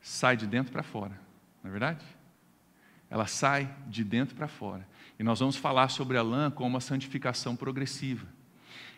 sai 0.00 0.36
de 0.36 0.46
dentro 0.46 0.70
para 0.70 0.84
fora, 0.84 1.20
não 1.60 1.70
é 1.70 1.72
verdade? 1.72 2.04
Ela 3.10 3.26
sai 3.26 3.68
de 3.88 4.04
dentro 4.04 4.36
para 4.36 4.46
fora. 4.46 4.86
E 5.18 5.24
nós 5.24 5.40
vamos 5.40 5.56
falar 5.56 5.88
sobre 5.88 6.16
a 6.16 6.22
lã 6.22 6.52
como 6.52 6.70
uma 6.70 6.80
santificação 6.80 7.56
progressiva 7.56 8.28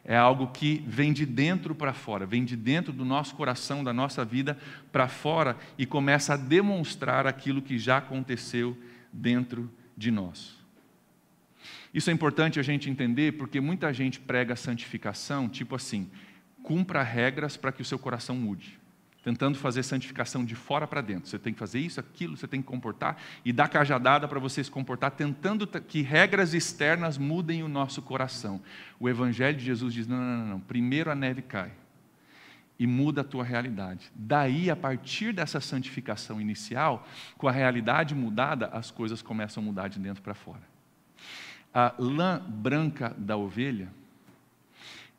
é 0.04 0.16
algo 0.16 0.48
que 0.48 0.82
vem 0.86 1.12
de 1.12 1.24
dentro 1.24 1.74
para 1.74 1.92
fora, 1.92 2.26
vem 2.26 2.44
de 2.44 2.56
dentro 2.56 2.92
do 2.92 3.04
nosso 3.04 3.34
coração, 3.34 3.84
da 3.84 3.92
nossa 3.92 4.24
vida 4.24 4.58
para 4.90 5.06
fora 5.06 5.56
e 5.78 5.86
começa 5.86 6.34
a 6.34 6.36
demonstrar 6.36 7.26
aquilo 7.26 7.62
que 7.62 7.78
já 7.78 7.98
aconteceu 7.98 8.76
dentro 9.12 9.70
de 9.96 10.10
nós. 10.10 10.60
Isso 11.94 12.10
é 12.10 12.12
importante 12.12 12.58
a 12.58 12.62
gente 12.62 12.90
entender 12.90 13.32
porque 13.32 13.60
muita 13.60 13.92
gente 13.92 14.18
prega 14.18 14.56
santificação, 14.56 15.48
tipo 15.48 15.76
assim, 15.76 16.10
cumpra 16.62 17.02
regras 17.02 17.56
para 17.56 17.70
que 17.70 17.82
o 17.82 17.84
seu 17.84 17.98
coração 17.98 18.34
mude 18.34 18.81
tentando 19.22 19.56
fazer 19.56 19.82
santificação 19.82 20.44
de 20.44 20.54
fora 20.54 20.86
para 20.86 21.00
dentro. 21.00 21.28
Você 21.28 21.38
tem 21.38 21.52
que 21.52 21.58
fazer 21.58 21.78
isso, 21.78 22.00
aquilo, 22.00 22.36
você 22.36 22.48
tem 22.48 22.60
que 22.60 22.66
comportar 22.66 23.16
e 23.44 23.52
dar 23.52 23.68
cajadada 23.68 24.26
para 24.26 24.40
você 24.40 24.62
se 24.62 24.70
comportar, 24.70 25.12
tentando 25.12 25.66
que 25.66 26.02
regras 26.02 26.54
externas 26.54 27.16
mudem 27.16 27.62
o 27.62 27.68
nosso 27.68 28.02
coração. 28.02 28.60
O 28.98 29.08
Evangelho 29.08 29.56
de 29.56 29.64
Jesus 29.64 29.94
diz: 29.94 30.06
não, 30.06 30.16
não, 30.16 30.38
não, 30.38 30.46
não. 30.46 30.60
primeiro 30.60 31.10
a 31.10 31.14
neve 31.14 31.42
cai 31.42 31.70
e 32.78 32.86
muda 32.86 33.20
a 33.20 33.24
tua 33.24 33.44
realidade. 33.44 34.10
Daí, 34.12 34.68
a 34.68 34.74
partir 34.74 35.32
dessa 35.32 35.60
santificação 35.60 36.40
inicial, 36.40 37.06
com 37.38 37.46
a 37.46 37.52
realidade 37.52 38.12
mudada, 38.12 38.66
as 38.72 38.90
coisas 38.90 39.22
começam 39.22 39.62
a 39.62 39.66
mudar 39.66 39.86
de 39.86 40.00
dentro 40.00 40.20
para 40.20 40.34
fora. 40.34 40.62
A 41.72 41.94
lã 41.96 42.42
branca 42.44 43.14
da 43.16 43.36
ovelha, 43.36 43.88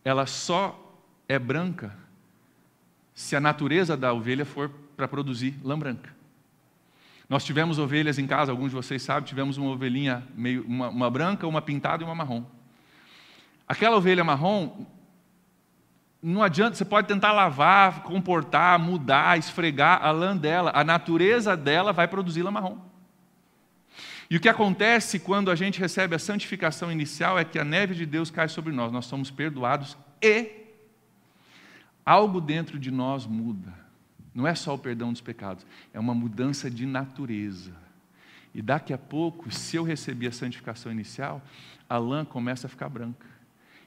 ela 0.04 0.26
só 0.26 1.00
é 1.28 1.40
branca 1.40 2.03
se 3.14 3.36
a 3.36 3.40
natureza 3.40 3.96
da 3.96 4.14
ovelha 4.14 4.46
for 4.46 4.70
para 4.96 5.08
produzir 5.08 5.60
lã 5.64 5.78
branca. 5.78 6.14
Nós 7.30 7.44
tivemos 7.44 7.80
ovelhas 7.80 8.20
em 8.20 8.28
casa, 8.28 8.52
alguns 8.52 8.70
de 8.70 8.76
vocês 8.76 9.02
sabem, 9.02 9.24
tivemos 9.24 9.58
uma 9.58 9.72
ovelhinha, 9.72 10.24
meio, 10.36 10.64
uma, 10.66 10.90
uma 10.90 11.10
branca, 11.10 11.48
uma 11.48 11.62
pintada 11.62 12.04
e 12.04 12.06
uma 12.06 12.16
marrom. 12.16 12.44
Aquela 13.68 13.98
ovelha 13.98 14.24
marrom, 14.24 14.86
não 16.22 16.44
adianta, 16.44 16.76
você 16.76 16.86
pode 16.86 17.08
tentar 17.08 17.32
lavar, 17.32 18.04
comportar, 18.04 18.78
mudar, 18.78 19.38
esfregar 19.38 20.04
a 20.04 20.12
lã 20.12 20.36
dela, 20.36 20.72
a 20.76 20.84
natureza 20.84 21.56
dela 21.56 21.94
vai 21.94 22.08
produzir 22.08 22.44
lã 22.44 22.52
marrom. 22.52 22.78
E 24.30 24.38
o 24.38 24.40
que 24.40 24.50
acontece 24.50 25.20
quando 25.20 25.52
a 25.52 25.56
gente 25.56 25.80
recebe 25.80 26.16
a 26.16 26.20
santificação 26.20 26.92
inicial 26.92 27.38
é 27.38 27.44
que 27.44 27.60
a 27.60 27.64
neve 27.64 27.94
de 27.94 28.06
Deus 28.06 28.32
cai 28.32 28.48
sobre 28.48 28.74
nós, 28.74 28.92
nós 28.92 29.06
somos 29.06 29.30
perdoados 29.30 29.98
e 30.22 30.63
algo 32.06 32.42
dentro 32.42 32.80
de 32.80 32.92
nós 32.92 33.26
muda. 33.26 33.74
Não 34.34 34.48
é 34.48 34.56
só 34.56 34.74
o 34.74 34.80
perdão 34.80 35.12
dos 35.12 35.22
pecados, 35.22 35.66
é 35.94 36.00
uma 36.00 36.14
mudança 36.14 36.70
de 36.70 36.86
natureza. 36.86 37.72
E 38.54 38.62
daqui 38.62 38.94
a 38.94 38.98
pouco, 38.98 39.52
se 39.52 39.76
eu 39.76 39.84
receber 39.84 40.28
a 40.28 40.32
santificação 40.32 40.92
inicial, 40.92 41.42
a 41.90 41.98
lã 41.98 42.24
começa 42.24 42.68
a 42.68 42.70
ficar 42.70 42.90
branca. 42.90 43.28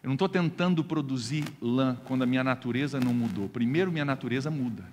Eu 0.02 0.08
não 0.08 0.14
estou 0.14 0.28
tentando 0.28 0.84
produzir 0.84 1.44
lã 1.60 1.96
quando 2.04 2.22
a 2.22 2.26
minha 2.26 2.44
natureza 2.44 3.00
não 3.00 3.12
mudou. 3.12 3.48
Primeiro, 3.48 3.90
minha 3.90 4.04
natureza 4.04 4.50
muda. 4.50 4.84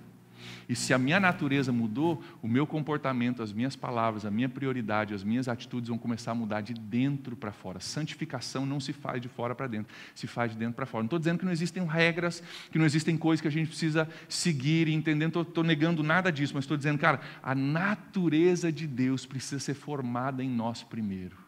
E 0.68 0.76
se 0.76 0.94
a 0.94 0.98
minha 0.98 1.20
natureza 1.20 1.72
mudou, 1.72 2.24
o 2.42 2.48
meu 2.48 2.66
comportamento, 2.66 3.44
as 3.44 3.52
minhas 3.52 3.76
palavras, 3.76 4.26
a 4.26 4.32
minha 4.32 4.50
prioridade, 4.50 5.14
as 5.14 5.24
minhas 5.24 5.48
atitudes 5.48 5.90
vão 5.90 5.98
começar 5.98 6.32
a 6.32 6.36
mudar 6.36 6.62
de 6.62 6.74
dentro 6.74 7.36
para 7.36 7.52
fora. 7.52 7.80
Santificação 7.80 8.66
não 8.66 8.80
se 8.80 8.94
faz 8.94 9.22
de 9.22 9.28
fora 9.28 9.54
para 9.54 9.68
dentro, 9.68 9.94
se 10.16 10.28
faz 10.28 10.52
de 10.52 10.58
dentro 10.58 10.76
para 10.76 10.86
fora. 10.86 11.04
Não 11.04 11.08
estou 11.08 11.20
dizendo 11.20 11.40
que 11.40 11.46
não 11.46 11.52
existem 11.52 11.86
regras, 11.86 12.42
que 12.72 12.78
não 12.78 12.86
existem 12.86 13.18
coisas 13.18 13.42
que 13.42 13.48
a 13.48 13.52
gente 13.52 13.68
precisa 13.68 14.08
seguir 14.28 14.88
e 14.88 14.94
entender, 14.94 15.30
não 15.34 15.42
estou 15.42 15.64
negando 15.64 16.04
nada 16.04 16.32
disso, 16.32 16.54
mas 16.54 16.64
estou 16.64 16.78
dizendo, 16.78 16.98
cara, 16.98 17.20
a 17.42 17.54
natureza 17.54 18.72
de 18.72 18.88
Deus 18.88 19.26
precisa 19.26 19.60
ser 19.60 19.74
formada 19.74 20.44
em 20.44 20.50
nós 20.50 20.84
primeiro. 20.84 21.43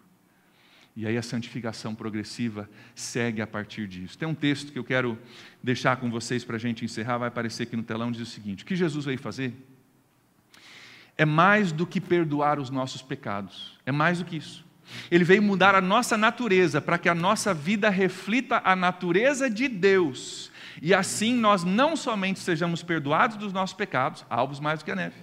E 0.96 1.06
aí 1.06 1.18
a 1.18 1.22
santificação 1.22 1.94
progressiva 1.94 2.70
segue 2.96 3.42
a 3.42 3.48
partir 3.48 3.86
disso. 3.86 4.18
Tem 4.18 4.28
um 4.28 4.34
texto 4.34 4.72
que 4.72 4.80
eu 4.80 4.84
quero 4.84 5.20
deixar 5.62 5.98
com 5.98 6.10
vocês 6.10 6.46
para 6.46 6.56
a 6.56 6.60
gente 6.60 6.86
encerrar, 6.86 7.18
vai 7.18 7.28
aparecer 7.28 7.64
aqui 7.64 7.76
no 7.76 7.84
telão, 7.84 8.12
diz 8.12 8.22
o 8.22 8.26
seguinte: 8.26 8.64
o 8.64 8.66
que 8.66 8.76
Jesus 8.76 9.04
veio 9.04 9.20
fazer 9.20 9.54
é 11.18 11.26
mais 11.26 11.72
do 11.72 11.86
que 11.86 12.00
perdoar 12.00 12.60
os 12.60 12.70
nossos 12.70 13.02
pecados, 13.02 13.78
é 13.86 13.92
mais 13.92 14.20
do 14.20 14.26
que 14.26 14.38
isso. 14.38 14.66
Ele 15.10 15.24
veio 15.24 15.42
mudar 15.42 15.76
a 15.76 15.82
nossa 15.82 16.16
natureza 16.16 16.80
para 16.80 16.98
que 16.98 17.10
a 17.10 17.16
nossa 17.16 17.54
vida 17.54 17.90
reflita 17.90 18.62
a 18.64 18.76
natureza 18.76 19.50
de 19.50 19.68
Deus. 19.68 20.52
E 20.82 20.94
assim 20.94 21.34
nós 21.34 21.64
não 21.64 21.96
somente 21.96 22.40
sejamos 22.40 22.84
perdoados 22.84 23.38
dos 23.38 23.52
nossos 23.52 23.76
pecados, 23.76 24.26
alvos 24.30 24.60
mais 24.60 24.80
do 24.80 24.86
que 24.86 24.92
a 24.92 24.96
neve, 24.96 25.16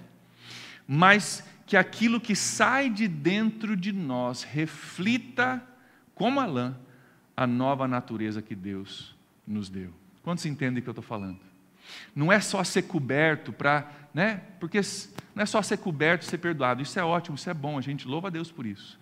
mas 0.87 1.43
que 1.65 1.77
aquilo 1.77 2.19
que 2.19 2.35
sai 2.35 2.89
de 2.89 3.07
dentro 3.07 3.75
de 3.75 3.91
nós 3.91 4.43
reflita, 4.43 5.63
como 6.13 6.39
a 6.39 6.45
lã, 6.45 6.75
a 7.35 7.47
nova 7.47 7.87
natureza 7.87 8.41
que 8.41 8.55
Deus 8.55 9.15
nos 9.47 9.69
deu. 9.69 9.91
Quantos 10.21 10.45
entendem 10.45 10.79
o 10.79 10.83
que 10.83 10.89
eu 10.89 10.91
estou 10.91 11.03
falando? 11.03 11.39
Não 12.15 12.31
é 12.31 12.39
só 12.39 12.63
ser 12.63 12.83
coberto 12.83 13.51
para, 13.51 13.91
né? 14.13 14.41
Porque 14.59 14.79
não 15.35 15.43
é 15.43 15.45
só 15.45 15.61
ser 15.61 15.77
coberto 15.77 16.23
e 16.23 16.25
ser 16.25 16.37
perdoado. 16.37 16.81
Isso 16.81 16.97
é 16.99 17.03
ótimo, 17.03 17.35
isso 17.35 17.49
é 17.49 17.53
bom, 17.53 17.77
a 17.77 17.81
gente 17.81 18.07
louva 18.07 18.27
a 18.27 18.31
Deus 18.31 18.51
por 18.51 18.65
isso. 18.65 18.99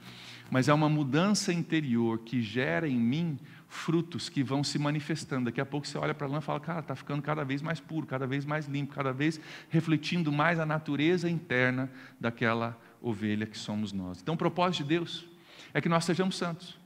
Mas 0.49 0.67
é 0.67 0.73
uma 0.73 0.89
mudança 0.89 1.53
interior 1.53 2.19
que 2.19 2.41
gera 2.41 2.87
em 2.87 2.99
mim 2.99 3.39
frutos 3.71 4.27
que 4.27 4.43
vão 4.43 4.63
se 4.65 4.77
manifestando. 4.77 5.45
Daqui 5.45 5.61
a 5.61 5.65
pouco 5.65 5.87
você 5.87 5.97
olha 5.97 6.13
para 6.13 6.27
a 6.27 6.29
lã 6.29 6.39
e 6.39 6.41
fala, 6.41 6.59
cara, 6.59 6.81
está 6.81 6.93
ficando 6.93 7.21
cada 7.21 7.45
vez 7.45 7.61
mais 7.61 7.79
puro, 7.79 8.05
cada 8.05 8.27
vez 8.27 8.45
mais 8.45 8.67
limpo, 8.67 8.93
cada 8.93 9.13
vez 9.13 9.39
refletindo 9.69 10.29
mais 10.29 10.59
a 10.59 10.65
natureza 10.65 11.29
interna 11.29 11.89
daquela 12.19 12.77
ovelha 13.01 13.45
que 13.45 13.57
somos 13.57 13.93
nós. 13.93 14.21
Então, 14.21 14.35
o 14.35 14.37
propósito 14.37 14.83
de 14.83 14.89
Deus 14.89 15.25
é 15.73 15.79
que 15.79 15.87
nós 15.87 16.03
sejamos 16.03 16.35
santos. 16.35 16.80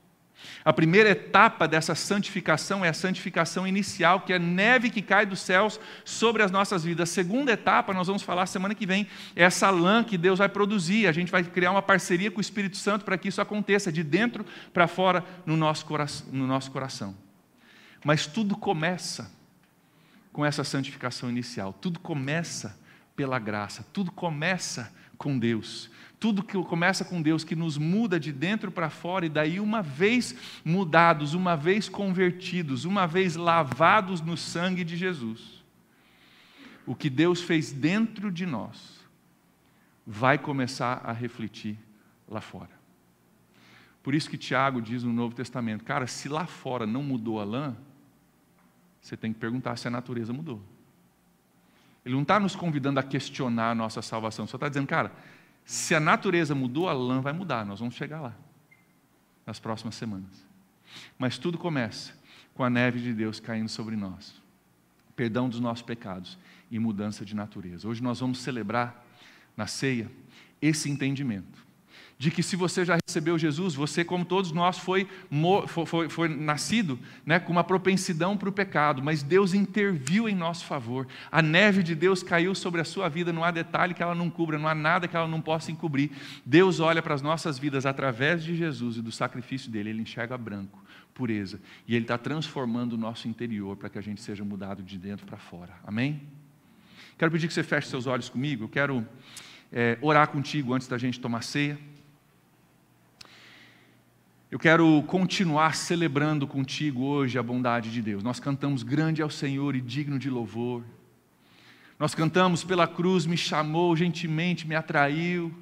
A 0.64 0.72
primeira 0.72 1.10
etapa 1.10 1.66
dessa 1.66 1.94
santificação 1.94 2.84
é 2.84 2.88
a 2.88 2.92
santificação 2.92 3.66
inicial, 3.66 4.20
que 4.20 4.32
é 4.32 4.38
neve 4.38 4.90
que 4.90 5.00
cai 5.00 5.24
dos 5.24 5.40
céus 5.40 5.80
sobre 6.04 6.42
as 6.42 6.50
nossas 6.50 6.84
vidas. 6.84 7.08
A 7.08 7.12
segunda 7.12 7.52
etapa, 7.52 7.94
nós 7.94 8.06
vamos 8.06 8.22
falar 8.22 8.46
semana 8.46 8.74
que 8.74 8.86
vem, 8.86 9.06
é 9.34 9.44
essa 9.44 9.70
lã 9.70 10.02
que 10.02 10.18
Deus 10.18 10.38
vai 10.38 10.48
produzir. 10.48 11.06
A 11.06 11.12
gente 11.12 11.30
vai 11.30 11.44
criar 11.44 11.70
uma 11.70 11.82
parceria 11.82 12.30
com 12.30 12.38
o 12.38 12.40
Espírito 12.40 12.76
Santo 12.76 13.04
para 13.04 13.16
que 13.16 13.28
isso 13.28 13.40
aconteça, 13.40 13.92
de 13.92 14.02
dentro 14.02 14.44
para 14.72 14.86
fora 14.86 15.24
no 15.44 15.56
nosso, 15.56 15.86
coração, 15.86 16.26
no 16.32 16.46
nosso 16.46 16.70
coração. 16.70 17.16
Mas 18.04 18.26
tudo 18.26 18.56
começa 18.56 19.30
com 20.32 20.44
essa 20.44 20.62
santificação 20.62 21.30
inicial, 21.30 21.72
tudo 21.72 21.98
começa 21.98 22.78
pela 23.16 23.38
graça, 23.38 23.86
tudo 23.92 24.12
começa 24.12 24.92
com 25.16 25.38
Deus. 25.38 25.90
Tudo 26.18 26.42
que 26.42 26.60
começa 26.64 27.04
com 27.04 27.20
Deus, 27.20 27.44
que 27.44 27.54
nos 27.54 27.76
muda 27.76 28.18
de 28.18 28.32
dentro 28.32 28.70
para 28.70 28.88
fora, 28.88 29.26
e 29.26 29.28
daí, 29.28 29.60
uma 29.60 29.82
vez 29.82 30.34
mudados, 30.64 31.34
uma 31.34 31.56
vez 31.56 31.88
convertidos, 31.88 32.84
uma 32.84 33.06
vez 33.06 33.36
lavados 33.36 34.20
no 34.20 34.36
sangue 34.36 34.82
de 34.82 34.96
Jesus, 34.96 35.62
o 36.86 36.94
que 36.94 37.10
Deus 37.10 37.42
fez 37.42 37.72
dentro 37.72 38.30
de 38.30 38.46
nós 38.46 38.96
vai 40.06 40.38
começar 40.38 41.00
a 41.04 41.12
refletir 41.12 41.76
lá 42.28 42.40
fora. 42.40 42.70
Por 44.02 44.14
isso 44.14 44.30
que 44.30 44.38
Tiago 44.38 44.80
diz 44.80 45.02
no 45.02 45.12
Novo 45.12 45.34
Testamento, 45.34 45.84
cara, 45.84 46.06
se 46.06 46.28
lá 46.28 46.46
fora 46.46 46.86
não 46.86 47.02
mudou 47.02 47.40
a 47.40 47.44
lã, 47.44 47.76
você 49.00 49.16
tem 49.16 49.32
que 49.32 49.38
perguntar 49.38 49.76
se 49.76 49.88
a 49.88 49.90
natureza 49.90 50.32
mudou. 50.32 50.62
Ele 52.06 52.14
não 52.14 52.22
está 52.22 52.38
nos 52.38 52.54
convidando 52.54 53.00
a 53.00 53.02
questionar 53.02 53.72
a 53.72 53.74
nossa 53.74 54.00
salvação, 54.00 54.46
só 54.46 54.56
está 54.56 54.68
dizendo, 54.68 54.86
cara, 54.86 55.10
se 55.64 55.92
a 55.92 55.98
natureza 55.98 56.54
mudou, 56.54 56.88
a 56.88 56.92
lã 56.92 57.20
vai 57.20 57.32
mudar, 57.32 57.66
nós 57.66 57.80
vamos 57.80 57.96
chegar 57.96 58.20
lá, 58.20 58.32
nas 59.44 59.58
próximas 59.58 59.96
semanas. 59.96 60.46
Mas 61.18 61.36
tudo 61.36 61.58
começa 61.58 62.14
com 62.54 62.62
a 62.62 62.70
neve 62.70 63.00
de 63.00 63.12
Deus 63.12 63.40
caindo 63.40 63.68
sobre 63.68 63.96
nós, 63.96 64.40
perdão 65.16 65.48
dos 65.48 65.58
nossos 65.58 65.82
pecados 65.82 66.38
e 66.70 66.78
mudança 66.78 67.24
de 67.24 67.34
natureza. 67.34 67.88
Hoje 67.88 68.00
nós 68.00 68.20
vamos 68.20 68.38
celebrar 68.38 69.04
na 69.56 69.66
ceia 69.66 70.08
esse 70.62 70.88
entendimento 70.88 71.65
de 72.18 72.30
que 72.30 72.42
se 72.42 72.56
você 72.56 72.84
já 72.84 72.96
recebeu 73.06 73.38
Jesus, 73.38 73.74
você, 73.74 74.02
como 74.02 74.24
todos 74.24 74.50
nós, 74.50 74.78
foi, 74.78 75.06
foi, 75.86 76.08
foi, 76.08 76.28
nascido 76.28 76.98
né, 77.26 77.38
com 77.38 77.52
uma 77.52 77.62
propensidão 77.62 78.36
para 78.38 78.48
o 78.48 78.52
pecado, 78.52 79.02
mas 79.02 79.22
Deus 79.22 79.52
interviu 79.52 80.26
em 80.26 80.34
nosso 80.34 80.64
favor. 80.64 81.06
A 81.30 81.42
neve 81.42 81.82
de 81.82 81.94
Deus 81.94 82.22
caiu 82.22 82.54
sobre 82.54 82.80
a 82.80 82.84
sua 82.84 83.08
vida, 83.08 83.34
não 83.34 83.44
há 83.44 83.50
detalhe 83.50 83.92
que 83.92 84.02
ela 84.02 84.14
não 84.14 84.30
cubra, 84.30 84.58
não 84.58 84.66
há 84.66 84.74
nada 84.74 85.06
que 85.06 85.14
ela 85.14 85.28
não 85.28 85.42
possa 85.42 85.70
encobrir. 85.70 86.10
Deus 86.44 86.80
olha 86.80 87.02
para 87.02 87.14
as 87.14 87.20
nossas 87.20 87.58
vidas 87.58 87.84
através 87.84 88.42
de 88.42 88.56
Jesus 88.56 88.96
e 88.96 89.02
do 89.02 89.12
sacrifício 89.12 89.70
dele, 89.70 89.90
ele 89.90 90.00
enxerga 90.00 90.38
branco, 90.38 90.82
pureza, 91.12 91.60
e 91.86 91.94
ele 91.94 92.04
está 92.04 92.16
transformando 92.16 92.94
o 92.94 92.98
nosso 92.98 93.28
interior 93.28 93.76
para 93.76 93.90
que 93.90 93.98
a 93.98 94.02
gente 94.02 94.22
seja 94.22 94.42
mudado 94.42 94.82
de 94.82 94.98
dentro 94.98 95.26
para 95.26 95.36
fora. 95.36 95.74
Amém? 95.86 96.22
Quero 97.18 97.30
pedir 97.30 97.46
que 97.46 97.52
você 97.52 97.62
feche 97.62 97.88
seus 97.88 98.06
olhos 98.06 98.30
comigo, 98.30 98.64
eu 98.64 98.68
quero 98.68 99.06
é, 99.70 99.98
orar 100.00 100.28
contigo 100.28 100.72
antes 100.72 100.88
da 100.88 100.96
gente 100.96 101.20
tomar 101.20 101.42
ceia. 101.42 101.78
Eu 104.48 104.60
quero 104.60 105.02
continuar 105.08 105.74
celebrando 105.74 106.46
contigo 106.46 107.02
hoje 107.02 107.36
a 107.36 107.42
bondade 107.42 107.90
de 107.90 108.00
Deus. 108.00 108.22
Nós 108.22 108.38
cantamos 108.38 108.84
grande 108.84 109.20
é 109.20 109.24
o 109.24 109.30
Senhor 109.30 109.74
e 109.74 109.80
digno 109.80 110.20
de 110.20 110.30
louvor. 110.30 110.84
Nós 111.98 112.14
cantamos 112.14 112.62
pela 112.62 112.86
cruz 112.86 113.26
me 113.26 113.36
chamou, 113.36 113.96
gentilmente 113.96 114.64
me 114.64 114.76
atraiu. 114.76 115.52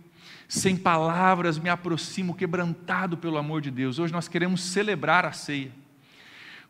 Sem 0.47 0.77
palavras 0.77 1.59
me 1.59 1.71
aproximo, 1.71 2.35
quebrantado 2.35 3.17
pelo 3.17 3.39
amor 3.39 3.63
de 3.63 3.71
Deus. 3.71 3.99
Hoje 3.99 4.13
nós 4.13 4.29
queremos 4.29 4.61
celebrar 4.61 5.25
a 5.25 5.33
ceia 5.33 5.73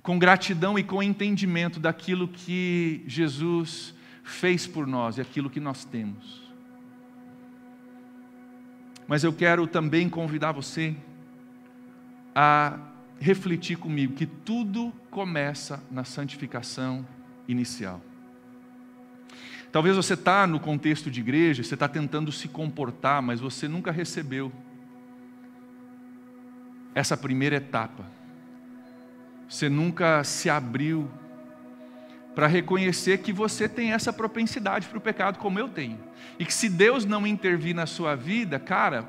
com 0.00 0.16
gratidão 0.16 0.78
e 0.78 0.84
com 0.84 1.02
entendimento 1.02 1.80
daquilo 1.80 2.28
que 2.28 3.02
Jesus 3.08 3.92
fez 4.22 4.68
por 4.68 4.86
nós 4.86 5.18
e 5.18 5.20
aquilo 5.20 5.50
que 5.50 5.58
nós 5.58 5.84
temos. 5.84 6.44
Mas 9.08 9.24
eu 9.24 9.32
quero 9.32 9.66
também 9.66 10.08
convidar 10.08 10.52
você 10.52 10.94
a 12.34 12.78
refletir 13.20 13.76
comigo 13.76 14.14
que 14.14 14.26
tudo 14.26 14.92
começa 15.10 15.82
na 15.90 16.04
santificação 16.04 17.06
inicial. 17.46 18.00
Talvez 19.70 19.96
você 19.96 20.14
está 20.14 20.46
no 20.46 20.60
contexto 20.60 21.10
de 21.10 21.20
igreja, 21.20 21.62
você 21.62 21.74
está 21.74 21.88
tentando 21.88 22.30
se 22.30 22.48
comportar, 22.48 23.20
mas 23.20 23.40
você 23.40 23.66
nunca 23.66 23.90
recebeu 23.90 24.52
essa 26.94 27.16
primeira 27.16 27.56
etapa. 27.56 28.04
Você 29.48 29.68
nunca 29.68 30.22
se 30.22 30.48
abriu 30.48 31.10
para 32.34 32.46
reconhecer 32.46 33.18
que 33.18 33.32
você 33.32 33.68
tem 33.68 33.92
essa 33.92 34.12
propensidade 34.12 34.88
para 34.88 34.98
o 34.98 35.00
pecado, 35.00 35.38
como 35.38 35.58
eu 35.58 35.68
tenho. 35.68 35.98
E 36.38 36.44
que 36.44 36.54
se 36.54 36.68
Deus 36.68 37.04
não 37.04 37.26
intervir 37.26 37.74
na 37.74 37.86
sua 37.86 38.14
vida, 38.14 38.58
cara, 38.58 39.08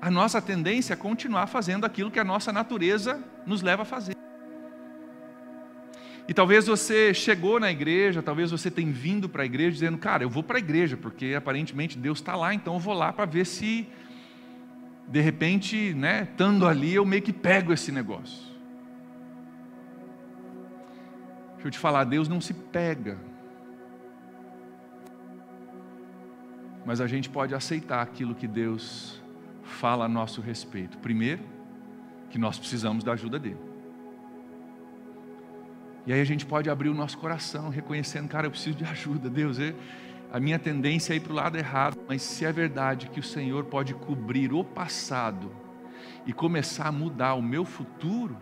a 0.00 0.10
nossa 0.10 0.40
tendência 0.40 0.92
é 0.92 0.96
continuar 0.96 1.46
fazendo 1.46 1.84
aquilo 1.84 2.10
que 2.10 2.20
a 2.20 2.24
nossa 2.24 2.52
natureza 2.52 3.22
nos 3.44 3.62
leva 3.62 3.82
a 3.82 3.84
fazer. 3.84 4.16
E 6.28 6.34
talvez 6.34 6.66
você 6.66 7.14
chegou 7.14 7.58
na 7.58 7.70
igreja, 7.70 8.22
talvez 8.22 8.50
você 8.50 8.70
tenha 8.70 8.92
vindo 8.92 9.28
para 9.28 9.42
a 9.42 9.46
igreja 9.46 9.72
dizendo, 9.72 9.96
cara, 9.96 10.22
eu 10.22 10.28
vou 10.28 10.42
para 10.42 10.58
a 10.58 10.60
igreja, 10.60 10.96
porque 10.96 11.34
aparentemente 11.34 11.96
Deus 11.96 12.18
está 12.18 12.36
lá, 12.36 12.52
então 12.52 12.74
eu 12.74 12.80
vou 12.80 12.92
lá 12.92 13.12
para 13.12 13.24
ver 13.24 13.46
se, 13.46 13.88
de 15.08 15.20
repente, 15.20 15.94
né, 15.94 16.28
estando 16.30 16.66
ali, 16.66 16.94
eu 16.94 17.06
meio 17.06 17.22
que 17.22 17.32
pego 17.32 17.72
esse 17.72 17.90
negócio. 17.90 18.46
Deixa 21.54 21.68
eu 21.68 21.70
te 21.72 21.78
falar, 21.78 22.04
Deus 22.04 22.28
não 22.28 22.42
se 22.42 22.52
pega. 22.52 23.18
Mas 26.84 27.00
a 27.00 27.06
gente 27.06 27.28
pode 27.30 27.54
aceitar 27.54 28.02
aquilo 28.02 28.34
que 28.34 28.46
Deus 28.46 29.20
fala 29.68 30.06
a 30.06 30.08
nosso 30.08 30.40
respeito? 30.40 30.98
Primeiro, 30.98 31.42
que 32.30 32.38
nós 32.38 32.58
precisamos 32.58 33.04
da 33.04 33.12
ajuda 33.12 33.38
dele. 33.38 33.58
E 36.06 36.12
aí 36.12 36.20
a 36.20 36.24
gente 36.24 36.46
pode 36.46 36.70
abrir 36.70 36.88
o 36.88 36.94
nosso 36.94 37.18
coração, 37.18 37.68
reconhecendo, 37.68 38.28
cara, 38.28 38.46
eu 38.46 38.50
preciso 38.50 38.76
de 38.76 38.84
ajuda, 38.84 39.28
Deus. 39.28 39.58
Eu, 39.58 39.74
a 40.32 40.40
minha 40.40 40.58
tendência 40.58 41.12
é 41.12 41.16
ir 41.16 41.20
para 41.20 41.32
o 41.32 41.36
lado 41.36 41.56
errado, 41.56 41.98
mas 42.08 42.22
se 42.22 42.44
é 42.44 42.52
verdade 42.52 43.08
que 43.08 43.20
o 43.20 43.22
Senhor 43.22 43.64
pode 43.64 43.94
cobrir 43.94 44.52
o 44.52 44.64
passado 44.64 45.50
e 46.26 46.32
começar 46.32 46.88
a 46.88 46.92
mudar 46.92 47.34
o 47.34 47.42
meu 47.42 47.64
futuro, 47.64 48.36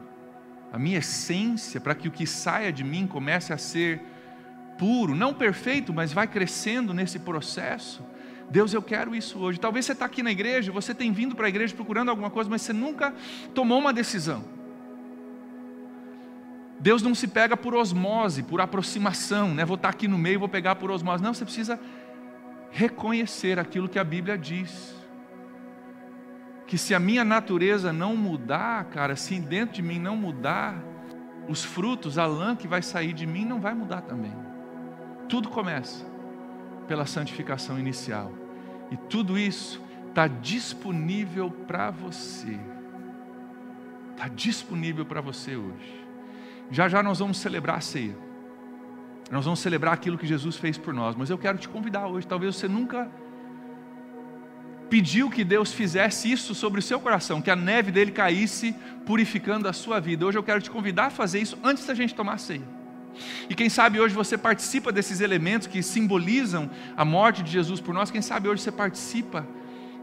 a 0.72 0.78
minha 0.78 0.98
essência, 0.98 1.80
para 1.80 1.94
que 1.94 2.08
o 2.08 2.10
que 2.10 2.26
saia 2.26 2.72
de 2.72 2.82
mim 2.82 3.06
comece 3.06 3.52
a 3.52 3.58
ser 3.58 4.00
puro, 4.76 5.14
não 5.14 5.32
perfeito, 5.32 5.92
mas 5.92 6.12
vai 6.12 6.26
crescendo 6.26 6.92
nesse 6.92 7.18
processo, 7.18 8.04
Deus, 8.50 8.72
eu 8.72 8.82
quero 8.82 9.14
isso 9.14 9.38
hoje. 9.38 9.58
Talvez 9.58 9.84
você 9.84 9.92
está 9.92 10.04
aqui 10.04 10.22
na 10.22 10.30
igreja, 10.30 10.70
você 10.70 10.94
tem 10.94 11.12
vindo 11.12 11.34
para 11.34 11.46
a 11.46 11.48
igreja 11.48 11.74
procurando 11.74 12.10
alguma 12.10 12.30
coisa, 12.30 12.48
mas 12.48 12.62
você 12.62 12.72
nunca 12.72 13.12
tomou 13.54 13.78
uma 13.78 13.92
decisão. 13.92 14.44
Deus 16.78 17.02
não 17.02 17.14
se 17.14 17.26
pega 17.26 17.56
por 17.56 17.74
osmose, 17.74 18.42
por 18.42 18.60
aproximação, 18.60 19.54
né? 19.54 19.64
Vou 19.64 19.76
estar 19.76 19.88
tá 19.88 19.94
aqui 19.94 20.06
no 20.06 20.18
meio, 20.18 20.38
vou 20.38 20.48
pegar 20.48 20.76
por 20.76 20.90
osmose. 20.90 21.22
Não, 21.22 21.34
você 21.34 21.44
precisa 21.44 21.80
reconhecer 22.70 23.58
aquilo 23.58 23.88
que 23.88 23.98
a 23.98 24.04
Bíblia 24.04 24.38
diz. 24.38 24.94
Que 26.66 26.76
se 26.76 26.94
a 26.94 27.00
minha 27.00 27.24
natureza 27.24 27.92
não 27.92 28.16
mudar, 28.16 28.84
cara, 28.86 29.16
se 29.16 29.38
dentro 29.40 29.76
de 29.76 29.82
mim 29.82 29.98
não 29.98 30.16
mudar, 30.16 30.82
os 31.48 31.64
frutos, 31.64 32.18
a 32.18 32.26
lã 32.26 32.54
que 32.54 32.68
vai 32.68 32.82
sair 32.82 33.12
de 33.12 33.26
mim 33.26 33.44
não 33.44 33.60
vai 33.60 33.74
mudar 33.74 34.02
também. 34.02 34.32
Tudo 35.28 35.48
começa 35.48 36.15
pela 36.86 37.06
santificação 37.06 37.78
inicial. 37.78 38.32
E 38.90 38.96
tudo 38.96 39.38
isso 39.38 39.82
está 40.08 40.26
disponível 40.26 41.50
para 41.50 41.90
você. 41.90 42.58
Está 44.12 44.28
disponível 44.28 45.04
para 45.04 45.20
você 45.20 45.56
hoje. 45.56 46.06
Já 46.70 46.88
já 46.88 47.02
nós 47.02 47.18
vamos 47.18 47.38
celebrar 47.38 47.78
a 47.78 47.80
ceia. 47.80 48.16
Nós 49.30 49.44
vamos 49.44 49.60
celebrar 49.60 49.92
aquilo 49.92 50.16
que 50.16 50.26
Jesus 50.26 50.56
fez 50.56 50.78
por 50.78 50.94
nós. 50.94 51.14
Mas 51.16 51.30
eu 51.30 51.36
quero 51.36 51.58
te 51.58 51.68
convidar 51.68 52.06
hoje. 52.06 52.26
Talvez 52.26 52.56
você 52.56 52.68
nunca 52.68 53.10
pediu 54.88 55.28
que 55.28 55.44
Deus 55.44 55.72
fizesse 55.72 56.30
isso 56.30 56.54
sobre 56.54 56.78
o 56.78 56.82
seu 56.82 57.00
coração, 57.00 57.42
que 57.42 57.50
a 57.50 57.56
neve 57.56 57.90
dele 57.90 58.12
caísse, 58.12 58.74
purificando 59.04 59.68
a 59.68 59.72
sua 59.72 60.00
vida. 60.00 60.24
Hoje 60.24 60.38
eu 60.38 60.42
quero 60.42 60.62
te 60.62 60.70
convidar 60.70 61.06
a 61.06 61.10
fazer 61.10 61.40
isso 61.40 61.58
antes 61.62 61.84
da 61.84 61.94
gente 61.94 62.14
tomar 62.14 62.34
a 62.34 62.38
ceia. 62.38 62.75
E 63.48 63.54
quem 63.54 63.68
sabe 63.68 64.00
hoje 64.00 64.14
você 64.14 64.36
participa 64.36 64.92
desses 64.92 65.20
elementos 65.20 65.66
que 65.66 65.82
simbolizam 65.82 66.70
a 66.96 67.04
morte 67.04 67.42
de 67.42 67.50
Jesus 67.50 67.80
por 67.80 67.94
nós, 67.94 68.10
quem 68.10 68.22
sabe 68.22 68.48
hoje 68.48 68.62
você 68.62 68.72
participa 68.72 69.46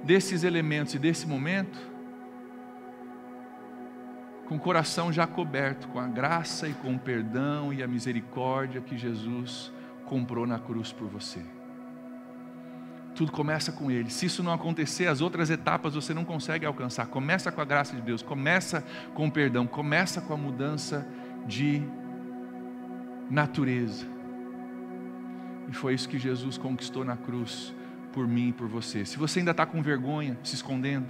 desses 0.03 0.43
elementos 0.43 0.93
e 0.93 0.99
desse 0.99 1.27
momento 1.27 1.93
com 4.45 4.55
o 4.55 4.59
coração 4.59 5.11
já 5.11 5.25
coberto 5.25 5.87
com 5.87 5.99
a 5.99 6.07
graça 6.07 6.67
e 6.67 6.73
com 6.73 6.95
o 6.95 6.99
perdão 6.99 7.73
e 7.73 7.81
a 7.81 7.87
misericórdia 7.87 8.81
que 8.81 8.97
Jesus 8.97 9.71
comprou 10.05 10.45
na 10.45 10.59
cruz 10.59 10.91
por 10.91 11.07
você. 11.07 11.41
Tudo 13.15 13.31
começa 13.31 13.71
com 13.71 13.91
Ele. 13.91 14.09
Se 14.09 14.25
isso 14.25 14.43
não 14.43 14.51
acontecer, 14.51 15.07
as 15.07 15.21
outras 15.21 15.49
etapas 15.49 15.93
você 15.95 16.13
não 16.13 16.25
consegue 16.25 16.65
alcançar. 16.65 17.07
Começa 17.07 17.51
com 17.51 17.61
a 17.61 17.65
graça 17.65 17.95
de 17.95 18.01
Deus, 18.01 18.21
começa 18.21 18.83
com 19.13 19.27
o 19.27 19.31
perdão, 19.31 19.67
começa 19.67 20.19
com 20.19 20.33
a 20.33 20.37
mudança 20.37 21.07
de 21.45 21.83
natureza. 23.29 24.05
E 25.69 25.73
foi 25.73 25.93
isso 25.93 26.07
que 26.07 26.19
Jesus 26.19 26.57
conquistou 26.57 27.03
na 27.03 27.17
cruz 27.17 27.73
por 28.11 28.27
mim 28.27 28.49
e 28.49 28.53
por 28.53 28.67
você. 28.67 29.05
Se 29.05 29.17
você 29.17 29.39
ainda 29.39 29.51
está 29.51 29.65
com 29.65 29.81
vergonha, 29.81 30.37
se 30.43 30.55
escondendo, 30.55 31.07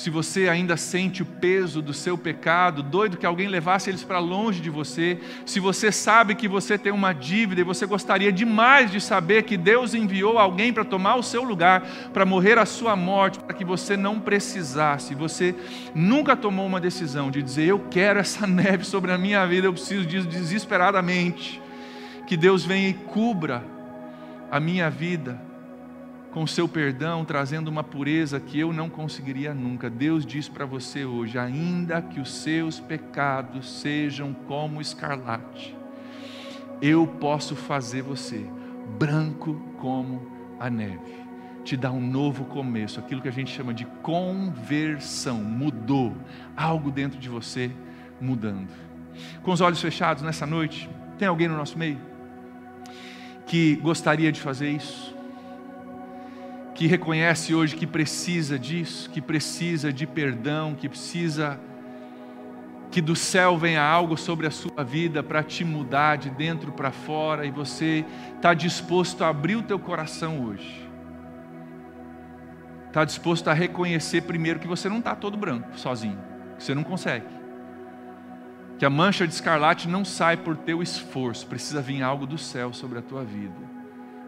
se 0.00 0.08
você 0.08 0.48
ainda 0.48 0.78
sente 0.78 1.22
o 1.22 1.26
peso 1.26 1.82
do 1.82 1.92
seu 1.92 2.16
pecado, 2.16 2.82
doido 2.82 3.18
que 3.18 3.26
alguém 3.26 3.48
levasse 3.48 3.90
eles 3.90 4.02
para 4.02 4.18
longe 4.18 4.58
de 4.58 4.70
você, 4.70 5.18
se 5.44 5.60
você 5.60 5.92
sabe 5.92 6.34
que 6.34 6.48
você 6.48 6.78
tem 6.78 6.90
uma 6.90 7.12
dívida 7.12 7.60
e 7.60 7.64
você 7.64 7.84
gostaria 7.84 8.32
demais 8.32 8.90
de 8.90 8.98
saber 8.98 9.42
que 9.42 9.58
Deus 9.58 9.92
enviou 9.92 10.38
alguém 10.38 10.72
para 10.72 10.86
tomar 10.86 11.16
o 11.16 11.22
seu 11.22 11.44
lugar, 11.44 11.82
para 12.14 12.24
morrer 12.24 12.56
a 12.56 12.64
sua 12.64 12.96
morte, 12.96 13.40
para 13.40 13.54
que 13.54 13.62
você 13.62 13.94
não 13.94 14.18
precisasse, 14.18 15.14
você 15.14 15.54
nunca 15.94 16.34
tomou 16.34 16.66
uma 16.66 16.80
decisão 16.80 17.30
de 17.30 17.42
dizer: 17.42 17.66
Eu 17.66 17.80
quero 17.90 18.20
essa 18.20 18.46
neve 18.48 18.86
sobre 18.86 19.12
a 19.12 19.18
minha 19.18 19.46
vida, 19.46 19.66
eu 19.66 19.72
preciso 19.74 20.06
disso 20.06 20.26
desesperadamente, 20.26 21.60
que 22.26 22.38
Deus 22.38 22.64
venha 22.64 22.88
e 22.88 22.94
cubra 22.94 23.62
a 24.50 24.58
minha 24.58 24.88
vida 24.88 25.49
com 26.32 26.46
seu 26.46 26.68
perdão, 26.68 27.24
trazendo 27.24 27.68
uma 27.68 27.82
pureza 27.82 28.38
que 28.38 28.58
eu 28.58 28.72
não 28.72 28.88
conseguiria 28.88 29.52
nunca. 29.52 29.90
Deus 29.90 30.24
diz 30.24 30.48
para 30.48 30.64
você 30.64 31.04
hoje: 31.04 31.38
ainda 31.38 32.00
que 32.00 32.20
os 32.20 32.32
seus 32.32 32.78
pecados 32.78 33.80
sejam 33.80 34.32
como 34.32 34.80
escarlate, 34.80 35.76
eu 36.80 37.06
posso 37.06 37.56
fazer 37.56 38.02
você 38.02 38.46
branco 38.98 39.60
como 39.78 40.30
a 40.58 40.70
neve. 40.70 41.20
Te 41.64 41.76
dar 41.76 41.90
um 41.90 42.00
novo 42.00 42.44
começo, 42.44 42.98
aquilo 42.98 43.20
que 43.20 43.28
a 43.28 43.32
gente 43.32 43.52
chama 43.52 43.74
de 43.74 43.84
conversão. 44.02 45.36
Mudou 45.36 46.16
algo 46.56 46.90
dentro 46.90 47.18
de 47.18 47.28
você 47.28 47.70
mudando. 48.20 48.70
Com 49.42 49.52
os 49.52 49.60
olhos 49.60 49.80
fechados 49.80 50.22
nessa 50.22 50.46
noite, 50.46 50.88
tem 51.18 51.28
alguém 51.28 51.48
no 51.48 51.56
nosso 51.56 51.78
meio 51.78 52.10
que 53.50 53.74
gostaria 53.76 54.30
de 54.30 54.40
fazer 54.40 54.70
isso? 54.70 55.12
Que 56.80 56.86
reconhece 56.86 57.54
hoje 57.54 57.76
que 57.76 57.86
precisa 57.86 58.58
disso, 58.58 59.10
que 59.10 59.20
precisa 59.20 59.92
de 59.92 60.06
perdão, 60.06 60.74
que 60.74 60.88
precisa 60.88 61.60
que 62.90 63.02
do 63.02 63.14
céu 63.14 63.58
venha 63.58 63.82
algo 63.82 64.16
sobre 64.16 64.46
a 64.46 64.50
sua 64.50 64.82
vida 64.82 65.22
para 65.22 65.42
te 65.42 65.62
mudar 65.62 66.16
de 66.16 66.30
dentro 66.30 66.72
para 66.72 66.90
fora 66.90 67.44
e 67.44 67.50
você 67.50 68.02
está 68.34 68.54
disposto 68.54 69.22
a 69.22 69.28
abrir 69.28 69.56
o 69.56 69.62
teu 69.62 69.78
coração 69.78 70.46
hoje. 70.46 70.88
Está 72.86 73.04
disposto 73.04 73.48
a 73.48 73.52
reconhecer 73.52 74.22
primeiro 74.22 74.58
que 74.58 74.66
você 74.66 74.88
não 74.88 75.00
está 75.00 75.14
todo 75.14 75.36
branco, 75.36 75.78
sozinho, 75.78 76.18
que 76.56 76.64
você 76.64 76.74
não 76.74 76.82
consegue. 76.82 77.26
Que 78.78 78.86
a 78.86 78.90
mancha 78.90 79.28
de 79.28 79.34
escarlate 79.34 79.86
não 79.86 80.02
sai 80.02 80.38
por 80.38 80.56
teu 80.56 80.82
esforço, 80.82 81.46
precisa 81.46 81.82
vir 81.82 82.02
algo 82.02 82.24
do 82.24 82.38
céu 82.38 82.72
sobre 82.72 82.98
a 82.98 83.02
tua 83.02 83.22
vida. 83.22 83.69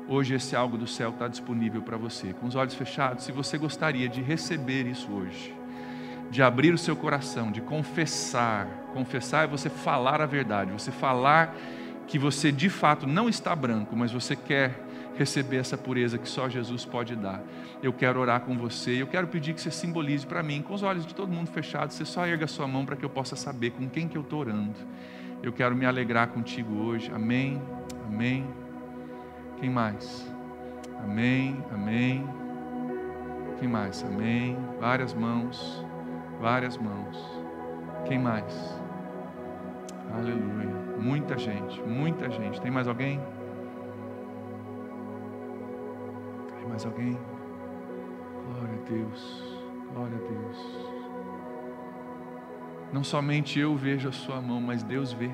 Hoje 0.08 0.34
esse 0.34 0.56
algo 0.56 0.76
do 0.76 0.86
céu 0.86 1.10
está 1.10 1.28
disponível 1.28 1.82
para 1.82 1.96
você. 1.96 2.32
Com 2.32 2.46
os 2.46 2.54
olhos 2.54 2.74
fechados, 2.74 3.24
se 3.24 3.32
você 3.32 3.56
gostaria 3.56 4.08
de 4.08 4.20
receber 4.20 4.86
isso 4.86 5.10
hoje, 5.12 5.54
de 6.30 6.42
abrir 6.42 6.72
o 6.74 6.78
seu 6.78 6.96
coração, 6.96 7.52
de 7.52 7.60
confessar. 7.60 8.66
Confessar 8.92 9.44
é 9.44 9.46
você 9.46 9.70
falar 9.70 10.20
a 10.20 10.26
verdade, 10.26 10.72
você 10.72 10.90
falar 10.90 11.54
que 12.06 12.18
você 12.18 12.50
de 12.50 12.68
fato 12.68 13.06
não 13.06 13.28
está 13.28 13.54
branco, 13.54 13.96
mas 13.96 14.12
você 14.12 14.34
quer 14.34 14.78
receber 15.16 15.58
essa 15.58 15.76
pureza 15.76 16.18
que 16.18 16.28
só 16.28 16.48
Jesus 16.48 16.84
pode 16.84 17.14
dar. 17.14 17.42
Eu 17.82 17.92
quero 17.92 18.18
orar 18.18 18.40
com 18.40 18.56
você, 18.56 18.90
eu 19.02 19.06
quero 19.06 19.26
pedir 19.28 19.54
que 19.54 19.60
você 19.60 19.70
simbolize 19.70 20.26
para 20.26 20.42
mim, 20.42 20.62
com 20.62 20.74
os 20.74 20.82
olhos 20.82 21.06
de 21.06 21.14
todo 21.14 21.30
mundo 21.30 21.50
fechados, 21.50 21.96
você 21.96 22.04
só 22.04 22.26
erga 22.26 22.46
a 22.46 22.48
sua 22.48 22.66
mão 22.66 22.84
para 22.84 22.96
que 22.96 23.04
eu 23.04 23.10
possa 23.10 23.36
saber 23.36 23.70
com 23.70 23.88
quem 23.88 24.08
que 24.08 24.16
eu 24.16 24.22
estou 24.22 24.40
orando. 24.40 24.74
Eu 25.42 25.52
quero 25.52 25.74
me 25.74 25.84
alegrar 25.84 26.28
contigo 26.28 26.74
hoje. 26.82 27.10
Amém. 27.12 27.60
Amém. 28.06 28.61
Quem 29.62 29.70
mais? 29.70 30.28
Amém, 31.04 31.64
amém. 31.72 32.26
Quem 33.60 33.68
mais? 33.68 34.02
Amém. 34.02 34.58
Várias 34.80 35.14
mãos, 35.14 35.86
várias 36.40 36.76
mãos. 36.76 37.16
Quem 38.04 38.18
mais? 38.18 38.82
Aleluia. 40.12 40.98
Muita 40.98 41.38
gente, 41.38 41.80
muita 41.80 42.28
gente. 42.28 42.60
Tem 42.60 42.72
mais 42.72 42.88
alguém? 42.88 43.20
Tem 46.58 46.68
mais 46.68 46.84
alguém? 46.84 47.16
Glória 48.46 48.80
a 48.80 48.90
Deus, 48.90 49.60
glória 49.94 50.16
a 50.16 50.28
Deus. 50.28 50.88
Não 52.92 53.04
somente 53.04 53.60
eu 53.60 53.76
vejo 53.76 54.08
a 54.08 54.12
sua 54.12 54.40
mão, 54.40 54.60
mas 54.60 54.82
Deus 54.82 55.12
vê. 55.12 55.30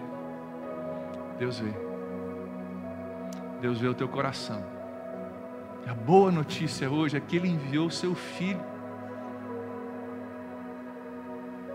Deus 1.38 1.60
vê. 1.60 1.87
Deus 3.60 3.80
vê 3.80 3.88
o 3.88 3.94
teu 3.94 4.08
coração. 4.08 4.62
E 5.84 5.90
a 5.90 5.94
boa 5.94 6.30
notícia 6.30 6.90
hoje 6.90 7.16
é 7.16 7.20
que 7.20 7.36
Ele 7.36 7.48
enviou 7.48 7.86
o 7.86 7.90
seu 7.90 8.14
Filho 8.14 8.60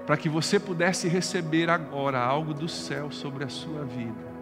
para 0.05 0.17
que 0.17 0.27
você 0.27 0.59
pudesse 0.59 1.07
receber 1.07 1.69
agora 1.69 2.19
algo 2.19 2.53
do 2.53 2.67
céu 2.67 3.09
sobre 3.09 3.45
a 3.45 3.49
sua 3.49 3.86
vida. 3.86 4.34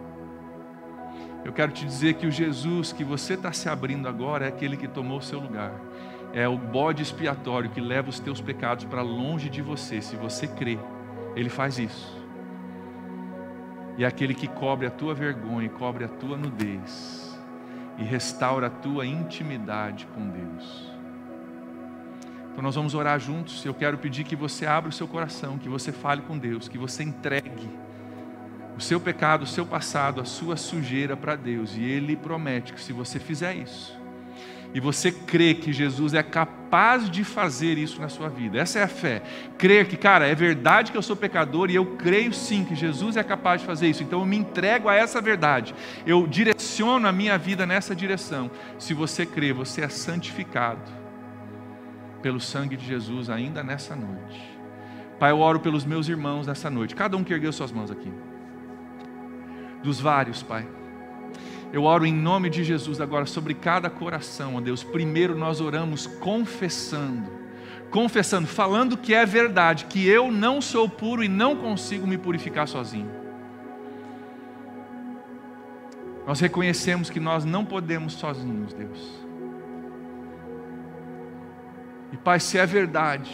Eu 1.44 1.52
quero 1.52 1.72
te 1.72 1.84
dizer 1.84 2.14
que 2.14 2.26
o 2.26 2.30
Jesus 2.30 2.92
que 2.92 3.04
você 3.04 3.34
está 3.34 3.52
se 3.52 3.68
abrindo 3.68 4.08
agora 4.08 4.44
é 4.44 4.48
aquele 4.48 4.76
que 4.76 4.88
tomou 4.88 5.18
o 5.18 5.22
seu 5.22 5.38
lugar. 5.38 5.72
É 6.32 6.48
o 6.48 6.56
bode 6.56 7.02
expiatório 7.02 7.70
que 7.70 7.80
leva 7.80 8.08
os 8.08 8.18
teus 8.18 8.40
pecados 8.40 8.84
para 8.84 9.02
longe 9.02 9.48
de 9.48 9.62
você. 9.62 10.00
Se 10.00 10.16
você 10.16 10.46
crê, 10.46 10.78
Ele 11.36 11.48
faz 11.48 11.78
isso. 11.78 12.20
E 13.96 14.04
é 14.04 14.06
aquele 14.06 14.34
que 14.34 14.48
cobre 14.48 14.86
a 14.86 14.90
tua 14.90 15.14
vergonha, 15.14 15.68
cobre 15.68 16.04
a 16.04 16.08
tua 16.08 16.36
nudez 16.36 17.31
e 17.98 18.02
restaura 18.04 18.66
a 18.66 18.70
tua 18.70 19.06
intimidade 19.06 20.06
com 20.14 20.28
Deus. 20.28 20.90
Então 22.50 22.62
nós 22.62 22.74
vamos 22.74 22.94
orar 22.94 23.18
juntos. 23.18 23.64
Eu 23.64 23.72
quero 23.72 23.96
pedir 23.96 24.24
que 24.24 24.36
você 24.36 24.66
abra 24.66 24.90
o 24.90 24.92
seu 24.92 25.08
coração, 25.08 25.58
que 25.58 25.68
você 25.68 25.90
fale 25.90 26.22
com 26.22 26.36
Deus, 26.36 26.68
que 26.68 26.76
você 26.76 27.02
entregue 27.02 27.70
o 28.76 28.80
seu 28.80 29.00
pecado, 29.00 29.42
o 29.42 29.46
seu 29.46 29.64
passado, 29.66 30.20
a 30.20 30.24
sua 30.24 30.56
sujeira 30.56 31.16
para 31.16 31.36
Deus. 31.36 31.76
E 31.76 31.82
Ele 31.82 32.16
promete 32.16 32.72
que 32.72 32.80
se 32.80 32.92
você 32.92 33.18
fizer 33.18 33.54
isso, 33.54 33.98
e 34.74 34.80
você 34.80 35.12
crê 35.12 35.52
que 35.52 35.72
Jesus 35.72 36.14
é 36.14 36.22
capaz 36.22 37.10
de 37.10 37.24
fazer 37.24 37.76
isso 37.76 38.00
na 38.00 38.08
sua 38.08 38.28
vida. 38.28 38.58
Essa 38.58 38.78
é 38.78 38.82
a 38.82 38.88
fé. 38.88 39.22
Crer 39.58 39.86
que, 39.86 39.96
cara, 39.96 40.26
é 40.26 40.34
verdade 40.34 40.90
que 40.90 40.96
eu 40.96 41.02
sou 41.02 41.14
pecador 41.14 41.70
e 41.70 41.74
eu 41.74 41.84
creio 41.96 42.32
sim 42.32 42.64
que 42.64 42.74
Jesus 42.74 43.16
é 43.18 43.22
capaz 43.22 43.60
de 43.60 43.66
fazer 43.66 43.88
isso. 43.88 44.02
Então 44.02 44.20
eu 44.20 44.26
me 44.26 44.36
entrego 44.36 44.88
a 44.88 44.94
essa 44.94 45.20
verdade. 45.20 45.74
Eu 46.06 46.26
direciono 46.26 47.06
a 47.06 47.12
minha 47.12 47.36
vida 47.36 47.66
nessa 47.66 47.94
direção. 47.94 48.50
Se 48.78 48.94
você 48.94 49.26
crê, 49.26 49.52
você 49.52 49.82
é 49.82 49.88
santificado 49.90 50.90
pelo 52.22 52.40
sangue 52.40 52.76
de 52.76 52.86
Jesus 52.86 53.28
ainda 53.28 53.62
nessa 53.62 53.94
noite. 53.94 54.40
Pai, 55.18 55.32
eu 55.32 55.38
oro 55.38 55.60
pelos 55.60 55.84
meus 55.84 56.08
irmãos 56.08 56.46
nessa 56.46 56.70
noite. 56.70 56.94
Cada 56.94 57.14
um 57.16 57.22
que 57.22 57.34
ergueu 57.34 57.52
suas 57.52 57.70
mãos 57.70 57.90
aqui. 57.90 58.10
Dos 59.82 60.00
vários, 60.00 60.42
Pai 60.42 60.66
eu 61.72 61.84
oro 61.84 62.04
em 62.04 62.12
nome 62.12 62.50
de 62.50 62.62
Jesus 62.62 63.00
agora 63.00 63.24
sobre 63.24 63.54
cada 63.54 63.88
coração, 63.88 64.56
ó 64.56 64.60
Deus. 64.60 64.84
Primeiro 64.84 65.34
nós 65.34 65.60
oramos 65.60 66.06
confessando, 66.06 67.30
confessando, 67.90 68.46
falando 68.46 68.96
que 68.96 69.14
é 69.14 69.24
verdade, 69.24 69.86
que 69.86 70.06
eu 70.06 70.30
não 70.30 70.60
sou 70.60 70.86
puro 70.86 71.24
e 71.24 71.28
não 71.28 71.56
consigo 71.56 72.06
me 72.06 72.18
purificar 72.18 72.68
sozinho. 72.68 73.10
Nós 76.26 76.40
reconhecemos 76.40 77.08
que 77.08 77.18
nós 77.18 77.44
não 77.44 77.64
podemos 77.64 78.12
sozinhos, 78.12 78.74
Deus. 78.74 79.22
E 82.12 82.16
Pai, 82.18 82.38
se 82.38 82.58
é 82.58 82.66
verdade 82.66 83.32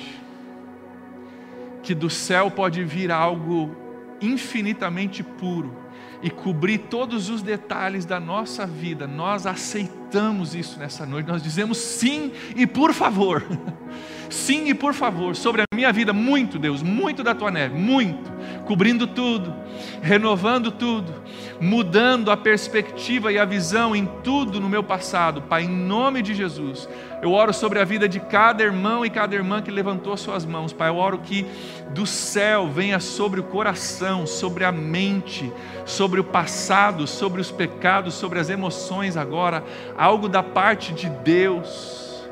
que 1.82 1.92
do 1.92 2.08
céu 2.08 2.50
pode 2.50 2.84
vir 2.84 3.10
algo 3.10 3.74
infinitamente 4.20 5.22
puro, 5.22 5.74
e 6.22 6.30
cobrir 6.30 6.78
todos 6.78 7.28
os 7.28 7.42
detalhes 7.42 8.04
da 8.04 8.18
nossa 8.18 8.66
vida, 8.66 9.06
nós 9.06 9.46
aceitamos 9.46 10.54
isso 10.54 10.78
nessa 10.78 11.06
noite, 11.06 11.28
nós 11.28 11.42
dizemos 11.42 11.78
sim 11.78 12.32
e 12.56 12.66
por 12.66 12.92
favor, 12.92 13.44
sim 14.28 14.68
e 14.68 14.74
por 14.74 14.94
favor, 14.94 15.36
sobre 15.36 15.62
a 15.62 15.64
minha 15.74 15.92
vida, 15.92 16.12
muito 16.12 16.58
Deus, 16.58 16.82
muito 16.82 17.22
da 17.22 17.34
tua 17.34 17.50
neve, 17.50 17.78
muito, 17.78 18.30
cobrindo 18.66 19.06
tudo, 19.06 19.54
renovando 20.02 20.72
tudo, 20.72 21.22
mudando 21.60 22.30
a 22.30 22.36
perspectiva 22.36 23.32
e 23.32 23.38
a 23.38 23.44
visão 23.44 23.94
em 23.94 24.06
tudo 24.22 24.60
no 24.60 24.68
meu 24.68 24.82
passado, 24.82 25.42
Pai, 25.42 25.64
em 25.64 25.68
nome 25.68 26.22
de 26.22 26.34
Jesus, 26.34 26.88
eu 27.20 27.32
oro 27.32 27.52
sobre 27.52 27.80
a 27.80 27.84
vida 27.84 28.08
de 28.08 28.20
cada 28.20 28.62
irmão 28.62 29.04
e 29.04 29.10
cada 29.10 29.34
irmã 29.34 29.60
que 29.60 29.70
levantou 29.70 30.16
suas 30.16 30.44
mãos, 30.44 30.72
Pai. 30.72 30.88
Eu 30.88 30.96
oro 30.96 31.18
que 31.18 31.44
do 31.90 32.06
céu 32.06 32.68
venha 32.68 33.00
sobre 33.00 33.40
o 33.40 33.44
coração, 33.44 34.26
sobre 34.26 34.64
a 34.64 34.70
mente, 34.70 35.52
sobre 35.84 36.20
o 36.20 36.24
passado, 36.24 37.06
sobre 37.06 37.40
os 37.40 37.50
pecados, 37.50 38.14
sobre 38.14 38.38
as 38.38 38.48
emoções 38.48 39.16
agora, 39.16 39.64
algo 39.96 40.28
da 40.28 40.42
parte 40.42 40.92
de 40.92 41.08
Deus, 41.08 42.24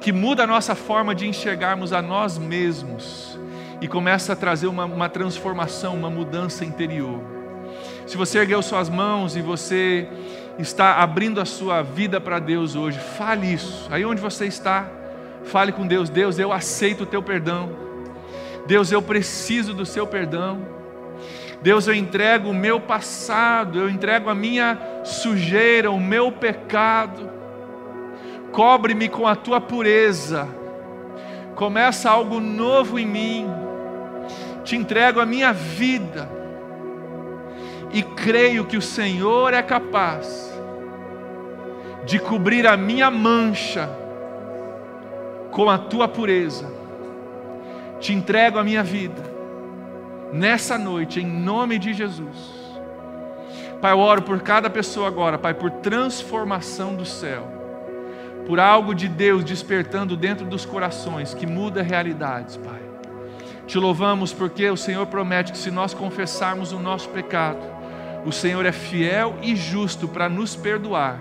que 0.00 0.12
muda 0.12 0.44
a 0.44 0.46
nossa 0.46 0.74
forma 0.74 1.14
de 1.14 1.26
enxergarmos 1.26 1.92
a 1.92 2.02
nós 2.02 2.36
mesmos 2.36 3.38
e 3.80 3.88
começa 3.88 4.34
a 4.34 4.36
trazer 4.36 4.66
uma, 4.66 4.84
uma 4.84 5.08
transformação, 5.08 5.94
uma 5.94 6.10
mudança 6.10 6.64
interior. 6.64 7.35
Se 8.06 8.16
você 8.16 8.38
ergueu 8.38 8.62
suas 8.62 8.88
mãos 8.88 9.36
e 9.36 9.42
você 9.42 10.08
está 10.58 11.02
abrindo 11.02 11.40
a 11.40 11.44
sua 11.44 11.82
vida 11.82 12.20
para 12.20 12.38
Deus 12.38 12.76
hoje, 12.76 12.98
fale 12.98 13.52
isso. 13.52 13.88
Aí 13.90 14.04
onde 14.04 14.20
você 14.20 14.46
está, 14.46 14.88
fale 15.44 15.72
com 15.72 15.86
Deus: 15.86 16.08
Deus, 16.08 16.38
eu 16.38 16.52
aceito 16.52 17.02
o 17.02 17.06
teu 17.06 17.20
perdão. 17.20 17.68
Deus, 18.66 18.92
eu 18.92 19.02
preciso 19.02 19.74
do 19.74 19.84
seu 19.84 20.06
perdão. 20.06 20.76
Deus, 21.60 21.88
eu 21.88 21.94
entrego 21.94 22.50
o 22.50 22.54
meu 22.54 22.78
passado, 22.80 23.80
eu 23.80 23.90
entrego 23.90 24.30
a 24.30 24.34
minha 24.34 24.78
sujeira, 25.04 25.90
o 25.90 26.00
meu 26.00 26.30
pecado. 26.30 27.28
Cobre-me 28.52 29.08
com 29.08 29.26
a 29.26 29.34
tua 29.34 29.60
pureza. 29.60 30.48
Começa 31.56 32.08
algo 32.08 32.38
novo 32.38 32.98
em 32.98 33.06
mim. 33.06 33.46
Te 34.62 34.76
entrego 34.76 35.18
a 35.18 35.26
minha 35.26 35.52
vida. 35.52 36.35
E 37.96 38.02
creio 38.02 38.66
que 38.66 38.76
o 38.76 38.82
Senhor 38.82 39.54
é 39.54 39.62
capaz 39.62 40.52
de 42.04 42.18
cobrir 42.18 42.66
a 42.66 42.76
minha 42.76 43.10
mancha 43.10 43.88
com 45.50 45.70
a 45.70 45.78
tua 45.78 46.06
pureza. 46.06 46.70
Te 47.98 48.12
entrego 48.12 48.58
a 48.58 48.62
minha 48.62 48.82
vida 48.82 49.22
nessa 50.30 50.76
noite, 50.76 51.20
em 51.20 51.26
nome 51.26 51.78
de 51.78 51.94
Jesus. 51.94 52.36
Pai, 53.80 53.92
eu 53.92 53.98
oro 53.98 54.20
por 54.20 54.42
cada 54.42 54.68
pessoa 54.68 55.08
agora, 55.08 55.38
Pai, 55.38 55.54
por 55.54 55.70
transformação 55.70 56.94
do 56.94 57.06
céu, 57.06 57.48
por 58.46 58.60
algo 58.60 58.94
de 58.94 59.08
Deus 59.08 59.42
despertando 59.42 60.18
dentro 60.18 60.44
dos 60.44 60.66
corações 60.66 61.32
que 61.32 61.46
muda 61.46 61.80
realidades, 61.80 62.58
Pai. 62.58 62.82
Te 63.66 63.78
louvamos 63.78 64.34
porque 64.34 64.68
o 64.68 64.76
Senhor 64.76 65.06
promete 65.06 65.50
que 65.50 65.56
se 65.56 65.70
nós 65.70 65.94
confessarmos 65.94 66.72
o 66.72 66.78
nosso 66.78 67.08
pecado, 67.08 67.75
o 68.26 68.32
Senhor 68.32 68.66
é 68.66 68.72
fiel 68.72 69.36
e 69.40 69.54
justo 69.54 70.08
para 70.08 70.28
nos 70.28 70.56
perdoar 70.56 71.18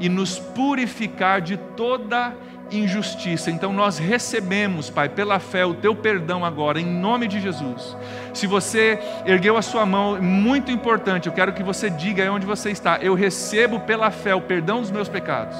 e 0.00 0.08
nos 0.08 0.38
purificar 0.38 1.40
de 1.40 1.56
toda 1.56 2.34
injustiça. 2.72 3.50
Então 3.50 3.72
nós 3.72 3.98
recebemos, 3.98 4.90
Pai, 4.90 5.08
pela 5.08 5.38
fé 5.38 5.64
o 5.64 5.74
teu 5.74 5.94
perdão 5.94 6.44
agora, 6.44 6.80
em 6.80 6.86
nome 6.86 7.28
de 7.28 7.40
Jesus. 7.40 7.96
Se 8.34 8.46
você 8.46 8.98
ergueu 9.24 9.56
a 9.56 9.62
sua 9.62 9.86
mão, 9.86 10.20
muito 10.20 10.70
importante, 10.70 11.28
eu 11.28 11.32
quero 11.32 11.52
que 11.52 11.62
você 11.62 11.88
diga 11.88 12.22
aí 12.22 12.28
onde 12.28 12.46
você 12.46 12.70
está. 12.70 12.98
Eu 13.00 13.14
recebo 13.14 13.80
pela 13.80 14.10
fé 14.10 14.34
o 14.34 14.40
perdão 14.40 14.80
dos 14.80 14.90
meus 14.90 15.08
pecados. 15.08 15.56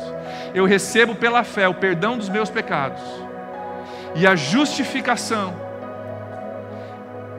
Eu 0.55 0.64
recebo 0.64 1.14
pela 1.14 1.45
fé 1.45 1.68
o 1.68 1.74
perdão 1.74 2.16
dos 2.16 2.28
meus 2.28 2.51
pecados. 2.51 3.03
E 4.14 4.26
a 4.26 4.34
justificação 4.34 5.55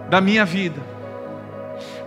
da 0.10 0.22
minha 0.22 0.46
vida. 0.46 0.91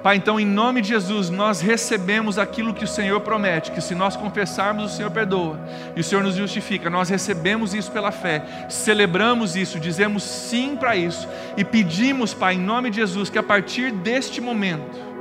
Pai, 0.04 0.16
então, 0.16 0.38
em 0.38 0.44
nome 0.44 0.82
de 0.82 0.88
Jesus, 0.88 1.30
nós 1.30 1.62
recebemos 1.62 2.38
aquilo 2.38 2.74
que 2.74 2.84
o 2.84 2.86
Senhor 2.86 3.18
promete, 3.22 3.70
que 3.70 3.80
se 3.80 3.94
nós 3.94 4.14
confessarmos, 4.14 4.92
o 4.92 4.94
Senhor 4.94 5.10
perdoa 5.10 5.58
e 5.96 6.00
o 6.00 6.04
Senhor 6.04 6.22
nos 6.22 6.34
justifica. 6.34 6.90
Nós 6.90 7.08
recebemos 7.08 7.72
isso 7.72 7.90
pela 7.90 8.12
fé, 8.12 8.66
celebramos 8.68 9.56
isso, 9.56 9.80
dizemos 9.80 10.22
sim 10.22 10.76
para 10.76 10.94
isso 10.94 11.26
e 11.56 11.64
pedimos, 11.64 12.34
Pai, 12.34 12.52
em 12.52 12.60
nome 12.60 12.90
de 12.90 12.96
Jesus, 12.96 13.30
que 13.30 13.38
a 13.38 13.42
partir 13.42 13.92
deste 13.92 14.42
momento, 14.42 15.13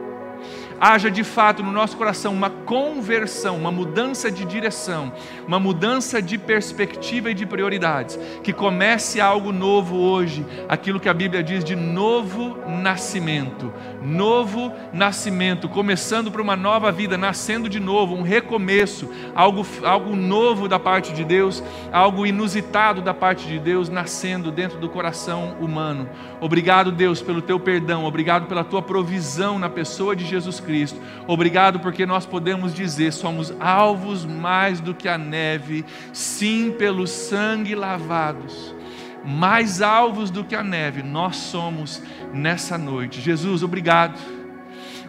haja 0.83 1.09
de 1.09 1.23
fato 1.23 1.63
no 1.63 1.71
nosso 1.71 1.95
coração 1.95 2.33
uma 2.33 2.49
conversão, 2.49 3.55
uma 3.55 3.71
mudança 3.71 4.29
de 4.29 4.43
direção, 4.43 5.13
uma 5.47 5.57
mudança 5.57 6.21
de 6.21 6.37
perspectiva 6.37 7.31
e 7.31 7.33
de 7.33 7.45
prioridades, 7.45 8.19
que 8.43 8.51
comece 8.51 9.21
algo 9.21 9.53
novo 9.53 9.95
hoje, 9.95 10.45
aquilo 10.67 10.99
que 10.99 11.07
a 11.07 11.13
Bíblia 11.13 11.41
diz 11.41 11.63
de 11.63 11.73
novo 11.73 12.57
nascimento, 12.67 13.71
novo 14.01 14.73
nascimento, 14.91 15.69
começando 15.69 16.29
para 16.29 16.41
uma 16.41 16.57
nova 16.57 16.91
vida, 16.91 17.17
nascendo 17.17 17.69
de 17.69 17.79
novo, 17.79 18.13
um 18.13 18.21
recomeço, 18.21 19.09
algo, 19.33 19.65
algo 19.85 20.17
novo 20.17 20.67
da 20.67 20.79
parte 20.79 21.13
de 21.13 21.23
Deus, 21.23 21.63
algo 21.93 22.25
inusitado 22.25 23.01
da 23.01 23.13
parte 23.13 23.47
de 23.47 23.57
Deus 23.57 23.87
nascendo 23.87 24.51
dentro 24.51 24.77
do 24.79 24.89
coração 24.89 25.55
humano. 25.61 26.09
Obrigado, 26.41 26.91
Deus, 26.91 27.21
pelo 27.21 27.41
teu 27.41 27.57
perdão, 27.57 28.03
obrigado 28.03 28.47
pela 28.47 28.65
tua 28.65 28.81
provisão 28.81 29.57
na 29.57 29.69
pessoa 29.69 30.13
de 30.13 30.25
Jesus 30.25 30.59
Cristo. 30.59 30.72
Cristo. 30.73 30.99
Obrigado 31.27 31.79
porque 31.79 32.03
nós 32.03 32.25
podemos 32.25 32.73
dizer: 32.73 33.13
somos 33.13 33.53
alvos 33.59 34.25
mais 34.25 34.79
do 34.79 34.95
que 34.95 35.07
a 35.07 35.19
neve, 35.19 35.85
sim, 36.11 36.71
pelo 36.71 37.05
sangue 37.05 37.75
lavados. 37.75 38.73
Mais 39.23 39.83
alvos 39.83 40.31
do 40.31 40.43
que 40.43 40.55
a 40.55 40.63
neve, 40.63 41.03
nós 41.03 41.37
somos 41.37 42.01
nessa 42.33 42.75
noite. 42.75 43.21
Jesus, 43.21 43.61
obrigado 43.61 44.19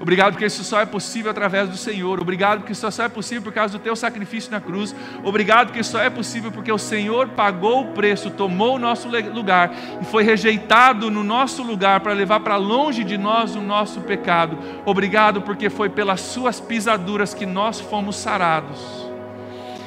Obrigado 0.01 0.33
porque 0.33 0.47
isso 0.47 0.65
só 0.65 0.81
é 0.81 0.87
possível 0.87 1.31
através 1.31 1.69
do 1.69 1.77
Senhor. 1.77 2.21
Obrigado 2.21 2.61
porque 2.61 2.73
isso 2.73 2.91
só 2.91 3.05
é 3.05 3.09
possível 3.09 3.43
por 3.43 3.53
causa 3.53 3.79
do 3.79 3.83
teu 3.83 3.95
sacrifício 3.95 4.51
na 4.51 4.61
cruz. 4.61 4.95
Obrigado 5.23 5.69
porque 5.69 5.81
isso 5.81 5.93
só 5.93 6.01
é 6.01 6.11
possível 6.11 6.51
porque 6.51 6.73
o 6.73 6.79
Senhor 6.79 7.29
pagou 7.29 7.83
o 7.83 7.93
preço, 7.93 8.31
tomou 8.31 8.77
o 8.77 8.79
nosso 8.79 9.09
lugar 9.09 9.73
e 10.01 10.05
foi 10.05 10.25
rejeitado 10.25 11.11
no 11.11 11.23
nosso 11.23 11.63
lugar 11.63 12.01
para 12.01 12.13
levar 12.13 12.41
para 12.41 12.57
longe 12.57 13.05
de 13.05 13.17
nós 13.17 13.55
o 13.55 13.61
nosso 13.61 14.01
pecado. 14.01 14.59
Obrigado 14.85 15.43
porque 15.43 15.71
foi 15.71 15.89
pelas 15.89 16.21
suas 16.21 16.61
pisaduras 16.61 17.33
que 17.33 17.47
nós 17.47 17.81
fomos 17.81 18.17
sarados. 18.17 18.81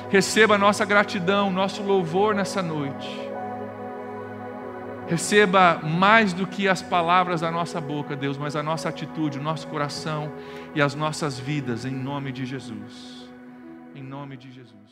Receba 0.09 0.55
a 0.55 0.57
nossa 0.57 0.85
gratidão, 0.85 1.51
nosso 1.51 1.83
louvor 1.83 2.33
nessa 2.33 2.61
noite. 2.61 3.26
Receba 5.07 5.79
mais 5.83 6.33
do 6.33 6.45
que 6.45 6.67
as 6.67 6.81
palavras 6.81 7.41
da 7.41 7.49
nossa 7.49 7.79
boca, 7.79 8.15
Deus, 8.15 8.37
mas 8.37 8.55
a 8.55 8.63
nossa 8.63 8.89
atitude, 8.89 9.39
o 9.39 9.41
nosso 9.41 9.67
coração 9.67 10.33
e 10.75 10.81
as 10.81 10.93
nossas 10.95 11.39
vidas, 11.39 11.85
em 11.85 11.91
nome 11.91 12.31
de 12.31 12.45
Jesus. 12.45 13.29
Em 13.95 14.03
nome 14.03 14.35
de 14.35 14.51
Jesus. 14.51 14.86